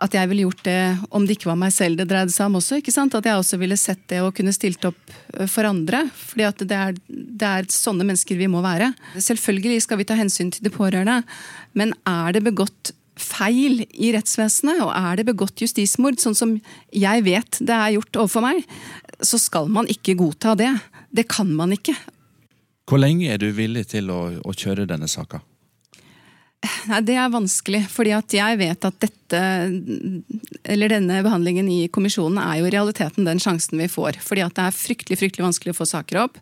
at 0.00 0.14
jeg 0.16 0.28
ville 0.30 0.46
gjort 0.46 0.62
det 0.64 0.80
om 1.12 1.26
det 1.26 1.36
ikke 1.36 1.50
var 1.50 1.58
meg 1.60 1.72
selv 1.74 2.00
det 2.00 2.06
dreide 2.08 2.32
seg 2.32 2.48
om 2.48 2.56
også. 2.60 2.78
ikke 2.80 2.94
sant? 2.94 3.14
At 3.16 3.26
jeg 3.28 3.36
også 3.36 3.58
ville 3.60 3.76
sett 3.76 4.00
det 4.08 4.22
og 4.24 4.32
kunne 4.36 4.54
stilt 4.56 4.84
opp 4.88 5.12
eh, 5.36 5.48
for 5.50 5.68
andre. 5.68 6.06
fordi 6.16 6.46
at 6.48 6.64
det 6.64 6.78
er, 6.78 6.96
det 7.08 7.50
er 7.50 7.68
sånne 7.72 8.06
mennesker 8.08 8.38
vi 8.40 8.48
må 8.50 8.62
være. 8.64 8.92
Selvfølgelig 9.20 9.84
skal 9.84 10.00
vi 10.00 10.08
ta 10.08 10.16
hensyn 10.18 10.52
til 10.54 10.64
de 10.64 10.72
pårørende, 10.72 11.20
men 11.76 11.92
er 12.08 12.32
det 12.36 12.44
begått 12.48 12.94
feil 13.20 13.84
i 13.90 14.12
rettsvesenet, 14.14 14.80
og 14.84 14.92
er 14.96 15.20
det 15.20 15.28
begått 15.28 15.62
justismord, 15.62 16.18
sånn 16.22 16.38
som 16.38 16.56
jeg 16.92 17.26
vet 17.26 17.60
det 17.60 17.76
er 17.76 17.96
gjort 17.98 18.22
overfor 18.24 18.46
meg, 18.46 18.64
så 19.20 19.40
skal 19.40 19.70
man 19.72 19.88
ikke 19.90 20.16
godta 20.18 20.56
det. 20.58 20.72
Det 21.12 21.28
kan 21.30 21.50
man 21.54 21.74
ikke. 21.76 21.94
Hvor 22.90 23.00
lenge 23.02 23.30
er 23.30 23.38
du 23.38 23.50
villig 23.54 23.86
til 23.92 24.10
å, 24.10 24.22
å 24.42 24.56
kjøre 24.56 24.88
denne 24.90 25.08
saka? 25.10 25.42
Nei, 26.90 27.00
Det 27.06 27.16
er 27.16 27.32
vanskelig, 27.32 27.84
fordi 27.88 28.12
at 28.12 28.34
jeg 28.36 28.58
vet 28.60 28.84
at 28.84 28.98
dette, 29.00 29.40
eller 30.74 30.92
denne 30.92 31.22
behandlingen 31.24 31.70
i 31.72 31.80
kommisjonen 31.92 32.40
er 32.42 32.60
jo 32.60 32.68
i 32.68 32.74
realiteten 32.74 33.28
den 33.28 33.40
sjansen 33.40 33.80
vi 33.80 33.88
får. 33.88 34.20
Fordi 34.24 34.44
at 34.44 34.56
det 34.58 34.66
er 34.66 34.76
fryktelig 34.76 35.20
fryktelig 35.22 35.46
vanskelig 35.46 35.74
å 35.74 35.80
få 35.80 35.88
saker 35.88 36.24
opp. 36.26 36.40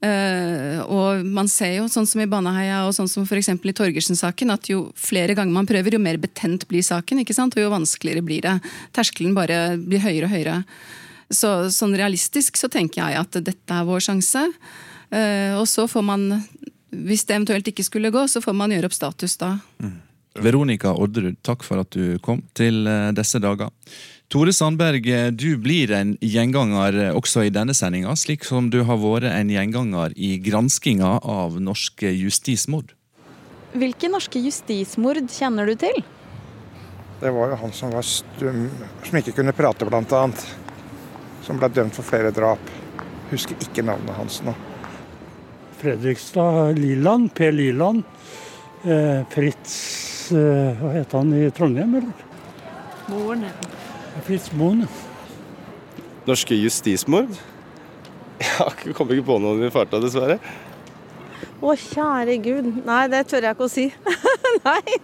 Eh, 0.00 0.80
og 0.88 1.26
man 1.28 1.48
ser 1.52 1.74
jo, 1.74 1.88
sånn 1.92 2.06
som 2.08 2.22
i 2.22 2.28
Baneheia 2.30 2.86
og 2.86 2.94
sånn 2.96 3.08
som 3.10 3.26
for 3.28 3.36
i 3.36 3.74
Torgersen-saken, 3.76 4.52
at 4.54 4.70
jo 4.70 4.86
flere 4.96 5.36
ganger 5.36 5.52
man 5.52 5.68
prøver, 5.68 5.96
jo 5.96 6.00
mer 6.00 6.16
betent 6.16 6.66
blir 6.68 6.82
saken, 6.82 7.20
ikke 7.20 7.36
sant? 7.36 7.56
og 7.56 7.66
jo 7.66 7.72
vanskeligere 7.74 8.24
blir 8.24 8.46
det. 8.46 8.56
Terskelen 8.96 9.36
bare 9.36 9.76
blir 9.76 10.00
høyere 10.00 10.28
og 10.28 10.32
høyere. 10.32 10.58
Så 11.30 11.70
sånn 11.70 11.94
realistisk 11.94 12.56
så 12.58 12.70
tenker 12.72 13.04
jeg 13.04 13.20
at 13.20 13.42
dette 13.44 13.76
er 13.76 13.86
vår 13.86 14.00
sjanse. 14.08 14.48
Eh, 15.12 15.52
og 15.58 15.66
så 15.68 15.84
får 15.90 16.06
man, 16.06 16.30
hvis 16.90 17.26
det 17.28 17.36
eventuelt 17.36 17.68
ikke 17.68 17.86
skulle 17.86 18.12
gå, 18.14 18.24
så 18.26 18.42
får 18.42 18.56
man 18.56 18.72
gjøre 18.72 18.88
opp 18.88 18.96
status 18.96 19.36
da. 19.38 19.58
Veronica 20.40 20.94
Orderud, 20.94 21.36
takk 21.44 21.66
for 21.66 21.82
at 21.82 21.92
du 21.92 22.16
kom 22.24 22.40
til 22.56 22.86
eh, 22.88 23.10
disse 23.14 23.40
dager. 23.42 23.68
Tore 24.30 24.52
Sandberg, 24.54 25.08
du 25.34 25.56
blir 25.58 25.90
en 25.90 26.12
gjenganger 26.22 26.94
også 27.18 27.48
i 27.48 27.50
denne 27.50 27.74
sendinga, 27.74 28.12
slik 28.14 28.44
som 28.46 28.68
du 28.70 28.84
har 28.86 29.00
vært 29.02 29.26
en 29.26 29.48
gjenganger 29.50 30.12
i 30.14 30.36
granskinga 30.38 31.16
av 31.26 31.56
norske 31.58 32.12
justismord. 32.14 32.92
Hvilke 33.74 34.06
norske 34.12 34.38
justismord 34.38 35.18
kjenner 35.34 35.66
du 35.66 35.74
til? 35.82 35.98
Det 37.18 37.32
var 37.34 37.50
jo 37.50 37.58
han 37.64 37.74
som 37.74 37.90
var 37.90 38.06
stum, 38.06 38.68
som 39.08 39.18
ikke 39.18 39.34
kunne 39.40 39.56
prate, 39.56 39.90
annet. 39.90 40.46
Som 41.42 41.58
ble 41.58 41.72
dømt 41.74 41.98
for 41.98 42.06
flere 42.06 42.30
drap. 42.30 42.70
Husker 43.32 43.58
ikke 43.66 43.82
navnet 43.82 44.14
hans 44.14 44.38
nå. 44.46 44.54
Fredrikstad 45.82 46.78
Liland, 46.78 47.34
Per 47.34 47.50
Liland. 47.50 48.06
Eh, 48.86 49.26
Fritz 49.34 50.30
eh, 50.30 50.78
Hva 50.78 50.94
het 50.94 51.18
han 51.18 51.34
i 51.34 51.50
Trondheim, 51.50 51.98
eller? 51.98 52.26
Moren. 53.10 53.48
Fritz 54.26 54.50
Moen. 54.56 54.84
Norske 56.26 56.56
justismord? 56.58 57.32
Jeg 58.40 58.94
kommer 58.96 59.16
ikke 59.16 59.28
på 59.28 59.38
noen 59.42 59.64
i 59.66 59.72
farta, 59.72 60.00
dessverre. 60.02 60.38
Å, 61.60 61.74
kjære 61.76 62.36
gud. 62.40 62.70
Nei, 62.86 63.02
det 63.12 63.26
tør 63.28 63.46
jeg 63.46 63.56
ikke 63.56 63.66
å 63.66 63.72
si. 63.72 63.86
Nei. 64.66 64.96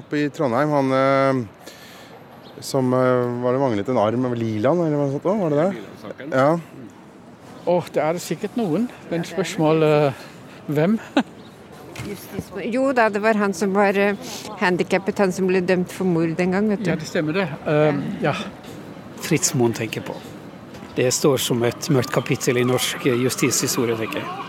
Oppe 0.00 0.20
i 0.20 0.28
Trondheim, 0.30 0.70
han 0.70 0.94
eh, 0.94 1.40
som 2.62 2.92
eh, 2.94 3.42
Var 3.42 3.56
det 3.56 3.62
manglet 3.62 3.90
en 3.90 3.98
arm 3.98 4.28
over 4.28 4.38
Liland, 4.38 4.84
eller 4.84 5.00
hva 5.00 5.08
sånt? 5.10 5.26
Var 5.42 5.54
det 5.56 5.64
det? 5.64 6.28
Ja. 6.30 6.52
Åh, 7.70 7.90
det 7.94 8.04
er 8.04 8.22
sikkert 8.22 8.56
noen. 8.58 8.86
Men 9.10 9.26
spørsmål 9.26 9.86
eh, 9.88 10.22
Jo 12.70 12.90
da, 12.96 13.08
det 13.12 13.22
var 13.22 13.38
han 13.40 13.54
som 13.56 13.72
var 13.76 13.96
uh, 13.98 14.34
handikappet, 14.60 15.18
han 15.22 15.32
som 15.32 15.46
ble 15.50 15.60
dømt 15.64 15.92
for 15.92 16.08
mord 16.08 16.40
en 16.40 16.56
gang. 16.56 16.68
vet 16.72 16.84
du. 16.84 16.90
Ja, 16.90 16.96
det 17.00 17.08
stemmer 17.08 17.36
det. 17.36 17.46
Uh, 17.66 18.00
ja. 18.24 18.34
Fritz 19.20 19.52
Moen 19.54 19.72
tenker 19.76 20.04
på. 20.06 20.14
Det 20.96 21.06
står 21.14 21.38
som 21.38 21.62
et 21.68 21.88
mørkt 21.92 22.10
kapittel 22.12 22.58
i 22.60 22.64
norsk 22.66 23.04
eh, 23.06 23.20
justishistorie, 23.22 23.94
tenker 24.00 24.18
jeg. 24.20 24.46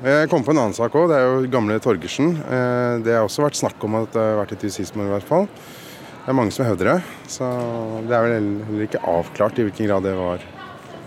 Jeg 0.00 0.30
kom 0.32 0.40
på 0.46 0.54
en 0.54 0.62
annen 0.62 0.74
sak 0.76 0.94
òg. 0.96 1.10
Det 1.10 1.18
er 1.18 1.26
jo 1.28 1.50
gamle 1.52 1.76
Torgersen. 1.82 2.30
Eh, 2.40 2.94
Det 3.04 3.12
har 3.18 3.26
også 3.26 3.44
vært 3.44 3.58
snakk 3.58 3.84
om 3.84 3.98
at 4.00 4.14
det 4.14 4.22
har 4.22 4.38
vært 4.40 4.54
et 4.56 4.64
justismord, 4.70 5.10
i 5.10 5.12
hvert 5.12 5.28
fall. 5.28 5.44
Det 6.22 6.32
er 6.32 6.38
mange 6.38 6.54
som 6.56 6.64
hevder 6.64 6.94
det. 6.94 6.96
Så 7.28 7.44
det 8.08 8.16
er 8.16 8.24
vel 8.24 8.34
heller 8.38 8.86
ikke 8.86 9.02
avklart 9.12 9.60
i 9.60 9.66
hvilken 9.68 9.90
grad 9.90 10.06
det 10.08 10.14
var 10.16 10.46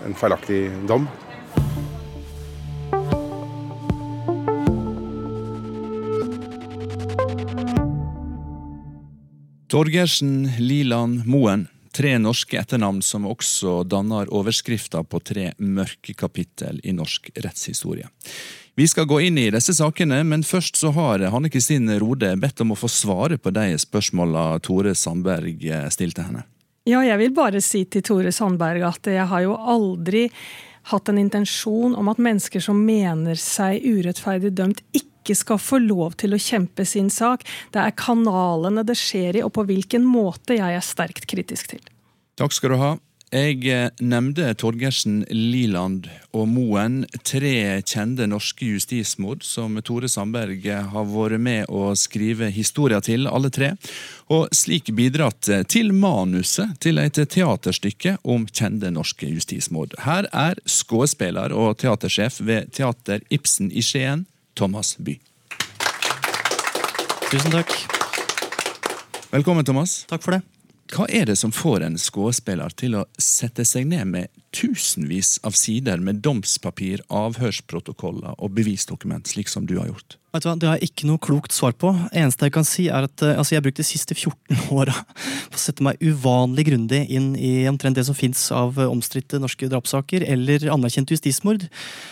en 0.06 0.14
feilaktig 0.20 0.62
dom. 0.86 1.08
Torgersen, 9.74 10.52
Liland, 10.58 11.26
Moen. 11.26 11.66
Tre 11.92 12.18
norske 12.18 12.60
etternavn 12.60 13.00
som 13.02 13.24
også 13.26 13.80
danner 13.82 14.28
overskrifta 14.30 15.00
på 15.02 15.18
tre 15.18 15.48
mørke 15.58 16.14
kapittel 16.14 16.78
i 16.86 16.92
norsk 16.94 17.32
rettshistorie. 17.34 18.06
Vi 18.78 18.86
skal 18.86 19.08
gå 19.10 19.18
inn 19.26 19.40
i 19.42 19.48
disse 19.50 19.74
sakene, 19.74 20.20
men 20.22 20.46
først 20.46 20.78
så 20.78 20.92
har 20.94 21.24
Hanne 21.34 21.50
Kristin 21.50 21.90
Rode 21.98 22.30
bedt 22.38 22.62
om 22.62 22.70
å 22.70 22.78
få 22.78 22.86
svare 22.86 23.34
på 23.34 23.50
de 23.50 23.72
spørsmåla 23.82 24.60
Tore 24.62 24.94
Sandberg 24.94 25.66
stilte 25.90 26.22
henne. 26.22 26.44
Ja, 26.86 27.02
jeg 27.02 27.18
vil 27.24 27.34
bare 27.34 27.58
si 27.58 27.82
til 27.90 28.06
Tore 28.06 28.30
Sandberg 28.30 28.86
at 28.92 29.10
jeg 29.10 29.26
har 29.26 29.42
jo 29.42 29.58
aldri 29.58 30.28
hatt 30.92 31.10
en 31.10 31.18
intensjon 31.18 31.98
om 31.98 32.14
at 32.14 32.22
mennesker 32.22 32.62
som 32.62 32.78
mener 32.78 33.34
seg 33.42 33.82
urettferdig 33.82 34.54
dømt, 34.54 34.86
ikke 34.94 35.13
ikke 35.24 35.38
skal 35.40 35.62
få 35.62 35.80
lov 35.80 36.18
til 36.20 36.36
å 36.36 36.40
kjempe 36.40 36.84
sin 36.88 37.08
sak. 37.10 37.46
Det 37.72 37.80
er 37.80 37.96
kanalene 37.96 38.84
det 38.86 38.98
skjer 39.00 39.40
i, 39.40 39.46
og 39.46 39.54
på 39.56 39.64
hvilken 39.72 40.04
måte 40.04 40.60
jeg 40.60 40.76
er 40.76 40.84
sterkt 40.84 41.26
kritisk 41.30 41.72
til. 41.72 41.82
Takk 42.38 42.52
skal 42.52 42.74
du 42.74 42.80
ha. 42.82 42.94
Jeg 43.34 43.64
eh, 43.66 43.88
nevnte 43.98 44.52
Torgersen, 44.60 45.24
Liland 45.26 46.04
og 46.36 46.44
Moen, 46.52 47.00
tre 47.26 47.80
kjente 47.82 48.28
norske 48.30 48.68
justismord 48.76 49.42
som 49.42 49.74
Tore 49.82 50.06
Sandberg 50.12 50.62
har 50.62 51.08
vært 51.10 51.42
med 51.42 51.66
å 51.66 51.96
skrive 51.98 52.52
historier 52.54 53.02
til, 53.02 53.26
alle 53.26 53.50
tre, 53.50 53.72
og 54.30 54.54
slik 54.54 54.92
bidratt 54.94 55.50
til 55.72 55.90
manuset 55.98 56.76
til 56.84 57.02
et 57.02 57.18
teaterstykke 57.18 58.20
om 58.22 58.46
kjente 58.46 58.92
norske 58.94 59.26
justismord. 59.26 59.96
Her 60.04 60.30
er 60.30 60.60
skuespiller 60.62 61.56
og 61.56 61.80
teatersjef 61.82 62.38
ved 62.44 62.70
Teater 62.76 63.24
Ibsen 63.34 63.72
i 63.74 63.82
Skien, 63.82 64.28
Thomas 64.54 64.96
By. 64.98 65.18
Tusen 67.30 67.50
takk. 67.50 67.70
Velkommen, 69.34 69.64
Thomas. 69.66 70.04
Takk 70.10 70.22
for 70.22 70.36
det. 70.36 70.42
Hva 70.94 71.06
er 71.10 71.26
det 71.26 71.34
som 71.40 71.50
får 71.50 71.82
en 71.82 71.96
skuespiller 71.98 72.74
til 72.78 72.94
å 73.00 73.06
sette 73.18 73.64
seg 73.66 73.88
ned 73.90 74.06
med 74.12 74.42
tusenvis 74.54 75.40
av 75.42 75.56
sider 75.58 75.98
med 75.98 76.20
domspapir, 76.22 77.02
avhørsprotokoller 77.10 78.36
og 78.38 78.52
bevisdokument, 78.54 79.26
slik 79.26 79.50
som 79.50 79.66
du 79.66 79.78
har 79.80 79.90
gjort? 79.90 80.18
Vet 80.34 80.42
du 80.42 80.48
hva, 80.48 80.56
Det 80.58 80.66
har 80.66 80.80
jeg 80.80 80.90
ikke 80.90 81.06
noe 81.06 81.22
klokt 81.22 81.54
svar 81.54 81.76
på. 81.78 81.92
Eneste 82.10 82.48
jeg 82.48 82.54
kan 82.56 82.66
si 82.66 82.88
er 82.90 83.06
at 83.06 83.22
uh, 83.22 83.36
altså 83.38 83.54
jeg 83.54 83.60
har 83.60 83.66
brukt 83.68 83.78
de 83.78 83.86
siste 83.86 84.16
14 84.16 84.64
åra 84.74 84.96
på 85.14 85.54
å 85.54 85.62
sette 85.62 85.84
meg 85.86 86.00
uvanlig 86.02 86.64
grundig 86.66 87.04
inn 87.14 87.36
i 87.38 87.68
omtrent 87.70 87.94
det 87.94 88.06
som 88.08 88.18
fins 88.18 88.42
av 88.50 88.74
uh, 88.80 88.88
omstridte 88.90 89.38
norske 89.38 89.68
drapssaker 89.70 90.26
eller 90.26 90.66
anerkjente 90.74 91.14
justismord. 91.14 91.68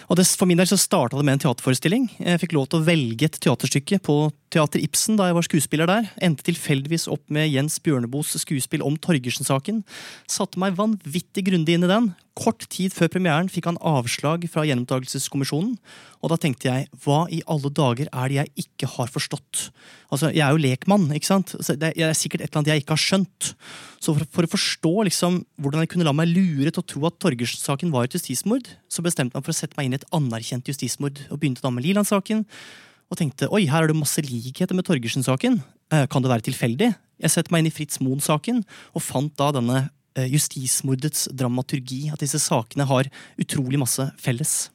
Og 0.07 0.21
det, 0.21 0.29
For 0.39 0.47
min 0.47 0.63
del 0.63 0.71
så 0.71 0.79
starta 0.79 1.19
det 1.19 1.27
med 1.27 1.41
en 1.41 1.45
teaterforestilling. 1.49 2.07
Jeg 2.23 2.45
fikk 2.45 2.55
lov 2.55 2.71
til 2.71 2.79
å 2.79 2.87
velge 2.87 3.27
et 3.27 3.43
teaterstykke 3.43 3.99
på 4.07 4.21
Teater 4.55 4.85
Ibsen 4.85 5.19
da 5.19 5.27
jeg 5.27 5.41
var 5.41 5.49
skuespiller 5.49 5.91
der. 5.91 6.11
Endte 6.23 6.47
tilfeldigvis 6.47 7.09
opp 7.11 7.27
med 7.33 7.51
Jens 7.51 7.81
Bjørneboes 7.83 8.37
skuespill 8.39 8.87
om 8.87 9.01
Torgersen-saken. 9.03 9.83
Satte 10.31 10.63
meg 10.63 10.79
vanvittig 10.79 11.49
grundig 11.51 11.75
inn 11.75 11.89
i 11.89 11.91
den. 11.91 12.13
Kort 12.33 12.65
tid 12.73 12.95
før 12.97 13.11
premieren 13.13 13.51
fikk 13.53 13.67
han 13.69 13.79
avslag 13.85 14.47
fra 14.49 14.63
Gjenopptakelseskommisjonen. 14.65 15.75
Og 16.25 16.31
da 16.33 16.39
tenkte 16.41 16.71
jeg, 16.71 16.87
hva 17.05 17.27
i 17.29 17.43
alle 17.51 17.69
dager 17.77 18.09
er 18.09 18.31
det 18.31 18.39
jeg 18.39 18.65
ikke 18.65 18.89
har 18.95 19.11
forstått? 19.13 19.67
Altså, 20.09 20.31
Jeg 20.33 20.41
er 20.47 20.55
jo 20.55 20.63
lekmann, 20.63 21.11
ikke 21.13 21.29
sant? 21.29 21.53
det 21.77 21.93
er 21.93 22.17
sikkert 22.17 22.41
et 22.41 22.49
eller 22.49 22.63
annet 22.63 22.73
jeg 22.73 22.85
ikke 22.85 22.97
har 22.97 23.05
skjønt. 23.05 23.51
Så 24.01 24.17
for, 24.17 24.25
for 24.33 24.49
å 24.49 24.53
forstå 24.55 24.95
liksom, 25.11 25.43
hvordan 25.61 25.85
jeg 25.85 25.93
kunne 25.93 26.09
la 26.09 26.17
meg 26.17 26.33
lure 26.33 26.73
til 26.73 26.81
å 26.81 26.89
tro 26.95 27.05
at 27.11 27.21
Torgersen-saken 27.21 27.93
var 27.93 28.09
et 28.09 28.17
justismord, 28.17 28.71
så 28.89 29.05
bestemte 29.05 29.37
han 29.37 29.45
for 29.45 29.53
å 29.53 29.59
sette 29.61 29.77
meg 29.77 29.91
inn 29.91 29.99
i 29.99 30.01
et 30.01 30.09
anerkjent 30.17 30.73
justismord. 30.73 31.21
Og 31.29 31.43
begynte 31.43 31.65
da 31.65 31.75
med 31.75 31.85
Liland-saken. 31.85 32.47
Og 33.13 33.21
tenkte 33.21 33.51
oi, 33.53 33.67
her 33.69 33.85
er 33.85 33.93
det 33.93 34.01
masse 34.01 34.25
likheter 34.25 34.73
med 34.79 34.89
Torgersen-saken. 34.89 35.61
Eh, 35.93 36.07
kan 36.09 36.25
det 36.25 36.33
være 36.33 36.49
tilfeldig? 36.49 36.95
Jeg 37.23 37.31
setter 37.35 37.53
meg 37.53 37.63
inn 37.63 37.69
i 37.69 37.75
Fritz 37.75 38.01
Moen-saken, 38.01 38.65
og 38.97 39.05
fant 39.05 39.35
da 39.37 39.53
denne 39.55 39.91
justismordets 40.29 41.29
dramaturgi. 41.33 42.11
At 42.13 42.23
disse 42.25 42.41
sakene 42.43 42.87
har 42.89 43.11
utrolig 43.41 43.81
masse 43.81 44.09
felles. 44.21 44.71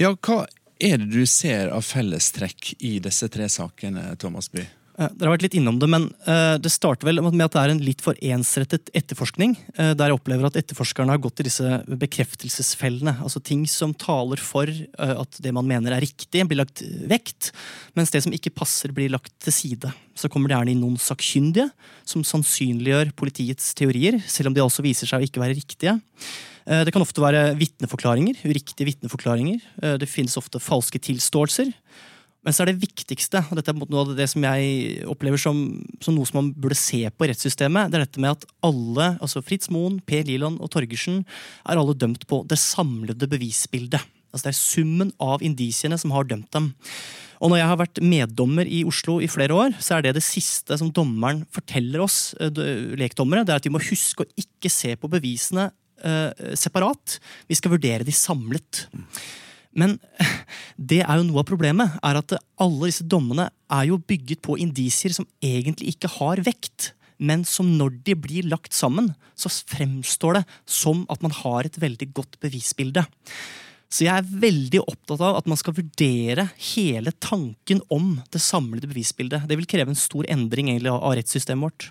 Ja, 0.00 0.14
hva 0.14 0.44
er 0.82 0.98
det 0.98 1.10
du 1.12 1.22
ser 1.28 1.70
av 1.70 1.84
fellestrekk 1.86 2.74
i 2.82 2.96
disse 3.02 3.28
tre 3.30 3.48
sakene, 3.52 4.12
Thomas 4.18 4.50
By? 4.50 4.64
Eh, 5.00 5.08
dere 5.16 5.30
har 5.30 5.36
vært 5.38 5.46
litt 5.46 5.54
innom 5.56 5.78
det, 5.80 5.88
men 5.88 6.04
uh, 6.26 6.58
det 6.60 6.68
starter 6.72 7.08
vel 7.08 7.22
med 7.24 7.46
at 7.46 7.54
det 7.54 7.60
er 7.62 7.72
en 7.72 7.80
litt 7.84 8.02
for 8.04 8.18
ensrettet 8.20 8.90
etterforskning. 8.96 9.54
Uh, 9.78 9.92
der 9.96 10.10
jeg 10.10 10.18
opplever 10.18 10.48
at 10.48 10.58
etterforskerne 10.60 11.14
har 11.14 11.22
gått 11.22 11.40
i 11.40 11.46
disse 11.48 11.78
bekreftelsesfellene. 11.88 13.16
Altså 13.24 13.40
ting 13.40 13.64
som 13.70 13.94
taler 13.96 14.40
for 14.42 14.68
at 15.02 15.40
det 15.42 15.54
man 15.54 15.66
mener 15.68 15.96
er 15.96 16.04
riktig, 16.04 16.44
blir 16.48 16.60
lagt 16.60 16.82
vekt, 17.08 17.50
mens 17.96 18.12
det 18.12 18.22
som 18.24 18.34
ikke 18.36 18.52
passer, 18.54 18.92
blir 18.94 19.12
lagt 19.12 19.32
til 19.42 19.54
side. 19.56 19.92
Så 20.18 20.28
kommer 20.32 20.50
det 20.50 20.58
gjerne 20.58 20.74
inn 20.74 20.84
noen 20.84 21.00
sakkyndige 21.00 21.70
som 22.08 22.24
sannsynliggjør 22.26 23.14
politiets 23.16 23.72
teorier, 23.78 24.20
selv 24.28 24.50
om 24.50 24.56
de 24.56 24.64
altså 24.64 24.84
viser 24.84 25.08
seg 25.08 25.22
å 25.22 25.28
ikke 25.28 25.42
være 25.42 25.56
riktige. 25.56 25.96
Det 26.62 26.92
kan 26.94 27.02
ofte 27.02 27.22
være 27.24 27.56
vitneforklaringer, 27.58 28.44
uriktige 28.46 28.86
vitneforklaringer. 28.86 29.64
Det 29.98 30.10
finnes 30.10 30.38
ofte 30.38 30.60
falske 30.62 31.00
tilståelser. 31.02 31.72
Men 32.42 32.54
så 32.54 32.64
er 32.64 32.72
det 32.72 32.82
viktigste, 32.82 33.44
og 33.48 33.58
dette 33.58 33.70
er 33.70 33.78
noe 33.78 34.02
av 34.02 34.14
det 34.18 34.26
som 34.30 34.42
jeg 34.42 35.04
opplever 35.10 35.38
som, 35.38 35.60
som, 36.02 36.16
noe 36.16 36.26
som 36.26 36.40
man 36.40 36.50
burde 36.58 36.78
se 36.78 37.04
på 37.14 37.28
rettssystemet, 37.30 37.92
det 37.92 38.00
er 38.00 38.06
dette 38.06 38.22
med 38.22 38.34
at 38.34 38.46
alle, 38.66 39.12
altså 39.22 39.44
Fritz 39.46 39.70
Moen, 39.70 40.00
Per 40.02 40.26
Liland 40.26 40.58
og 40.58 40.72
Torgersen, 40.74 41.22
er 41.62 41.78
alle 41.78 41.94
dømt 41.94 42.26
på 42.30 42.42
det 42.50 42.58
samlede 42.58 43.30
bevisbildet. 43.30 44.02
Altså 44.32 44.48
Det 44.48 44.54
er 44.54 44.58
summen 44.58 45.12
av 45.22 45.44
indisiene 45.44 45.98
som 46.00 46.14
har 46.16 46.26
dømt 46.26 46.50
dem. 46.56 46.72
Og 47.42 47.50
når 47.50 47.58
jeg 47.58 47.68
har 47.68 47.78
vært 47.80 48.00
meddommer 48.06 48.68
i 48.70 48.80
Oslo 48.86 49.18
i 49.22 49.30
flere 49.30 49.54
år, 49.54 49.76
så 49.82 49.96
er 49.96 50.06
det 50.06 50.16
det 50.18 50.24
siste 50.24 50.78
som 50.78 50.90
dommeren 50.94 51.42
forteller 51.52 52.02
oss, 52.04 52.34
eh, 52.40 52.50
lekdommere, 52.98 53.44
det 53.44 53.54
er 53.54 53.62
at 53.62 53.66
vi 53.66 53.74
må 53.74 53.82
huske 53.82 54.24
å 54.24 54.30
ikke 54.38 54.70
se 54.70 54.94
på 54.96 55.10
bevisene 55.10 55.68
uh, 56.06 56.30
separat. 56.58 57.18
Vi 57.50 57.58
skal 57.58 57.74
vurdere 57.74 58.06
de 58.06 58.14
samlet. 58.14 58.86
Men 59.78 59.98
det 60.90 61.02
er 61.04 61.18
jo 61.18 61.26
noe 61.28 61.42
av 61.42 61.48
problemet, 61.48 61.98
er 62.04 62.20
at 62.20 62.36
alle 62.62 62.90
disse 62.90 63.06
dommene 63.06 63.48
er 63.72 63.88
jo 63.88 64.00
bygget 64.00 64.42
på 64.44 64.58
indisier 64.60 65.14
som 65.16 65.28
egentlig 65.44 65.94
ikke 65.96 66.12
har 66.18 66.42
vekt. 66.46 66.92
Men 67.22 67.46
som 67.46 67.68
når 67.78 68.00
de 68.06 68.16
blir 68.18 68.48
lagt 68.50 68.74
sammen, 68.74 69.12
så 69.38 69.50
fremstår 69.50 70.40
det 70.40 70.44
som 70.66 71.04
at 71.12 71.22
man 71.24 71.34
har 71.42 71.66
et 71.68 71.78
veldig 71.80 72.10
godt 72.16 72.40
bevisbilde. 72.42 73.04
Så 73.92 74.06
jeg 74.06 74.14
er 74.16 74.28
veldig 74.42 74.80
opptatt 74.80 75.20
av 75.20 75.36
at 75.42 75.48
man 75.50 75.58
skal 75.60 75.76
vurdere 75.76 76.46
hele 76.72 77.12
tanken 77.20 77.82
om 77.92 78.14
det 78.32 78.40
samlede 78.40 78.88
bevisbildet. 78.88 79.44
Det 79.48 79.58
vil 79.60 79.68
kreve 79.68 79.92
en 79.92 79.98
stor 79.98 80.28
endring 80.32 80.70
egentlig, 80.72 80.94
av 80.94 81.16
rettssystemet 81.18 81.68
vårt. 81.68 81.90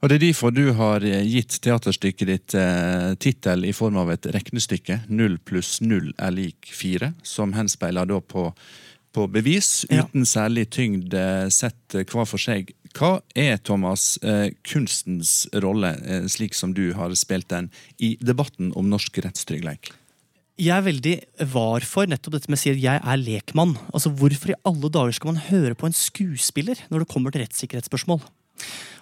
Og 0.00 0.08
Det 0.08 0.16
er 0.16 0.24
derfor 0.24 0.54
du 0.56 0.64
har 0.78 1.04
eh, 1.04 1.20
gitt 1.28 1.60
teaterstykket 1.64 2.32
ditt 2.32 2.56
eh, 2.56 3.12
tittel 3.20 3.66
i 3.68 3.74
form 3.76 4.00
av 4.00 4.14
et 4.14 4.30
regnestykke. 4.32 5.02
Null 5.12 5.36
pluss 5.44 5.80
null 5.84 6.14
er 6.16 6.32
lik 6.32 6.72
fire, 6.72 7.12
som 7.22 7.52
henspeiler 7.56 8.08
da 8.08 8.22
på, 8.24 8.48
på 9.12 9.28
bevis, 9.28 9.82
uten 9.92 10.24
ja. 10.24 10.30
særlig 10.32 10.70
tyngd 10.72 11.16
sett 11.52 12.00
hver 12.00 12.24
for 12.24 12.40
seg. 12.40 12.72
Hva 12.92 13.22
er 13.34 13.56
Thomas, 13.64 14.18
eh, 14.22 14.52
kunstens 14.68 15.48
rolle, 15.54 15.94
eh, 16.04 16.26
slik 16.28 16.54
som 16.54 16.74
du 16.74 16.92
har 16.92 17.14
spilt 17.16 17.48
den, 17.48 17.70
i 17.98 18.16
debatten 18.20 18.72
om 18.76 18.90
norsk 18.90 19.18
rettstrygghet? 19.24 19.92
Jeg 20.60 20.74
er 20.76 20.84
veldig 20.84 21.14
var 21.52 21.84
for 21.88 22.10
nettopp 22.10 22.36
dette 22.36 22.52
med 22.52 22.58
å 22.58 22.62
si 22.62 22.72
at 22.74 22.82
jeg 22.82 23.00
er 23.00 23.22
lekmann. 23.22 23.74
Altså, 23.92 24.12
Hvorfor 24.12 24.52
i 24.52 24.60
alle 24.68 24.92
dager 24.92 25.16
skal 25.16 25.32
man 25.32 25.44
høre 25.48 25.78
på 25.78 25.88
en 25.88 25.96
skuespiller 25.96 26.80
når 26.92 27.04
det 27.04 27.12
kommer 27.12 27.32
til 27.32 27.44
rettssikkerhetsspørsmål? 27.46 28.20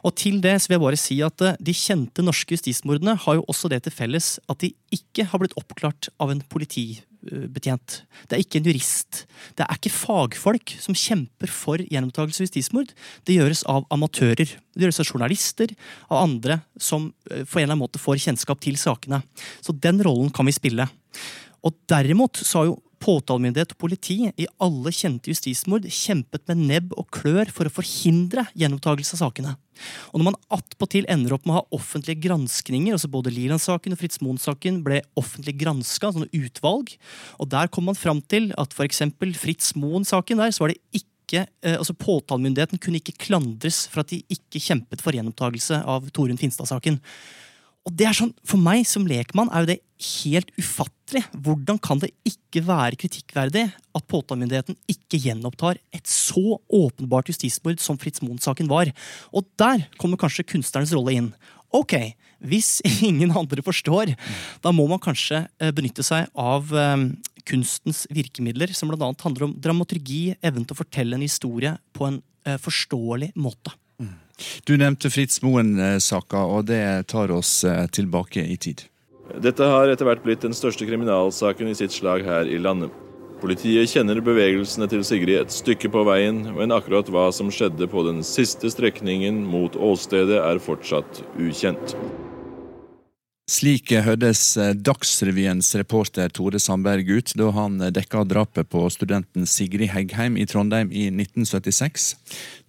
Og 0.07 0.15
til 0.17 0.39
det 0.41 0.55
så 0.63 0.71
vil 0.71 0.79
jeg 0.79 0.85
bare 0.87 1.01
si 1.01 1.19
at 1.27 1.43
eh, 1.45 1.59
De 1.61 1.75
kjente 1.77 2.23
norske 2.25 2.55
justismordene 2.55 3.17
har 3.25 3.37
jo 3.37 3.45
også 3.51 3.69
det 3.69 3.83
til 3.85 3.93
felles 3.93 4.39
at 4.49 4.63
de 4.63 4.71
ikke 4.95 5.27
har 5.29 5.43
blitt 5.43 5.57
oppklart 5.61 6.09
av 6.23 6.31
en 6.33 6.41
politibetjent. 6.55 7.99
Det 8.31 8.39
er 8.39 8.45
ikke 8.45 8.63
en 8.63 8.71
jurist. 8.71 9.25
Det 9.59 9.67
er 9.67 9.77
ikke 9.77 9.93
fagfolk 9.93 10.77
som 10.81 10.97
kjemper 10.97 11.53
for 11.53 11.83
gjenopptakelse 11.83 12.41
av 12.41 12.49
justismord. 12.49 12.95
Det 13.29 13.37
gjøres 13.37 13.67
av 13.69 13.85
amatører. 13.93 14.55
Det 14.55 14.87
gjøres 14.87 15.03
av 15.03 15.11
journalister, 15.11 15.75
av 16.09 16.23
andre 16.23 16.63
som 16.79 17.11
for 17.27 17.45
på 17.45 17.61
en 17.61 17.67
eller 17.67 17.75
annen 17.75 17.85
måte 17.85 18.01
får 18.01 18.23
kjennskap 18.25 18.63
til 18.65 18.81
sakene. 18.81 19.21
Så 19.61 19.77
den 19.77 20.01
rollen 20.07 20.33
kan 20.33 20.49
vi 20.49 20.57
spille. 20.57 20.89
Og 21.67 21.77
derimot 21.91 22.41
så 22.41 22.63
har 22.63 22.71
jo 22.71 22.79
påtalemyndighet 23.01 23.75
og 23.75 23.81
politi 23.81 24.17
i 24.29 24.47
alle 24.61 24.93
kjente 24.93 25.33
justismord 25.33 25.87
kjempet 25.89 26.45
med 26.51 26.65
nebb 26.69 26.95
og 27.01 27.09
klør 27.15 27.51
for 27.53 27.69
å 27.69 27.73
forhindre 27.73 28.45
gjenopptakelse 28.59 29.17
av 29.17 29.23
sakene. 29.23 29.55
Og 30.13 30.21
når 30.21 30.29
man 30.29 30.41
attpåtil 30.53 31.09
ender 31.09 31.35
opp 31.37 31.47
med 31.49 31.55
å 31.55 31.61
ha 31.61 31.79
offentlige 31.79 32.21
granskninger, 32.27 32.93
altså 32.97 33.09
både 33.13 33.33
Liland-saken 33.33 33.97
og 33.97 34.03
Fritz 34.03 34.21
Moen-saken 34.21 34.83
ble 34.85 35.01
offentlig 35.21 35.57
granska, 35.63 36.13
sånne 36.13 36.29
utvalg, 36.37 36.93
og 37.41 37.53
der 37.55 37.73
kom 37.73 37.89
man 37.89 37.99
fram 37.99 38.21
til 38.21 38.51
at 38.61 38.77
f.eks. 38.77 39.07
Fritz 39.41 39.73
Moen-saken 39.81 40.45
der, 40.45 40.53
så 40.53 40.67
var 40.67 40.75
det 40.75 41.01
ikke 41.01 41.47
eh, 41.47 41.79
altså 41.79 41.97
Påtalemyndigheten 41.97 42.83
kunne 42.83 43.01
ikke 43.01 43.17
klandres 43.23 43.87
for 43.89 44.05
at 44.05 44.13
de 44.13 44.21
ikke 44.29 44.61
kjempet 44.61 45.01
for 45.01 45.17
gjenopptakelse 45.17 45.81
av 45.89 46.13
Torunn 46.13 46.41
Finstad-saken. 46.41 47.01
Og 47.91 47.97
det 47.99 48.07
er 48.07 48.15
sånn, 48.15 48.31
For 48.47 48.61
meg 48.63 48.85
som 48.87 49.07
lekmann 49.09 49.51
er 49.51 49.65
jo 49.65 49.73
det 49.73 49.81
helt 50.23 50.51
ufattelig. 50.55 51.25
Hvordan 51.35 51.81
kan 51.83 51.99
det 52.01 52.13
ikke 52.29 52.63
være 52.65 52.99
kritikkverdig 53.01 53.65
at 53.67 54.07
påtalemyndigheten 54.09 54.79
ikke 54.89 55.19
gjenopptar 55.27 55.81
et 55.93 56.07
så 56.09 56.61
åpenbart 56.71 57.33
justismord 57.33 57.83
som 57.83 57.99
Fritz 57.99 58.23
Moen-saken 58.23 58.71
var? 58.71 58.93
Og 59.35 59.49
der 59.59 59.89
kommer 59.99 60.21
kanskje 60.21 60.47
kunstnerens 60.47 60.95
rolle 60.95 61.17
inn. 61.19 61.33
Ok, 61.75 61.97
hvis 62.47 62.79
ingen 63.11 63.35
andre 63.35 63.65
forstår, 63.67 64.15
da 64.63 64.73
må 64.73 64.87
man 64.91 65.03
kanskje 65.03 65.45
eh, 65.59 65.75
benytte 65.75 66.07
seg 66.07 66.31
av 66.39 66.71
um, 66.71 67.11
kunstens 67.47 68.07
virkemidler, 68.15 68.73
som 68.75 68.91
bl.a. 68.91 69.11
handler 69.25 69.49
om 69.49 69.55
dramaturgi, 69.59 70.37
evnen 70.41 70.65
til 70.65 70.79
å 70.79 70.83
fortelle 70.85 71.19
en 71.19 71.27
historie 71.27 71.75
på 71.97 72.07
en 72.07 72.23
uh, 72.47 72.57
forståelig 72.63 73.33
måte. 73.39 73.75
Mm. 73.99 74.15
Du 74.65 74.77
nevnte 74.81 75.11
Fritz 75.13 75.43
Moen-saka, 75.45 76.45
og 76.47 76.67
det 76.71 77.09
tar 77.13 77.33
oss 77.35 77.61
eh, 77.65 77.87
tilbake 77.93 78.45
i 78.45 78.57
tid. 78.61 78.87
Dette 79.39 79.67
har 79.67 79.91
etter 79.91 80.09
hvert 80.09 80.25
blitt 80.25 80.43
den 80.43 80.57
største 80.57 80.87
kriminalsaken 80.89 81.71
i 81.71 81.77
sitt 81.79 81.95
slag 81.95 82.25
her 82.27 82.51
i 82.51 82.59
landet. 82.59 82.91
Politiet 83.41 83.89
kjenner 83.89 84.19
bevegelsene 84.21 84.89
til 84.91 85.05
Sigrid 85.07 85.39
et 85.39 85.55
stykke 85.55 85.89
på 85.93 86.03
veien, 86.05 86.43
men 86.59 86.75
akkurat 86.77 87.09
hva 87.09 87.31
som 87.33 87.49
skjedde 87.55 87.89
på 87.89 88.03
den 88.05 88.21
siste 88.27 88.69
strekningen 88.73 89.39
mot 89.49 89.79
åstedet 89.81 90.43
er 90.43 90.61
fortsatt 90.61 91.23
ukjent. 91.41 91.95
Slik 93.51 93.91
hørtes 93.91 94.55
eh, 94.63 94.77
Dagsrevyens 94.79 95.73
reporter 95.75 96.31
Tore 96.31 96.61
Sandberg 96.63 97.09
ut 97.11 97.33
da 97.35 97.49
han 97.57 97.81
dekka 97.91 98.23
drapet 98.31 98.69
på 98.71 98.85
studenten 98.95 99.49
Sigrid 99.51 99.91
Heggheim 99.91 100.37
i 100.39 100.47
Trondheim 100.47 100.93
i 100.95 101.09
1976. 101.09 102.13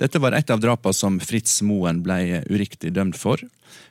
Dette 0.01 0.21
var 0.23 0.33
et 0.33 0.49
av 0.49 0.63
drapene 0.63 0.97
som 0.97 1.19
Fritz 1.21 1.59
Moen 1.61 2.01
ble 2.01 2.41
uriktig 2.49 2.95
dømt 2.97 3.19
for. 3.19 3.43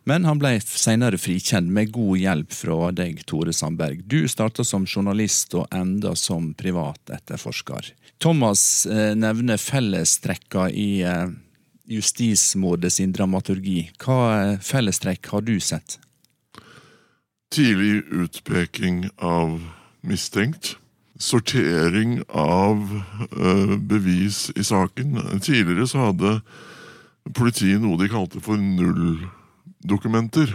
Men 0.03 0.26
han 0.26 0.43
ble 0.43 0.57
senere 0.64 1.20
frikjent 1.20 1.70
med 1.70 1.95
god 1.95 2.18
hjelp 2.24 2.59
fra 2.59 2.91
deg, 2.91 3.22
Tore 3.22 3.55
Sandberg. 3.55 4.03
Du 4.11 4.26
starta 4.26 4.66
som 4.66 4.82
journalist 4.82 5.55
og 5.55 5.70
enda 5.70 6.16
som 6.18 6.51
privat 6.59 7.14
etterforsker. 7.14 7.95
Thomas 8.18 8.84
eh, 8.91 9.14
nevner 9.14 9.62
fellestrekka 9.62 10.66
i 10.74 10.91
eh, 11.07 11.26
justismordet 11.86 12.99
sin 12.99 13.14
dramaturgi. 13.14 13.93
Hva 14.03 14.59
fellestrekk 14.59 15.30
har 15.36 15.47
du 15.47 15.59
sett? 15.62 16.01
Tidlig 17.51 18.05
utpeking 18.15 19.09
av 19.19 19.57
mistenkt. 20.07 20.77
Sortering 21.19 22.23
av 22.29 23.03
uh, 23.35 23.77
bevis 23.77 24.53
i 24.55 24.65
saken. 24.65 25.19
Tidligere 25.43 25.87
så 25.91 25.99
hadde 26.05 26.43
politiet 27.35 27.83
noe 27.83 27.99
de 27.99 28.07
kalte 28.13 28.39
for 28.45 28.55
nulldokumenter. 28.55 30.55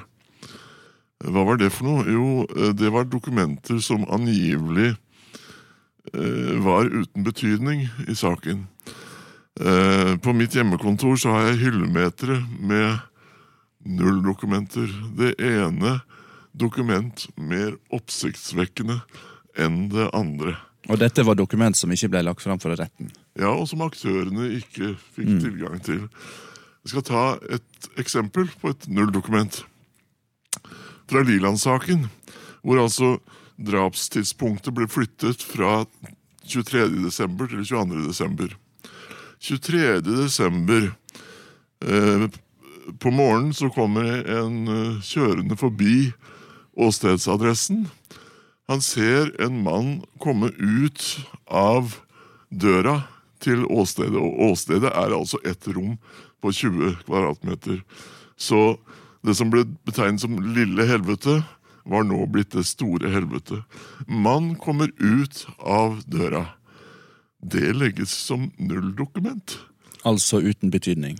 Hva 1.19 1.43
var 1.49 1.59
det 1.59 1.73
for 1.75 1.83
noe? 1.89 2.07
Jo, 2.07 2.47
eh, 2.47 2.71
det 2.79 2.87
var 2.95 3.11
dokumenter 3.11 3.83
som 3.83 4.07
angivelig 4.07 4.95
uh, 6.15 6.55
var 6.63 6.87
uten 6.87 7.27
betydning 7.27 7.91
i 8.07 8.15
saken. 8.15 8.71
På 9.55 10.35
mitt 10.35 10.51
hjemmekontor 10.51 11.15
så 11.15 11.31
har 11.31 11.45
jeg 11.47 11.61
hyllemetere 11.61 12.43
med 12.59 12.99
nulldokumenter. 13.87 14.91
Det 15.15 15.31
ene 15.39 16.01
dokument 16.55 17.27
mer 17.35 17.75
oppsiktsvekkende 17.93 19.01
enn 19.59 19.85
det 19.91 20.09
andre. 20.15 20.55
Og 20.89 20.99
dette 21.01 21.23
var 21.25 21.37
dokument 21.37 21.77
som 21.77 21.91
ikke 21.91 22.11
ble 22.13 22.23
lagt 22.27 22.43
fram 22.45 22.61
for 22.61 22.75
retten? 22.77 23.09
Ja, 23.39 23.51
og 23.51 23.67
som 23.69 23.83
aktørene 23.85 24.51
ikke 24.59 24.93
fikk 25.15 25.31
mm. 25.31 25.39
tilgang 25.43 25.79
til. 25.85 26.03
Jeg 26.85 26.93
skal 26.93 27.07
ta 27.07 27.23
et 27.55 27.89
eksempel 28.01 28.51
på 28.61 28.69
et 28.73 28.85
nulldokument. 28.91 29.63
Fra 31.09 31.23
Liland-saken, 31.25 32.05
hvor 32.65 32.81
altså 32.81 33.15
drapstidspunktet 33.61 34.75
ble 34.75 34.87
flyttet 34.89 35.41
fra 35.41 35.83
23. 36.45 36.87
desember 37.05 37.49
til 37.49 37.65
22. 37.65 38.05
desember. 38.05 38.53
23. 39.41 40.01
desember 40.05 40.91
eh, 41.81 42.27
På 43.01 43.11
morgenen 43.11 43.53
så 43.53 43.69
kommer 43.73 44.21
en 44.29 44.67
uh, 44.69 45.01
kjørende 45.01 45.57
forbi 45.57 46.11
åstedsadressen. 46.75 47.85
Han 48.67 48.81
ser 48.81 49.31
en 49.41 49.61
mann 49.63 49.89
komme 50.19 50.49
ut 50.57 51.03
av 51.45 51.95
døra 52.49 53.03
til 53.43 53.65
åstedet, 53.69 54.17
og 54.17 54.51
åstedet 54.51 54.89
er 54.89 55.13
altså 55.13 55.39
ett 55.45 55.67
rom 55.67 55.97
på 56.41 56.51
20 56.51 56.95
kvadratmeter. 57.05 57.83
Så 58.37 58.77
det 59.25 59.35
som 59.37 59.51
ble 59.53 59.65
betegnet 59.85 60.23
som 60.23 60.39
lille 60.55 60.87
helvete, 60.89 61.43
var 61.85 62.05
nå 62.07 62.23
blitt 62.33 62.55
det 62.55 62.65
store 62.65 63.11
helvete. 63.13 63.61
Mann 64.09 64.55
kommer 64.57 64.89
ut 64.97 65.45
av 65.61 65.99
døra. 66.09 66.47
Det 67.45 67.75
legges 67.77 68.09
som 68.09 68.49
nulldokument. 68.57 69.59
Altså 70.05 70.41
uten 70.41 70.73
betydning? 70.73 71.19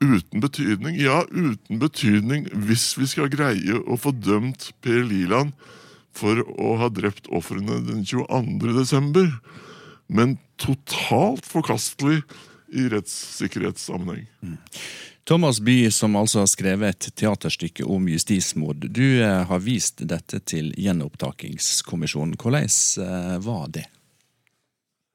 Uten 0.00 0.40
betydning? 0.40 0.96
Ja, 0.96 1.22
uten 1.28 1.78
betydning 1.78 2.48
hvis 2.66 2.94
vi 2.96 3.08
skal 3.10 3.28
greie 3.32 3.82
å 3.84 3.98
få 4.00 4.14
dømt 4.16 4.70
Per 4.80 5.04
Liland 5.04 5.52
for 6.16 6.40
å 6.40 6.76
ha 6.80 6.88
drept 6.88 7.28
ofrene 7.28 7.82
den 7.84 8.00
22. 8.08 8.72
desember. 8.78 9.28
Men 10.10 10.38
totalt 10.58 11.46
forkastelig 11.46 12.22
i 12.72 12.88
rettssikkerhetssammenheng. 12.90 14.26
Mm. 14.42 14.56
Thomas 15.28 15.60
Bye, 15.60 15.90
som 15.90 16.16
altså 16.16 16.42
har 16.42 16.48
skrevet 16.50 17.06
et 17.06 17.14
teaterstykke 17.14 17.84
om 17.84 18.08
justismord. 18.10 18.88
Du 18.88 19.20
eh, 19.22 19.42
har 19.46 19.62
vist 19.62 20.02
dette 20.08 20.40
til 20.42 20.72
Gjenopptakingskommisjonen. 20.80 22.34
Hvordan 22.40 22.66
eh, 23.04 23.36
var 23.44 23.68
det? 23.70 23.86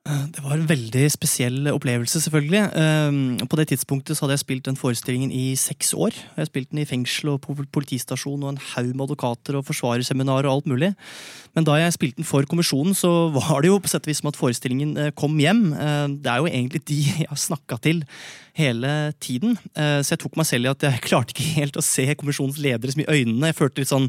Eh, 0.05 0.25
det 0.29 0.41
var 0.45 0.53
en 0.53 0.67
veldig 0.69 1.07
spesiell 1.09 1.65
opplevelse, 1.71 2.19
selvfølgelig. 2.21 2.61
Eh, 2.77 3.47
på 3.49 3.57
det 3.57 3.71
tidspunktet 3.71 4.19
hadde 4.21 4.35
jeg 4.35 4.43
spilt 4.43 4.67
den 4.67 4.77
forestillingen 4.77 5.31
i 5.33 5.55
seks 5.57 5.95
år. 5.97 6.13
Jeg 6.13 6.43
har 6.43 6.49
spilt 6.51 6.69
den 6.69 6.83
i 6.83 6.85
fengsel 6.85 7.31
og 7.33 7.41
på 7.41 7.55
politistasjon 7.73 8.43
og 8.45 8.51
en 8.53 8.61
haug 8.75 8.91
med 8.93 9.07
advokater 9.07 9.57
og 9.57 9.65
forsvarerseminar 9.65 10.45
og 10.45 10.51
alt 10.51 10.69
mulig. 10.69 10.93
Men 11.57 11.65
da 11.65 11.79
jeg 11.81 11.97
spilte 11.97 12.21
den 12.21 12.29
for 12.29 12.45
kommisjonen, 12.45 12.93
så 12.93 13.31
var 13.33 13.63
det 13.65 13.73
jo 13.73 13.81
på 13.81 13.89
sett 13.89 14.05
og 14.05 14.13
vis 14.13 14.21
som 14.21 14.29
at 14.29 14.37
forestillingen 14.37 14.95
eh, 14.97 15.13
kom 15.17 15.39
hjem. 15.41 15.71
Det 16.21 16.29
er 16.29 16.37
jo 16.37 16.53
egentlig 16.53 16.85
de 16.85 17.01
jeg 17.01 17.29
har 17.31 17.41
snakka 17.41 17.81
til 17.81 18.03
hele 18.55 19.13
tiden. 19.19 19.57
Så 19.75 20.13
jeg 20.13 20.19
tok 20.21 20.37
meg 20.37 20.47
selv 20.47 20.67
i 20.67 20.71
at 20.71 20.83
jeg 20.85 21.01
klarte 21.03 21.33
ikke 21.33 21.55
helt 21.57 21.79
å 21.79 21.83
se 21.83 22.05
kommisjonens 22.13 22.59
ledere 22.61 22.93
som 22.93 23.01
i 23.01 23.09
øynene. 23.09 23.49
Jeg 23.49 23.57
følte 23.57 23.81
litt 23.81 23.91
sånn 23.91 24.07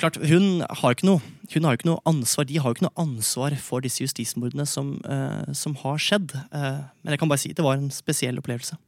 klart, 0.00 0.18
hun 0.30 0.62
har 0.64 0.96
ikke 0.96 1.08
noe, 1.08 1.22
hun 1.54 1.66
har 1.66 1.76
ikke 1.76 1.90
noe 1.90 2.02
ansvar, 2.08 2.46
De 2.48 2.58
har 2.58 2.70
jo 2.70 2.78
ikke 2.78 2.88
noe 2.88 3.00
ansvar 3.00 3.56
for 3.60 3.84
disse 3.84 4.02
justismordene 4.04 4.66
som, 4.68 4.96
uh, 5.06 5.50
som 5.56 5.76
har 5.82 6.00
skjedd. 6.00 6.36
Uh, 6.52 6.86
men 7.02 7.14
jeg 7.14 7.22
kan 7.22 7.30
bare 7.30 7.42
si 7.42 7.52
det 7.56 7.66
var 7.66 7.78
en 7.78 7.92
spesiell 7.94 8.40
opplevelse. 8.40 8.78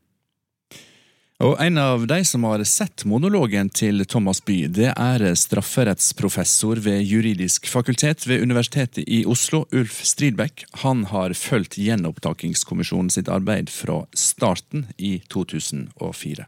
Og 1.42 1.56
En 1.58 1.78
av 1.78 2.04
de 2.06 2.20
som 2.24 2.44
har 2.46 2.62
sett 2.70 3.02
monologen 3.08 3.66
til 3.74 4.04
Thomas 4.06 4.38
Bye, 4.46 4.68
det 4.70 4.92
er 4.94 5.24
strafferettsprofessor 5.34 6.78
ved 6.84 7.02
juridisk 7.02 7.66
fakultet 7.66 8.28
ved 8.30 8.44
Universitetet 8.46 9.02
i 9.08 9.24
Oslo, 9.26 9.64
Ulf 9.74 10.04
Stridbekk. 10.06 10.68
Han 10.84 11.08
har 11.10 11.34
fulgt 11.34 11.80
gjenopptakingskommisjonen 11.82 13.10
sitt 13.10 13.32
arbeid 13.32 13.74
fra 13.74 14.04
starten 14.14 14.86
i 15.02 15.16
2004. 15.34 16.46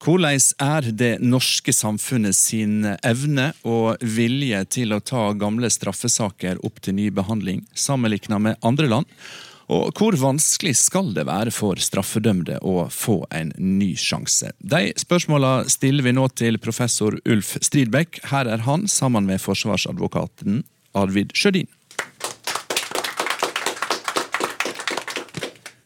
Hvordan 0.00 0.38
er 0.64 0.86
det 0.96 1.10
norske 1.20 1.74
samfunnet 1.76 2.32
sin 2.32 2.86
evne 3.04 3.50
og 3.68 4.00
vilje 4.00 4.62
til 4.72 4.94
å 4.96 5.00
ta 5.04 5.26
gamle 5.36 5.68
straffesaker 5.68 6.62
opp 6.64 6.80
til 6.80 6.96
ny 6.96 7.10
behandling, 7.12 7.66
sammenlignet 7.76 8.40
med 8.40 8.56
andre 8.64 8.88
land? 8.88 9.10
Og 9.68 9.92
hvor 10.00 10.16
vanskelig 10.16 10.72
skal 10.80 11.12
det 11.12 11.26
være 11.28 11.52
for 11.52 11.76
straffedømte 11.76 12.62
å 12.64 12.86
få 12.88 13.18
en 13.28 13.52
ny 13.60 13.90
sjanse? 13.92 14.54
De 14.56 14.88
spørsmåla 14.96 15.68
stiller 15.68 16.08
vi 16.08 16.16
nå 16.16 16.24
til 16.32 16.56
professor 16.64 17.20
Ulf 17.28 17.58
Stridbekk. 17.60 18.22
Her 18.32 18.48
er 18.48 18.64
han 18.64 18.88
sammen 18.88 19.28
med 19.28 19.44
forsvarsadvokaten 19.44 20.64
Arvid 20.96 21.36
Sjødin. 21.36 21.68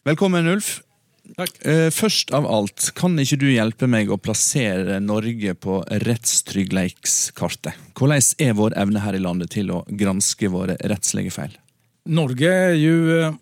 Velkommen, 0.07 0.55
Ulf. 0.55 0.84
Takk. 1.33 1.55
Eh, 1.67 1.89
først 1.91 2.31
av 2.37 2.45
alt, 2.47 2.91
kan 2.95 3.17
ikke 3.19 3.39
du 3.41 3.47
hjelpe 3.49 3.89
meg 3.91 4.11
å 4.13 4.21
plassere 4.21 4.99
Norge 5.01 5.55
på 5.57 5.79
rettstryggleikskartet? 6.05 7.79
Hvordan 7.97 8.29
er 8.45 8.53
vår 8.59 8.77
evne 8.79 9.01
her 9.01 9.17
i 9.17 9.23
landet 9.25 9.55
til 9.57 9.73
å 9.73 9.81
granske 9.89 10.51
våre 10.53 10.77
rettslige 10.85 11.33
feil? 11.33 11.57
Norge 12.05 12.53
er 12.53 12.77
jo 12.77 13.25
ett 13.25 13.41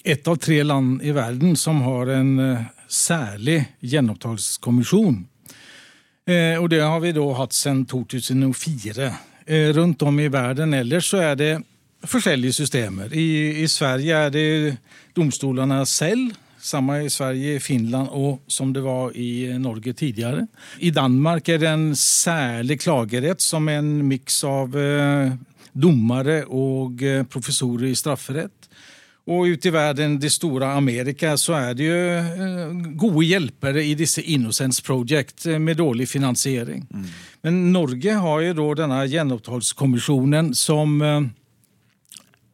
et 0.00 0.28
av 0.32 0.38
tre 0.40 0.62
land 0.64 1.02
i 1.04 1.12
verden 1.12 1.56
som 1.60 1.82
har 1.84 2.10
en 2.16 2.38
eh, 2.40 2.68
særlig 2.88 3.60
gjenopptakskommisjon. 3.80 5.26
Og 6.30 6.66
det 6.70 6.78
har 6.78 7.00
vi 7.02 7.10
da 7.16 7.24
hatt 7.34 7.54
siden 7.56 7.80
2004. 7.90 9.06
Rundt 9.74 10.02
om 10.06 10.20
i 10.22 10.28
verden 10.30 10.76
ellers 10.78 11.08
så 11.10 11.22
er 11.24 11.38
det 11.38 11.50
forskjellige 12.06 12.54
systemer. 12.60 13.10
I, 13.10 13.64
i 13.64 13.66
Sverige 13.70 14.20
er 14.28 14.30
det 14.30 14.44
domstolene 15.16 15.80
selv 15.90 16.36
samme 16.62 17.02
i 17.04 17.10
Sverige, 17.10 17.60
Finland 17.60 18.12
og 18.12 18.40
som 18.50 18.72
det 18.72 18.82
var 18.84 19.16
i 19.16 19.58
Norge 19.58 19.94
tidligere. 19.96 20.46
I 20.78 20.90
Danmark 20.90 21.48
er 21.48 21.60
det 21.62 21.70
en 21.70 21.90
særlig 21.96 22.80
klagerett 22.84 23.42
som 23.42 23.68
er 23.68 23.80
en 23.80 23.92
miks 24.08 24.42
av 24.48 24.76
eh, 24.76 25.32
dommere 25.72 26.42
og 26.46 27.02
eh, 27.02 27.24
professorer 27.24 27.90
i 27.90 27.98
strafferett. 27.98 28.68
Og 29.30 29.52
ute 29.52 29.68
i 29.68 29.72
verden, 29.72 30.16
det 30.18 30.32
store 30.32 30.72
Amerika, 30.74 31.36
så 31.38 31.54
er 31.58 31.74
det 31.78 31.88
jo 31.88 31.98
eh, 32.18 32.78
gode 32.98 33.26
hjelpere 33.28 33.84
i 33.86 33.96
disse 33.98 34.22
Innocence 34.22 34.82
Project 34.84 35.46
med 35.60 35.78
dårlig 35.80 36.08
finansiering. 36.10 36.86
Mm. 36.90 37.10
Men 37.46 37.60
Norge 37.72 38.16
har 38.24 38.46
jo 38.46 38.56
da 38.58 38.70
denne 38.82 39.04
gjenopptakskommisjonen 39.08 40.52
som 40.58 40.98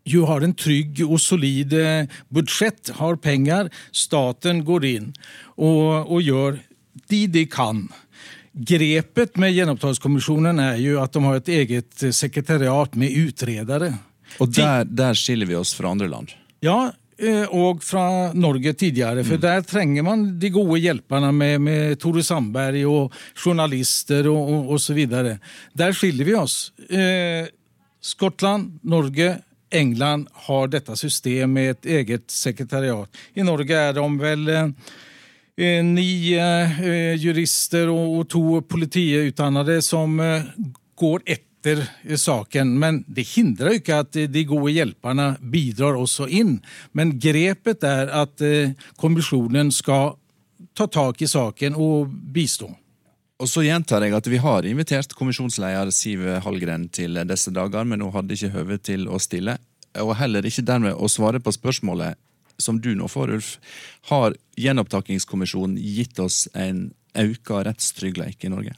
jo 0.07 0.25
har 0.31 0.45
en 0.47 0.55
trygg 0.55 1.03
og 1.07 1.19
solid 1.23 1.75
eh, 1.77 2.09
budsjett, 2.33 2.95
har 3.01 3.19
penger. 3.21 3.71
Staten 3.93 4.63
går 4.67 4.89
inn 4.89 5.13
og, 5.57 6.07
og 6.07 6.21
gjør 6.23 6.61
de 7.11 7.27
de 7.31 7.45
kan 7.51 7.87
grepet 8.57 9.37
med 9.41 9.53
gjenopptakskommisjonen 9.53 10.61
er 10.63 10.79
jo 10.81 11.01
at 11.03 11.13
de 11.13 11.25
har 11.27 11.41
et 11.41 11.51
eget 11.59 12.07
sekretariat 12.17 12.95
med 12.97 13.17
utredere. 13.27 13.91
Og 14.41 14.53
der, 14.57 14.87
der 14.89 15.17
skiller 15.17 15.49
vi 15.49 15.59
oss 15.59 15.75
fra 15.77 15.93
andre 15.93 16.09
land. 16.11 16.33
Ja, 16.65 16.91
eh, 17.21 17.45
og 17.53 17.85
fra 17.85 18.33
Norge 18.35 18.73
tidligere. 18.73 19.25
For 19.29 19.41
der 19.41 19.65
trenger 19.69 20.07
man 20.07 20.25
de 20.41 20.51
gode 20.55 20.81
hjelperne 20.83 21.33
med, 21.37 21.61
med 21.69 22.01
Tore 22.01 22.25
Sandberg 22.25 22.81
og 22.89 23.19
journalister 23.37 24.29
og, 24.33 24.81
videre. 24.97 25.37
Der 25.77 25.93
skiller 25.97 26.29
vi 26.29 26.37
oss. 26.41 26.59
Eh, 26.89 27.53
Skottland, 28.01 28.79
Norge, 28.87 29.35
England 29.71 30.29
har 30.47 30.71
dette 30.71 30.97
systemet 30.99 31.51
med 31.51 31.71
et 31.71 31.91
eget 32.01 32.31
sekretariat. 32.31 33.11
I 33.35 33.45
Norge 33.47 33.75
er 33.75 33.97
de 33.97 34.07
vel 34.21 34.49
eh, 34.53 34.71
eh, 35.57 35.83
ni 35.85 36.35
eh, 36.39 37.17
jurister 37.19 37.91
og, 37.93 38.21
og 38.21 38.29
to 38.31 38.45
politiutdannede 38.69 39.81
som 39.85 40.21
eh, 40.23 40.47
går 40.99 41.27
etter 41.27 41.83
eh, 41.83 42.17
saken. 42.21 42.77
Men 42.79 43.03
det 43.09 43.27
hindrer 43.35 43.75
jo 43.75 43.83
ikke 43.83 44.01
at 44.05 44.21
eh, 44.21 44.31
de 44.31 44.47
gode 44.49 44.77
hjelperne 44.77 45.33
bidrar 45.41 45.99
også 45.99 46.29
inn. 46.31 46.59
Men 46.93 47.17
grepet 47.19 47.85
er 47.87 48.13
at 48.23 48.43
kommisjonen 49.01 49.75
skal 49.75 50.15
ta 50.77 50.87
tak 50.87 51.23
i 51.23 51.31
saken 51.31 51.77
og 51.81 52.13
bistå. 52.33 52.71
Og 53.37 53.49
så 53.53 53.67
gjentar 53.67 54.05
jeg 54.05 54.15
at 54.17 54.29
Vi 54.33 54.41
har 54.41 54.65
invitert 54.65 55.13
kommisjonsleder 55.17 55.91
Siv 55.93 56.23
Hallgren 56.45 56.89
til 56.89 57.19
disse 57.29 57.53
dager, 57.53 57.85
men 57.85 58.01
hun 58.01 58.15
hadde 58.15 58.37
ikke 58.37 58.55
høve 58.55 58.79
til 58.79 59.09
å 59.13 59.21
stille. 59.21 59.59
Og 60.01 60.15
heller 60.17 60.47
ikke 60.47 60.65
dermed 60.65 60.97
å 60.97 61.09
svare 61.09 61.41
på 61.41 61.53
spørsmålet 61.53 62.17
som 62.59 62.81
du 62.81 62.95
nå 62.97 63.09
får, 63.13 63.35
Ulf. 63.37 63.51
Har 64.09 64.37
gjenopptakingskommisjonen 64.57 65.77
gitt 65.77 66.19
oss 66.23 66.47
en 66.57 66.89
økt 67.17 67.53
rettstrygghet 67.69 68.47
i 68.49 68.53
Norge? 68.53 68.73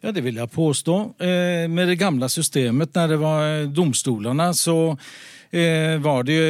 Ja, 0.00 0.12
det 0.12 0.22
vil 0.24 0.38
jeg 0.40 0.52
påstå. 0.54 0.96
Eh, 1.20 1.68
med 1.68 1.90
det 1.90 1.98
gamle 2.00 2.28
systemet, 2.32 2.94
når 2.94 3.12
det 3.12 3.18
var 3.20 3.66
domstolene, 3.74 4.48
så 4.56 4.94
eh, 5.50 5.98
var 6.00 6.24
det 6.24 6.40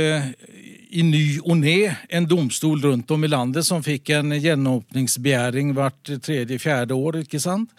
i 0.92 1.02
ny 1.06 1.24
og 1.40 1.56
ne 1.62 1.76
en 2.12 2.26
domstol 2.28 2.82
rundt 2.84 3.10
om 3.14 3.24
i 3.24 3.30
landet 3.30 3.66
som 3.66 3.82
fikk 3.84 4.12
en 4.16 4.34
gjenåpningsbegjæring 4.36 5.72
hvert 5.76 6.12
tredje-fjerde 6.24 6.96
år. 6.96 7.22
ikke 7.22 7.40
sant? 7.40 7.70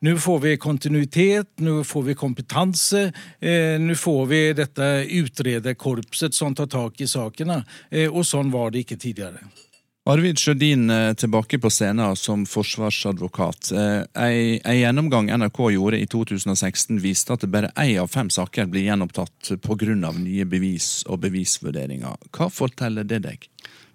Nå 0.00 0.16
får 0.18 0.38
vi 0.46 0.56
kontinuitet, 0.56 1.50
nå 1.60 1.82
får 1.84 2.06
vi 2.08 2.18
kompetanse, 2.18 3.12
eh, 3.40 3.76
nå 3.78 3.94
får 3.94 4.22
vi 4.26 4.40
dette 4.52 4.88
utrederkorpset 5.08 6.34
som 6.34 6.54
tar 6.54 6.66
tak 6.66 7.00
i 7.00 7.10
sakene. 7.10 7.64
Eh, 7.90 8.08
og 8.08 8.24
sånn 8.24 8.50
var 8.50 8.70
det 8.70 8.86
ikke 8.86 9.00
tidligere. 9.00 9.71
Arvid 10.04 10.38
Sjødin 10.38 10.90
eh, 10.90 11.12
tilbake 11.14 11.60
på 11.62 11.70
scenen 11.70 12.16
som 12.18 12.42
forsvarsadvokat. 12.50 13.68
En, 13.70 14.08
ei 14.18 14.80
gjennomgang 14.80 15.28
NRK 15.30 15.60
gjorde 15.76 16.00
i 16.02 16.08
2016 16.10 16.98
viste 17.04 17.36
at 17.36 17.46
bare 17.46 17.70
én 17.78 18.00
av 18.02 18.10
fem 18.10 18.26
saker 18.26 18.66
blir 18.66 18.88
gjenopptatt 18.88 19.52
pga. 19.62 19.94
nye 19.94 20.44
bevis 20.44 21.04
og 21.06 21.20
bevisvurderinger. 21.22 22.18
Hva 22.34 22.50
forteller 22.50 23.06
det 23.06 23.20
deg? 23.28 23.46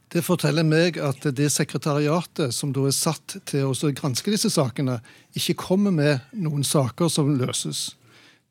Det 0.07 0.23
forteller 0.23 0.63
meg 0.63 0.95
at 0.95 1.27
det 1.35 1.49
sekretariatet 1.51 2.55
som 2.55 2.71
da 2.71 2.87
er 2.87 2.95
satt 2.95 3.41
til 3.43 3.67
å 3.67 3.91
granske 3.91 4.31
disse 4.31 4.49
sakene, 4.49 5.01
ikke 5.35 5.59
kommer 5.59 5.91
med 5.91 6.23
noen 6.31 6.63
saker 6.63 7.11
som 7.11 7.35
løses. 7.35 7.97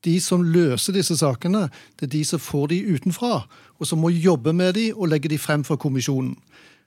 De 0.04 0.20
som 0.20 0.44
løser 0.44 0.92
disse 0.92 1.16
sakene, 1.16 1.70
det 1.96 2.10
er 2.10 2.12
de 2.18 2.24
som 2.28 2.38
får 2.38 2.68
de 2.74 2.82
utenfra, 2.84 3.46
og 3.80 3.88
som 3.88 4.04
må 4.04 4.12
jobbe 4.12 4.52
med 4.52 4.76
de 4.76 4.90
og 4.92 5.08
legge 5.08 5.32
de 5.32 5.40
frem 5.40 5.64
for 5.64 5.80
kommisjonen. 5.80 6.36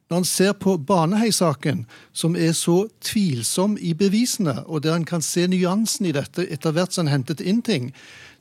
Når 0.09 0.23
en 0.23 0.25
ser 0.25 0.55
på 0.57 0.73
Baneheia-saken, 0.89 1.83
som 2.17 2.33
er 2.33 2.55
så 2.57 2.87
tvilsom 3.05 3.75
i 3.77 3.91
bevisene, 3.93 4.55
og 4.65 4.81
der 4.81 4.95
en 4.97 5.05
kan 5.05 5.21
se 5.21 5.43
nyansen 5.45 6.07
i 6.09 6.13
dette 6.15 6.47
etter 6.49 6.73
hvert 6.73 6.95
som 6.95 7.05
en 7.05 7.11
hentet 7.13 7.43
inn 7.45 7.59
ting, 7.61 7.91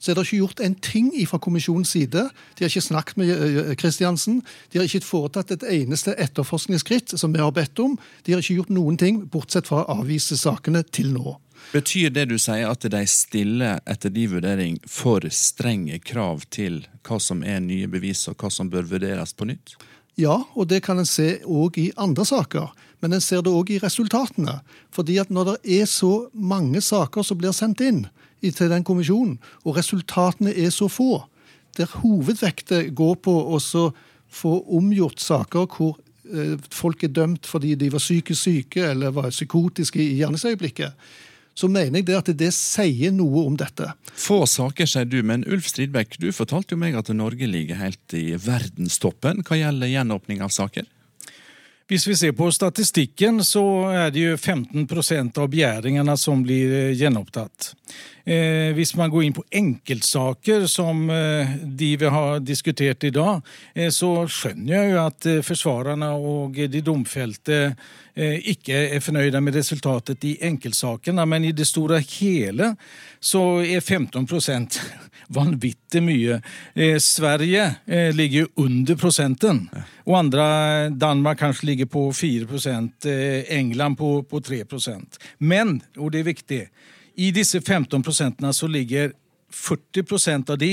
så 0.00 0.10
er 0.10 0.16
det 0.16 0.24
ikke 0.24 0.38
gjort 0.38 0.62
en 0.64 0.76
ting 0.80 1.10
fra 1.28 1.40
kommisjonens 1.44 1.92
side. 1.92 2.22
De 2.56 2.64
har 2.64 2.70
ikke 2.70 2.86
snakket 2.86 3.20
med 3.20 3.74
Kristiansen. 3.82 4.38
De 4.72 4.78
har 4.78 4.88
ikke 4.88 5.04
foretatt 5.04 5.52
et 5.58 5.66
eneste 5.74 6.14
etterforskningsskritt 6.16 7.12
som 7.20 7.34
vi 7.34 7.42
har 7.42 7.52
bedt 7.52 7.82
om. 7.84 7.98
De 8.24 8.32
har 8.32 8.40
ikke 8.40 8.62
gjort 8.62 8.72
noen 8.72 8.96
ting, 8.96 9.20
bortsett 9.28 9.68
fra 9.68 9.82
å 9.82 9.98
avvise 10.00 10.38
sakene 10.40 10.86
til 10.88 11.12
nå. 11.12 11.36
Betyr 11.74 12.14
det 12.14 12.28
du 12.30 12.38
sier 12.40 12.70
at 12.70 12.86
de 12.88 13.04
stiller 13.10 13.82
etter 13.84 14.14
de 14.14 14.24
vurdering 14.30 14.80
for 14.88 15.26
strenge 15.34 15.98
krav 16.00 16.46
til 16.54 16.86
hva 17.04 17.20
som 17.20 17.42
er 17.44 17.60
nye 17.60 17.90
bevis, 17.90 18.24
og 18.30 18.40
hva 18.40 18.48
som 18.54 18.70
bør 18.72 18.88
vurderes 18.94 19.36
på 19.36 19.50
nytt? 19.50 19.76
Ja, 20.18 20.40
og 20.58 20.66
det 20.70 20.82
kan 20.86 20.98
en 20.98 21.06
se 21.06 21.38
òg 21.46 21.78
i 21.78 21.90
andre 21.96 22.24
saker. 22.26 22.72
Men 22.98 23.14
en 23.14 23.22
ser 23.22 23.44
det 23.46 23.52
òg 23.54 23.70
i 23.70 23.80
resultatene. 23.82 24.58
Fordi 24.90 25.18
at 25.22 25.30
når 25.30 25.52
det 25.52 25.78
er 25.78 25.86
så 25.86 26.28
mange 26.34 26.82
saker 26.82 27.22
som 27.22 27.38
blir 27.38 27.54
sendt 27.54 27.84
inn 27.86 28.06
til 28.42 28.70
den 28.70 28.86
kommisjonen, 28.86 29.38
og 29.64 29.78
resultatene 29.78 30.54
er 30.54 30.74
så 30.74 30.90
få, 30.90 31.22
der 31.78 31.90
hovedvektet 32.02 32.90
går 32.98 33.18
på 33.22 33.34
å 33.54 33.58
få 34.28 34.52
omgjort 34.74 35.22
saker 35.22 35.70
hvor 35.70 35.96
folk 36.74 37.04
er 37.04 37.12
dømt 37.14 37.46
fordi 37.48 37.74
de 37.78 37.88
var 37.92 38.02
psykisk 38.02 38.42
syke 38.42 38.82
eller 38.90 39.14
var 39.16 39.30
psykotiske 39.32 40.00
i 40.02 40.18
gjerningsøyeblikket, 40.18 40.92
så 41.58 41.66
mener 41.70 41.98
jeg 41.98 42.06
det 42.06 42.18
at 42.20 42.28
det 42.38 42.52
sier 42.54 43.14
noe 43.14 43.42
om 43.48 43.56
dette. 43.58 43.90
Få 44.18 44.44
saker, 44.46 44.86
sier 44.86 45.08
du, 45.10 45.18
men 45.26 45.42
Ulf 45.50 45.66
Stridbekk, 45.72 46.14
du 46.22 46.30
fortalte 46.34 46.76
jo 46.76 46.82
meg 46.82 46.94
at 46.98 47.10
Norge 47.16 47.48
ligger 47.50 47.80
helt 47.80 48.14
i 48.14 48.36
verdenstoppen 48.38 49.42
hva 49.46 49.58
gjelder 49.58 49.90
gjenåpning 49.90 50.44
av 50.44 50.54
saker? 50.54 50.86
Hvis 51.88 52.04
vi 52.04 52.14
ser 52.20 52.34
på 52.36 52.50
statistikken, 52.52 53.40
så 53.48 53.64
er 53.88 54.10
det 54.12 54.20
jo 54.20 54.36
15% 54.36 55.38
av 55.40 55.48
begjæringene 55.48 56.14
som 56.20 56.42
blir 56.44 56.92
gjenopptatt. 56.92 57.72
Eh, 58.28 58.74
hvis 58.76 58.90
man 58.98 59.08
går 59.08 59.22
inn 59.24 59.32
på 59.32 59.44
enkeltsaker 59.56 60.66
som 60.68 61.06
eh, 61.08 61.48
de 61.64 61.94
vi 61.96 62.08
har 62.12 62.42
diskutert 62.44 63.06
i 63.08 63.12
dag, 63.14 63.40
eh, 63.72 63.88
så 63.94 64.26
skjønner 64.28 64.74
jeg 64.74 64.90
jo 64.90 64.98
at 65.00 65.28
forsvarerne 65.46 66.10
og 66.12 66.58
de 66.68 66.82
domfelte 66.84 67.62
ikke 68.18 68.74
er 68.96 68.98
fornøyde 68.98 69.38
med 69.46 69.54
resultatet 69.54 70.24
i 70.26 70.32
enkeltsakene, 70.42 71.22
men 71.30 71.44
i 71.46 71.52
det 71.54 71.68
store 71.68 72.00
og 72.00 72.08
hele 72.16 72.72
så 73.22 73.42
er 73.62 73.78
15 73.78 74.26
vanvittig 75.38 76.02
mye. 76.02 76.40
Sverige 76.98 77.68
ligger 78.18 78.40
jo 78.40 78.64
under 78.64 78.98
prosenten, 78.98 79.68
og 80.02 80.18
andre 80.18 80.90
Danmark 80.90 81.38
kanskje 81.38 81.70
ligger 81.70 81.86
på 81.86 82.08
4% 82.10 83.06
England 83.54 84.00
på, 84.02 84.10
på 84.26 84.40
3 84.40 84.64
Men, 85.38 85.80
og 85.96 86.10
det 86.10 86.24
er 86.24 86.32
viktig, 86.32 86.62
i 87.18 87.32
disse 87.34 87.60
15 87.60 88.02
prosentene 88.02 88.52
så 88.54 88.68
ligger 88.70 89.12
40% 89.52 90.52
av 90.54 90.58
de 90.60 90.72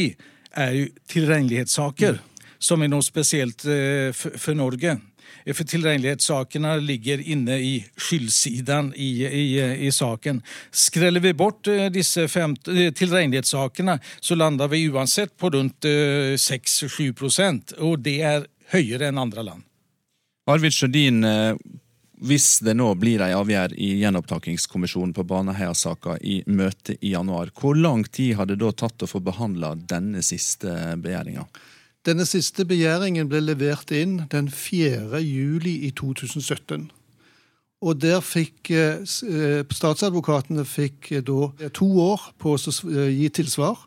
er 0.56 0.72
jo 0.78 0.88
tilregnelighetssaker, 1.10 2.20
som 2.60 2.84
er 2.84 2.92
noe 2.92 3.04
spesielt 3.06 3.66
for, 3.66 4.38
for 4.40 4.58
Norge. 4.58 4.98
For 5.46 5.68
tilregnelighetssakene 5.68 6.72
ligger 6.82 7.22
inne 7.22 7.58
i 7.62 7.74
skyldsiden 7.98 8.92
i, 8.98 9.10
i, 9.26 9.46
i, 9.88 9.92
saken. 9.94 10.42
Skreller 10.74 11.22
vi 11.22 11.34
bort 11.38 11.70
disse 11.94 12.26
tilregnelighetssakene, 12.30 14.00
så 14.22 14.38
lander 14.38 14.72
vi 14.72 14.88
uansett 14.90 15.36
på 15.38 15.52
rundt 15.54 15.86
6-7 15.86 17.78
og 17.78 18.00
det 18.06 18.20
er 18.26 18.50
høyere 18.74 19.10
enn 19.12 19.22
andre 19.22 19.46
land. 19.46 19.66
Arvid 20.50 20.74
Sjødin, 20.74 21.24
hvis 22.24 22.60
det 22.64 22.78
nå 22.80 22.88
blir 23.00 23.20
ei 23.26 23.34
avgjerd 23.36 23.76
i 23.76 23.92
gjenopptakingskommisjonen 24.00 25.14
på 25.16 25.26
Baneheia-saka 25.28 26.16
i 26.24 26.42
møte 26.48 26.96
i 27.02 27.12
januar, 27.12 27.52
hvor 27.60 27.76
lang 27.76 28.06
tid 28.08 28.38
har 28.40 28.48
det 28.48 28.62
da 28.62 28.72
tatt 28.72 29.04
å 29.04 29.10
få 29.10 29.20
behandla 29.24 29.74
denne 29.76 30.24
siste 30.24 30.72
begjæringa? 31.04 31.44
Denne 32.06 32.28
siste 32.30 32.68
begjæringen 32.70 33.28
ble 33.28 33.42
levert 33.42 33.92
inn 33.92 34.22
den 34.32 34.48
4. 34.54 35.20
juli 35.26 35.80
i 35.88 35.92
2017. 35.98 36.88
Og 37.86 38.00
der 38.00 38.22
fikk 38.24 38.72
eh, 38.72 39.04
statsadvokatene 39.06 40.64
fikk 40.70 41.12
da 41.26 41.70
to 41.76 41.90
år 42.06 42.30
på 42.40 42.56
å 42.56 42.76
gi 43.12 43.30
tilsvar. 43.34 43.82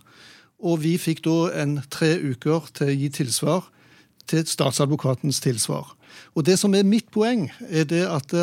Og 0.58 0.82
vi 0.82 0.96
fikk 1.00 1.22
da 1.24 1.38
en 1.62 1.78
tre 1.90 2.16
uker 2.18 2.68
til 2.74 2.90
å 2.90 2.98
gi 2.98 3.12
tilsvar 3.22 3.70
til 4.28 4.44
statsadvokatens 4.46 5.40
tilsvar. 5.40 5.94
Og 6.34 6.46
det 6.48 6.58
som 6.60 6.74
er 6.74 6.86
mitt 6.88 7.10
poeng, 7.14 7.48
er 7.68 7.88
det 7.88 8.04
at 8.08 8.34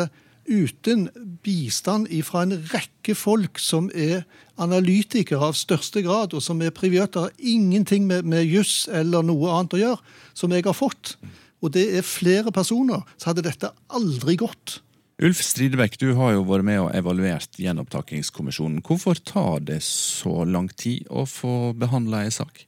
uten 0.46 1.08
bistand 1.42 2.08
fra 2.26 2.44
en 2.46 2.54
rekke 2.70 3.16
folk 3.18 3.58
som 3.62 3.88
er 3.94 4.24
analytikere 4.62 5.50
av 5.50 5.58
største 5.58 6.02
grad, 6.06 6.34
og 6.34 6.42
som 6.42 6.62
er 6.62 6.74
private, 6.74 7.26
har 7.26 7.34
ingenting 7.38 8.06
med, 8.06 8.24
med 8.24 8.46
juss 8.46 8.86
eller 8.92 9.26
noe 9.26 9.52
annet 9.52 9.76
å 9.76 9.82
gjøre, 9.82 10.16
som 10.34 10.54
jeg 10.54 10.66
har 10.66 10.76
fått, 10.76 11.16
og 11.64 11.72
det 11.74 11.86
er 11.98 12.06
flere 12.06 12.52
personer, 12.54 13.02
så 13.16 13.32
hadde 13.32 13.46
dette 13.46 13.72
aldri 13.88 14.36
gått. 14.40 14.80
Ulf 15.24 15.40
Stridebekk, 15.40 15.96
du 15.96 16.10
har 16.18 16.34
jo 16.34 16.42
vært 16.44 16.66
med 16.68 16.82
og 16.82 16.90
evaluert 16.92 17.56
gjenopptakingskommisjonen. 17.56 18.82
Hvorfor 18.84 19.16
tar 19.24 19.62
det 19.64 19.80
så 19.86 20.44
lang 20.44 20.68
tid 20.76 21.08
å 21.08 21.24
få 21.24 21.72
behandla 21.72 22.26
ei 22.26 22.34
sak? 22.36 22.65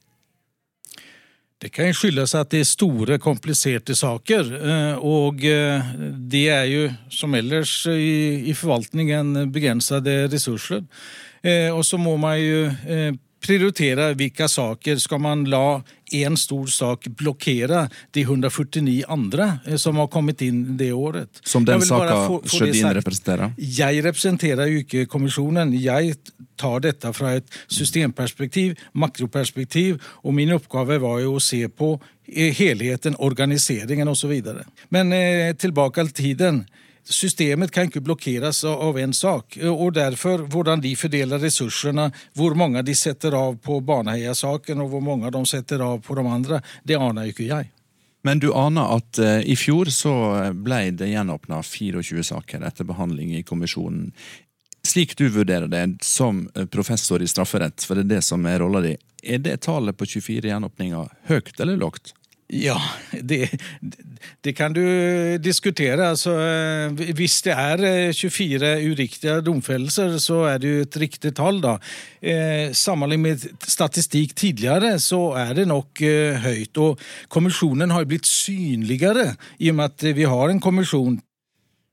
Det 1.58 1.72
kan 1.74 1.90
skyldes 1.94 2.36
at 2.38 2.52
det 2.54 2.60
er 2.62 2.68
store, 2.70 3.18
kompliserte 3.18 3.94
saker. 3.98 4.52
eh, 4.58 4.98
Og 5.02 5.42
eh, 5.44 5.88
det 6.30 6.44
er 6.54 6.64
jo, 6.70 6.84
som 7.10 7.34
ellers 7.34 7.72
i, 7.90 8.52
forvaltningen, 8.54 9.50
begrensede 9.50 10.28
ressurser. 10.30 10.84
Eh, 11.42 11.70
Og 11.74 11.84
så 11.84 11.98
må 11.98 12.16
man 12.16 12.38
jo 12.38 12.70
prioritere 13.48 14.12
hvilke 14.18 14.48
saker. 14.50 15.00
Skal 15.00 15.22
man 15.24 15.44
la 15.48 15.80
én 16.14 16.36
stor 16.40 16.68
sak 16.72 17.08
blokkere 17.18 17.86
de 18.16 18.24
149 18.24 19.02
andre 19.08 19.48
eh, 19.66 19.76
som 19.80 19.98
har 20.00 20.10
kommet 20.12 20.42
inn 20.44 20.76
det 20.80 20.90
året? 20.92 21.40
Som 21.44 21.66
den 21.68 21.84
saka 21.84 22.40
Sjødin 22.48 22.90
representerer? 22.98 23.54
Jeg 23.58 24.04
representerer 24.04 24.72
jo 24.72 24.82
ikke 24.84 25.06
kommisjonen. 25.10 25.74
Jeg 25.76 26.16
tar 26.58 26.82
dette 26.84 27.12
fra 27.14 27.36
et 27.38 27.58
systemperspektiv, 27.70 28.76
makroperspektiv, 28.92 30.00
og 30.24 30.34
min 30.34 30.54
oppgave 30.56 30.98
var 31.02 31.22
jo 31.24 31.36
å 31.36 31.44
se 31.44 31.64
på 31.68 31.94
eh, 32.26 32.52
helheten, 32.56 33.18
organiseringen 33.18 34.10
osv. 34.10 34.34
Men 34.94 35.14
eh, 35.16 35.54
tilbake 35.56 36.08
til 36.08 36.16
tiden. 36.22 36.66
Systemet 37.08 37.70
kan 37.72 37.88
ikke 37.88 38.02
blokkeres 38.04 38.60
av 38.68 38.98
én 39.00 39.14
sak. 39.16 39.56
og 39.64 39.94
derfor 39.96 40.44
Hvordan 40.44 40.80
de 40.80 40.94
fordeler 40.96 41.40
ressursene, 41.40 42.10
hvor 42.36 42.54
mange 42.54 42.82
de 42.82 42.94
setter 42.94 43.32
av 43.32 43.56
på 43.56 43.80
Baneheia-saken 43.80 44.80
og 44.84 44.90
hvor 44.92 45.00
mange 45.00 45.30
de 45.30 45.44
setter 45.46 45.80
av 45.80 46.02
på 46.04 46.14
de 46.14 46.26
andre, 46.28 46.60
det 46.84 47.00
aner 47.00 47.30
ikke 47.32 47.48
jeg. 47.48 47.70
Men 48.22 48.38
du 48.38 48.52
aner 48.52 48.96
at 48.98 49.18
eh, 49.18 49.40
i 49.46 49.56
fjor 49.56 49.88
så 49.94 50.12
ble 50.52 50.90
det 50.98 51.08
gjenåpna 51.08 51.62
24 51.62 52.24
saker 52.32 52.66
etter 52.66 52.84
behandling 52.84 53.32
i 53.38 53.44
kommisjonen. 53.46 54.10
Slik 54.84 55.16
du 55.16 55.28
vurderer 55.32 55.68
det 55.70 55.84
som 56.04 56.48
eh, 56.54 56.66
professor 56.66 57.22
i 57.22 57.30
strafferett, 57.30 57.84
for 57.84 57.96
det 57.96 58.06
er 58.06 58.16
det 58.18 58.22
som 58.26 58.44
er 58.46 58.60
rolla 58.60 58.82
di, 58.84 58.96
er 59.22 59.40
det 59.42 59.60
tallet 59.64 59.96
på 59.96 60.06
24 60.06 60.50
gjenåpninger 60.50 61.14
høyt 61.30 61.60
eller 61.60 61.78
lågt? 61.80 62.12
Ja, 62.48 62.78
det, 63.12 63.50
det 64.40 64.54
kan 64.56 64.72
du 64.72 64.80
diskutere. 65.36 66.08
Altså, 66.14 66.32
eh, 66.40 67.12
hvis 67.18 67.42
det 67.44 67.52
er 67.52 67.82
eh, 67.84 68.14
24 68.16 68.70
uriktige 68.88 69.34
domfellelser, 69.44 70.16
så 70.22 70.46
er 70.48 70.62
det 70.62 70.70
jo 70.70 70.86
et 70.86 70.98
riktig 71.02 71.34
tall. 71.36 71.60
da. 71.60 71.76
Eh, 72.22 72.72
Sammenlignet 72.72 73.44
med 73.44 73.68
statistikk 73.68 74.32
tidligere, 74.34 74.96
så 74.98 75.34
er 75.36 75.52
det 75.60 75.68
nok 75.68 76.00
eh, 76.00 76.40
høyt. 76.40 76.80
Og 76.80 77.04
kommisjonen 77.28 77.92
har 77.92 78.08
blitt 78.08 78.26
synligere 78.28 79.34
i 79.60 79.68
og 79.68 79.82
med 79.82 79.92
at 79.92 80.08
vi 80.16 80.24
har 80.24 80.48
en 80.48 80.64
kommisjon. 80.64 81.20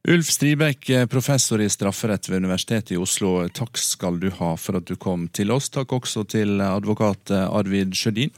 Ulf 0.07 0.29
Stribekk, 0.29 0.89
eh, 0.89 1.05
professor 1.05 1.59
i 1.59 1.67
strafferett 1.69 2.29
ved 2.29 2.45
Universitetet 2.45 2.95
i 2.95 3.01
Oslo. 3.01 3.41
Takk 3.49 3.75
skal 3.81 4.19
du 4.21 4.29
ha 4.39 4.55
for 4.55 4.79
at 4.79 4.87
du 4.87 4.95
kom 4.95 5.27
til 5.33 5.51
oss. 5.51 5.67
Takk 5.73 5.97
også 5.99 6.23
til 6.29 6.61
advokat 6.61 7.33
eh, 7.33 7.47
Arvid 7.49 7.97
Sjødin. 7.97 8.31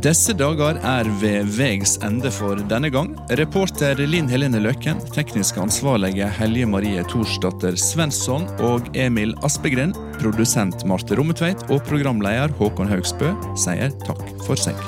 Disse 0.00 0.32
dager 0.34 0.78
er 0.86 1.08
ved 1.20 1.50
veis 1.56 1.98
ende 2.02 2.30
for 2.32 2.56
denne 2.70 2.88
gang. 2.90 3.12
Reporter 3.38 4.00
Linn 4.06 4.30
Helene 4.30 4.62
Løkken, 4.64 5.02
teknisk 5.12 5.60
ansvarlige 5.60 6.30
Helje 6.38 6.66
Marie 6.66 7.04
Thorsdatter 7.12 7.76
Svensson 7.76 8.48
og 8.64 8.88
Emil 8.96 9.36
Aspegren, 9.44 9.94
produsent 10.18 10.86
Marte 10.88 11.18
Rommetveit 11.18 11.68
og 11.70 11.84
programleder 11.90 12.54
Håkon 12.58 12.90
Haugsbø 12.90 13.34
sier 13.58 13.92
takk 14.06 14.24
for 14.46 14.58
seg. 14.58 14.78